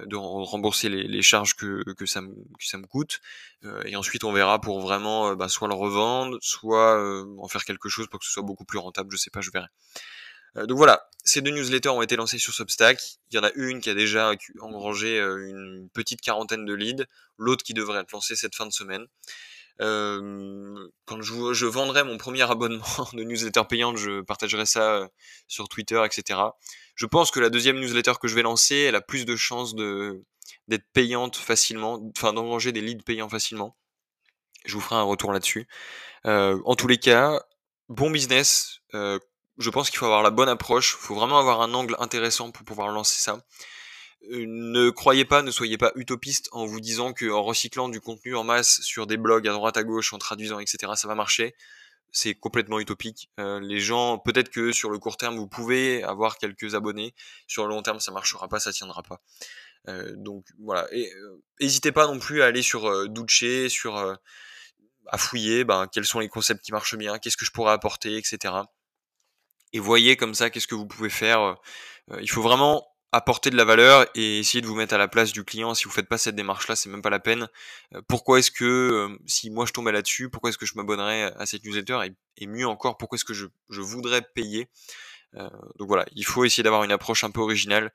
de 0.05 0.15
rembourser 0.15 0.89
les, 0.89 1.21
charges 1.21 1.55
que, 1.55 1.83
ça 2.05 2.21
me, 2.21 2.87
coûte. 2.87 3.19
et 3.85 3.95
ensuite, 3.95 4.23
on 4.23 4.31
verra 4.31 4.61
pour 4.61 4.81
vraiment 4.81 5.35
bah, 5.35 5.49
soit 5.49 5.67
le 5.67 5.73
revendre, 5.73 6.37
soit 6.41 7.01
en 7.37 7.47
faire 7.47 7.63
quelque 7.65 7.89
chose 7.89 8.07
pour 8.07 8.19
que 8.19 8.25
ce 8.25 8.31
soit 8.31 8.43
beaucoup 8.43 8.65
plus 8.65 8.79
rentable. 8.79 9.09
Je 9.11 9.17
sais 9.17 9.31
pas, 9.31 9.41
je 9.41 9.51
verrai. 9.51 9.67
Euh, 10.57 10.65
donc 10.65 10.77
voilà, 10.77 11.07
ces 11.23 11.41
deux 11.41 11.51
newsletters 11.51 11.89
ont 11.89 12.01
été 12.01 12.15
lancés 12.15 12.37
sur 12.39 12.53
Substack. 12.53 12.99
Il 13.31 13.35
y 13.35 13.39
en 13.39 13.43
a 13.43 13.51
une 13.55 13.81
qui 13.81 13.89
a 13.89 13.93
déjà 13.93 14.33
engrangé 14.61 15.19
euh, 15.19 15.47
une 15.47 15.89
petite 15.93 16.21
quarantaine 16.21 16.65
de 16.65 16.73
leads, 16.73 17.05
l'autre 17.37 17.63
qui 17.63 17.73
devrait 17.73 17.99
être 17.99 18.11
lancée 18.11 18.35
cette 18.35 18.55
fin 18.55 18.65
de 18.65 18.71
semaine. 18.71 19.05
Quand 19.79 21.21
je, 21.21 21.53
je, 21.53 21.65
vendrai 21.65 22.03
mon 22.03 22.17
premier 22.17 22.49
abonnement 22.49 22.83
de 23.13 23.23
newsletter 23.23 23.63
payante, 23.67 23.97
je 23.97 24.21
partagerai 24.21 24.65
ça 24.65 25.07
sur 25.47 25.69
Twitter, 25.69 26.01
etc. 26.05 26.39
Je 26.95 27.05
pense 27.05 27.31
que 27.31 27.39
la 27.39 27.49
deuxième 27.49 27.79
newsletter 27.79 28.13
que 28.21 28.27
je 28.27 28.35
vais 28.35 28.41
lancer, 28.41 28.75
elle 28.75 28.95
a 28.95 29.01
plus 29.01 29.25
de 29.25 29.35
chances 29.35 29.75
de 29.75 30.23
d'être 30.67 30.85
payante 30.93 31.35
facilement, 31.35 31.99
enfin 32.17 32.33
d'engranger 32.33 32.71
des 32.71 32.81
leads 32.81 33.03
payants 33.03 33.29
facilement. 33.29 33.77
Je 34.65 34.73
vous 34.73 34.81
ferai 34.81 34.95
un 34.95 35.03
retour 35.03 35.31
là-dessus. 35.31 35.67
en 36.25 36.75
tous 36.75 36.87
les 36.87 36.97
cas, 36.97 37.41
bon 37.87 38.09
business, 38.09 38.81
je 39.59 39.69
pense 39.69 39.89
qu'il 39.89 39.99
faut 39.99 40.05
avoir 40.05 40.23
la 40.23 40.31
bonne 40.31 40.49
approche, 40.49 40.97
il 40.99 41.05
faut 41.05 41.15
vraiment 41.15 41.39
avoir 41.39 41.61
un 41.61 41.73
angle 41.73 41.95
intéressant 41.99 42.51
pour 42.51 42.65
pouvoir 42.65 42.89
lancer 42.89 43.19
ça. 43.19 43.39
Euh, 44.31 44.45
ne 44.47 44.89
croyez 44.89 45.25
pas, 45.25 45.41
ne 45.41 45.51
soyez 45.51 45.77
pas 45.77 45.91
utopiste 45.95 46.49
en 46.51 46.65
vous 46.65 46.79
disant 46.79 47.13
qu'en 47.13 47.41
recyclant 47.41 47.89
du 47.89 48.01
contenu 48.01 48.35
en 48.35 48.43
masse 48.43 48.81
sur 48.81 49.07
des 49.07 49.17
blogs 49.17 49.47
à 49.47 49.53
droite 49.53 49.77
à 49.77 49.83
gauche, 49.83 50.13
en 50.13 50.17
traduisant, 50.17 50.59
etc., 50.59 50.93
ça 50.95 51.07
va 51.07 51.15
marcher. 51.15 51.55
C'est 52.11 52.33
complètement 52.33 52.79
utopique. 52.79 53.29
Euh, 53.39 53.59
les 53.59 53.79
gens, 53.79 54.17
peut-être 54.17 54.49
que 54.49 54.71
sur 54.71 54.89
le 54.89 54.97
court 54.99 55.17
terme, 55.17 55.37
vous 55.37 55.47
pouvez 55.47 56.03
avoir 56.03 56.37
quelques 56.37 56.75
abonnés. 56.75 57.13
Sur 57.47 57.63
le 57.67 57.69
long 57.69 57.81
terme, 57.83 57.99
ça 57.99 58.11
marchera 58.11 58.47
pas, 58.47 58.59
ça 58.59 58.73
tiendra 58.73 59.03
pas. 59.03 59.21
Euh, 59.87 60.13
donc 60.17 60.45
voilà. 60.59 60.87
Et 60.91 61.11
n'hésitez 61.61 61.91
pas 61.91 62.07
non 62.07 62.19
plus 62.19 62.41
à 62.41 62.47
aller 62.47 62.63
sur 62.63 63.09
Douche, 63.09 63.43
sur 63.69 64.17
à 65.11 65.17
fouiller, 65.17 65.63
ben, 65.63 65.87
quels 65.91 66.05
sont 66.05 66.19
les 66.19 66.29
concepts 66.29 66.63
qui 66.63 66.71
marchent 66.71 66.95
bien, 66.95 67.19
qu'est-ce 67.19 67.37
que 67.37 67.45
je 67.45 67.51
pourrais 67.51 67.73
apporter, 67.73 68.17
etc 68.17 68.63
et 69.73 69.79
voyez 69.79 70.15
comme 70.15 70.33
ça 70.33 70.49
qu'est-ce 70.49 70.67
que 70.67 70.75
vous 70.75 70.87
pouvez 70.87 71.09
faire. 71.09 71.41
Euh, 71.41 71.53
euh, 72.11 72.21
il 72.21 72.29
faut 72.29 72.41
vraiment 72.41 72.87
apporter 73.11 73.49
de 73.49 73.55
la 73.55 73.65
valeur 73.65 74.05
et 74.15 74.39
essayer 74.39 74.61
de 74.61 74.67
vous 74.67 74.75
mettre 74.75 74.93
à 74.93 74.97
la 74.97 75.07
place 75.07 75.31
du 75.31 75.43
client. 75.43 75.73
Si 75.73 75.85
vous 75.85 75.91
faites 75.91 76.07
pas 76.07 76.17
cette 76.17 76.35
démarche-là, 76.35 76.75
c'est 76.75 76.89
même 76.89 77.01
pas 77.01 77.09
la 77.09 77.19
peine. 77.19 77.47
Euh, 77.95 78.01
pourquoi 78.07 78.39
est-ce 78.39 78.51
que 78.51 79.17
si 79.25 79.49
moi 79.49 79.65
je 79.65 79.73
tombais 79.73 79.91
là-dessus, 79.91 80.29
pourquoi 80.29 80.49
est-ce 80.49 80.57
que 80.57 80.65
je 80.65 80.75
m'abonnerais 80.75 81.33
à 81.37 81.45
cette 81.45 81.63
newsletter 81.63 81.99
et, 82.37 82.47
mieux 82.47 82.67
encore, 82.67 82.97
pourquoi 82.97 83.17
est-ce 83.17 83.25
que 83.25 83.33
je, 83.33 83.47
voudrais 83.81 84.21
payer? 84.21 84.69
Donc 85.77 85.87
voilà, 85.87 86.05
il 86.15 86.25
faut 86.25 86.43
essayer 86.43 86.63
d'avoir 86.63 86.83
une 86.83 86.91
approche 86.91 87.23
un 87.23 87.29
peu 87.29 87.41
originale. 87.41 87.91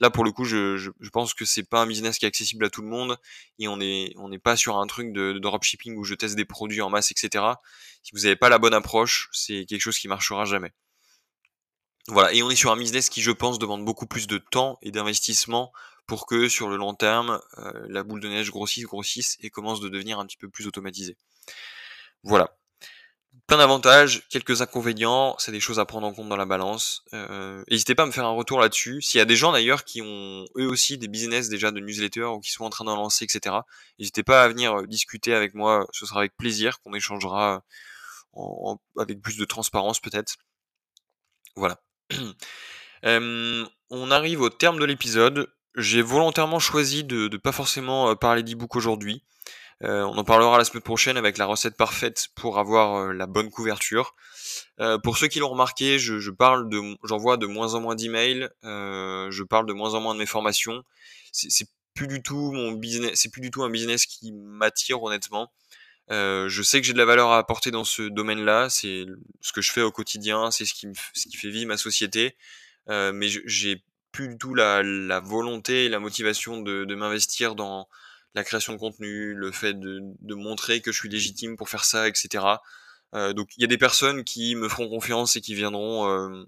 Là 0.00 0.10
pour 0.10 0.24
le 0.24 0.30
coup, 0.30 0.44
je, 0.44 0.90
pense 1.12 1.34
que 1.34 1.44
c'est 1.44 1.64
pas 1.68 1.80
un 1.82 1.86
business 1.86 2.18
qui 2.18 2.24
est 2.24 2.28
accessible 2.28 2.64
à 2.64 2.70
tout 2.70 2.82
le 2.82 2.88
monde 2.88 3.18
et 3.58 3.68
on 3.68 3.80
est 3.80 4.12
on 4.16 4.28
n'est 4.28 4.38
pas 4.38 4.56
sur 4.56 4.78
un 4.78 4.86
truc 4.86 5.12
de, 5.12 5.32
de 5.32 5.38
dropshipping 5.38 5.96
où 5.96 6.04
je 6.04 6.14
teste 6.14 6.36
des 6.36 6.44
produits 6.44 6.80
en 6.80 6.90
masse, 6.90 7.10
etc. 7.10 7.44
Si 8.02 8.12
vous 8.14 8.22
n'avez 8.22 8.36
pas 8.36 8.48
la 8.48 8.58
bonne 8.58 8.74
approche, 8.74 9.28
c'est 9.32 9.66
quelque 9.66 9.80
chose 9.80 9.98
qui 9.98 10.08
marchera 10.08 10.44
jamais. 10.44 10.72
Voilà, 12.08 12.32
et 12.32 12.42
on 12.42 12.50
est 12.50 12.56
sur 12.56 12.72
un 12.72 12.76
business 12.76 13.10
qui, 13.10 13.20
je 13.20 13.30
pense, 13.30 13.58
demande 13.58 13.84
beaucoup 13.84 14.06
plus 14.06 14.26
de 14.26 14.38
temps 14.38 14.78
et 14.80 14.90
d'investissement 14.90 15.72
pour 16.06 16.26
que 16.26 16.48
sur 16.48 16.68
le 16.68 16.76
long 16.76 16.94
terme, 16.94 17.38
euh, 17.58 17.86
la 17.88 18.02
boule 18.02 18.20
de 18.20 18.28
neige 18.28 18.50
grossisse, 18.50 18.84
grossisse 18.84 19.36
et 19.40 19.50
commence 19.50 19.80
de 19.80 19.90
devenir 19.90 20.18
un 20.18 20.24
petit 20.26 20.38
peu 20.38 20.48
plus 20.48 20.66
automatisée. 20.66 21.18
Voilà. 22.22 22.56
Plein 23.46 23.58
d'avantages, 23.58 24.26
quelques 24.30 24.62
inconvénients, 24.62 25.36
c'est 25.38 25.52
des 25.52 25.60
choses 25.60 25.78
à 25.78 25.84
prendre 25.84 26.06
en 26.06 26.14
compte 26.14 26.30
dans 26.30 26.36
la 26.36 26.46
balance. 26.46 27.04
Euh, 27.12 27.62
n'hésitez 27.70 27.94
pas 27.94 28.04
à 28.04 28.06
me 28.06 28.10
faire 28.10 28.24
un 28.24 28.32
retour 28.32 28.58
là-dessus. 28.58 29.02
S'il 29.02 29.18
y 29.18 29.20
a 29.20 29.26
des 29.26 29.36
gens 29.36 29.52
d'ailleurs 29.52 29.84
qui 29.84 30.00
ont 30.00 30.46
eux 30.56 30.66
aussi 30.66 30.96
des 30.96 31.08
business 31.08 31.50
déjà 31.50 31.70
de 31.70 31.80
newsletter 31.80 32.24
ou 32.24 32.40
qui 32.40 32.52
sont 32.52 32.64
en 32.64 32.70
train 32.70 32.86
d'en 32.86 32.96
lancer, 32.96 33.24
etc. 33.24 33.56
N'hésitez 33.98 34.22
pas 34.22 34.44
à 34.44 34.48
venir 34.48 34.80
euh, 34.80 34.86
discuter 34.86 35.34
avec 35.34 35.54
moi, 35.54 35.86
ce 35.92 36.06
sera 36.06 36.20
avec 36.20 36.36
plaisir 36.38 36.80
qu'on 36.80 36.94
échangera 36.94 37.62
avec 38.98 39.20
plus 39.20 39.36
de 39.36 39.44
transparence 39.44 40.00
peut-être. 40.00 40.36
Voilà. 41.56 41.80
On 43.02 44.10
arrive 44.10 44.40
au 44.40 44.50
terme 44.50 44.78
de 44.78 44.84
l'épisode. 44.84 45.48
J'ai 45.76 46.02
volontairement 46.02 46.58
choisi 46.58 47.04
de 47.04 47.28
ne 47.28 47.36
pas 47.36 47.52
forcément 47.52 48.14
parler 48.16 48.42
d'e-book 48.42 48.76
aujourd'hui. 48.76 49.22
on 49.80 50.18
en 50.18 50.24
parlera 50.24 50.58
la 50.58 50.64
semaine 50.64 50.82
prochaine 50.82 51.16
avec 51.16 51.38
la 51.38 51.46
recette 51.46 51.76
parfaite 51.76 52.28
pour 52.34 52.58
avoir 52.58 53.12
la 53.12 53.26
bonne 53.26 53.50
couverture. 53.50 54.14
pour 55.02 55.18
ceux 55.18 55.28
qui 55.28 55.38
l'ont 55.38 55.50
remarqué, 55.50 55.98
j'envoie 55.98 57.36
de 57.36 57.46
moins 57.46 57.74
en 57.74 57.80
moins 57.80 57.94
d'emails, 57.94 58.48
je 58.62 59.42
parle 59.44 59.66
de 59.66 59.72
moins 59.72 59.94
en 59.94 60.00
moins 60.00 60.14
de 60.14 60.18
mes 60.18 60.26
formations. 60.26 60.82
C'est 61.32 61.68
plus 61.94 62.08
du 62.08 62.22
tout 62.22 62.52
un 62.54 63.70
business 63.70 64.06
qui 64.06 64.32
m'attire 64.32 65.02
honnêtement. 65.02 65.52
Euh, 66.10 66.48
je 66.48 66.62
sais 66.62 66.80
que 66.80 66.86
j'ai 66.86 66.94
de 66.94 66.98
la 66.98 67.04
valeur 67.04 67.30
à 67.30 67.38
apporter 67.38 67.70
dans 67.70 67.84
ce 67.84 68.02
domaine-là, 68.02 68.70
c'est 68.70 69.04
ce 69.40 69.52
que 69.52 69.60
je 69.60 69.72
fais 69.72 69.82
au 69.82 69.92
quotidien, 69.92 70.50
c'est 70.50 70.64
ce 70.64 70.72
qui 70.72 70.86
me, 70.86 70.94
ce 71.12 71.28
qui 71.28 71.36
fait 71.36 71.50
vivre 71.50 71.68
ma 71.68 71.76
société, 71.76 72.36
euh, 72.88 73.12
mais 73.12 73.28
j'ai 73.28 73.82
plus 74.10 74.28
du 74.28 74.38
tout 74.38 74.54
la, 74.54 74.82
la, 74.82 75.20
volonté 75.20 75.84
et 75.84 75.88
la 75.88 75.98
motivation 75.98 76.62
de, 76.62 76.84
de 76.84 76.94
m'investir 76.94 77.54
dans 77.54 77.88
la 78.34 78.42
création 78.42 78.72
de 78.72 78.78
contenu, 78.78 79.34
le 79.34 79.52
fait 79.52 79.74
de, 79.74 80.00
de, 80.20 80.34
montrer 80.34 80.80
que 80.80 80.92
je 80.92 80.98
suis 80.98 81.08
légitime 81.10 81.56
pour 81.56 81.68
faire 81.68 81.84
ça, 81.84 82.08
etc. 82.08 82.44
Euh, 83.14 83.32
donc 83.32 83.50
il 83.56 83.60
y 83.60 83.64
a 83.64 83.68
des 83.68 83.78
personnes 83.78 84.24
qui 84.24 84.54
me 84.54 84.68
feront 84.68 84.88
confiance 84.88 85.36
et 85.36 85.40
qui 85.40 85.54
viendront 85.54 86.08
euh, 86.08 86.44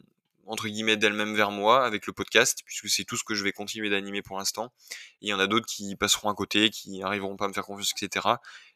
entre 0.47 0.69
guillemets 0.69 0.97
d'elle-même 0.97 1.35
vers 1.35 1.51
moi 1.51 1.85
avec 1.85 2.07
le 2.07 2.13
podcast, 2.13 2.61
puisque 2.65 2.89
c'est 2.89 3.05
tout 3.05 3.17
ce 3.17 3.25
que 3.25 3.35
je 3.35 3.45
vais 3.45 3.53
continuer 3.53 3.91
d'animer 3.91 4.23
pour 4.23 4.39
l'instant. 4.39 4.73
Il 5.21 5.29
y 5.29 5.35
en 5.35 5.39
a 5.39 5.47
d'autres 5.47 5.67
qui 5.67 5.97
passeront 5.97 6.31
à 6.31 6.35
côté, 6.35 6.71
qui 6.71 7.03
arriveront 7.03 7.37
pas 7.37 7.45
à 7.45 7.49
me 7.49 7.53
faire 7.53 7.65
confiance, 7.65 7.93
etc. 8.01 8.27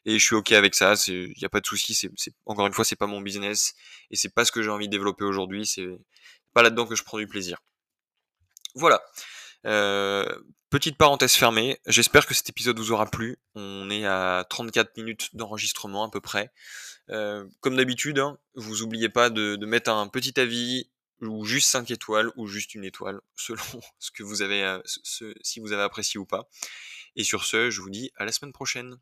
Et 0.05 0.19
je 0.19 0.23
suis 0.23 0.35
ok 0.35 0.51
avec 0.53 0.75
ça. 0.75 0.93
Il 1.07 1.33
n'y 1.37 1.45
a 1.45 1.49
pas 1.49 1.61
de 1.61 1.65
souci. 1.65 1.93
C'est 1.95 2.33
encore 2.45 2.67
une 2.67 2.73
fois, 2.73 2.85
c'est 2.85 2.95
pas 2.95 3.07
mon 3.07 3.21
business 3.21 3.73
et 4.11 4.15
c'est 4.15 4.33
pas 4.33 4.45
ce 4.45 4.51
que 4.51 4.61
j'ai 4.61 4.69
envie 4.69 4.87
de 4.87 4.91
développer 4.91 5.25
aujourd'hui. 5.25 5.65
C'est 5.65 5.87
pas 6.53 6.63
là-dedans 6.63 6.85
que 6.85 6.95
je 6.95 7.03
prends 7.03 7.17
du 7.17 7.27
plaisir. 7.27 7.57
Voilà. 8.75 9.01
Euh, 9.65 10.25
petite 10.69 10.97
parenthèse 10.97 11.33
fermée. 11.33 11.79
J'espère 11.87 12.25
que 12.25 12.33
cet 12.33 12.49
épisode 12.49 12.77
vous 12.77 12.91
aura 12.91 13.05
plu. 13.05 13.37
On 13.55 13.89
est 13.89 14.05
à 14.05 14.45
34 14.49 14.97
minutes 14.97 15.29
d'enregistrement 15.33 16.05
à 16.05 16.09
peu 16.09 16.21
près. 16.21 16.51
Euh, 17.09 17.45
comme 17.61 17.75
d'habitude, 17.75 18.19
hein, 18.19 18.37
vous 18.55 18.81
oubliez 18.81 19.09
pas 19.09 19.29
de, 19.29 19.55
de, 19.55 19.65
mettre 19.65 19.91
un 19.91 20.07
petit 20.07 20.39
avis, 20.39 20.89
ou 21.21 21.45
juste 21.45 21.69
5 21.69 21.91
étoiles 21.91 22.31
ou 22.35 22.47
juste 22.47 22.75
une 22.75 22.83
étoile 22.83 23.21
selon 23.35 23.81
ce 23.99 24.11
que 24.11 24.23
vous 24.23 24.41
avez 24.41 24.79
si 25.41 25.59
vous 25.59 25.71
avez 25.71 25.83
apprécié 25.83 26.19
ou 26.19 26.25
pas. 26.25 26.47
Et 27.15 27.23
sur 27.23 27.45
ce, 27.45 27.69
je 27.69 27.81
vous 27.81 27.89
dis 27.89 28.11
à 28.15 28.25
la 28.25 28.31
semaine 28.31 28.53
prochaine. 28.53 28.97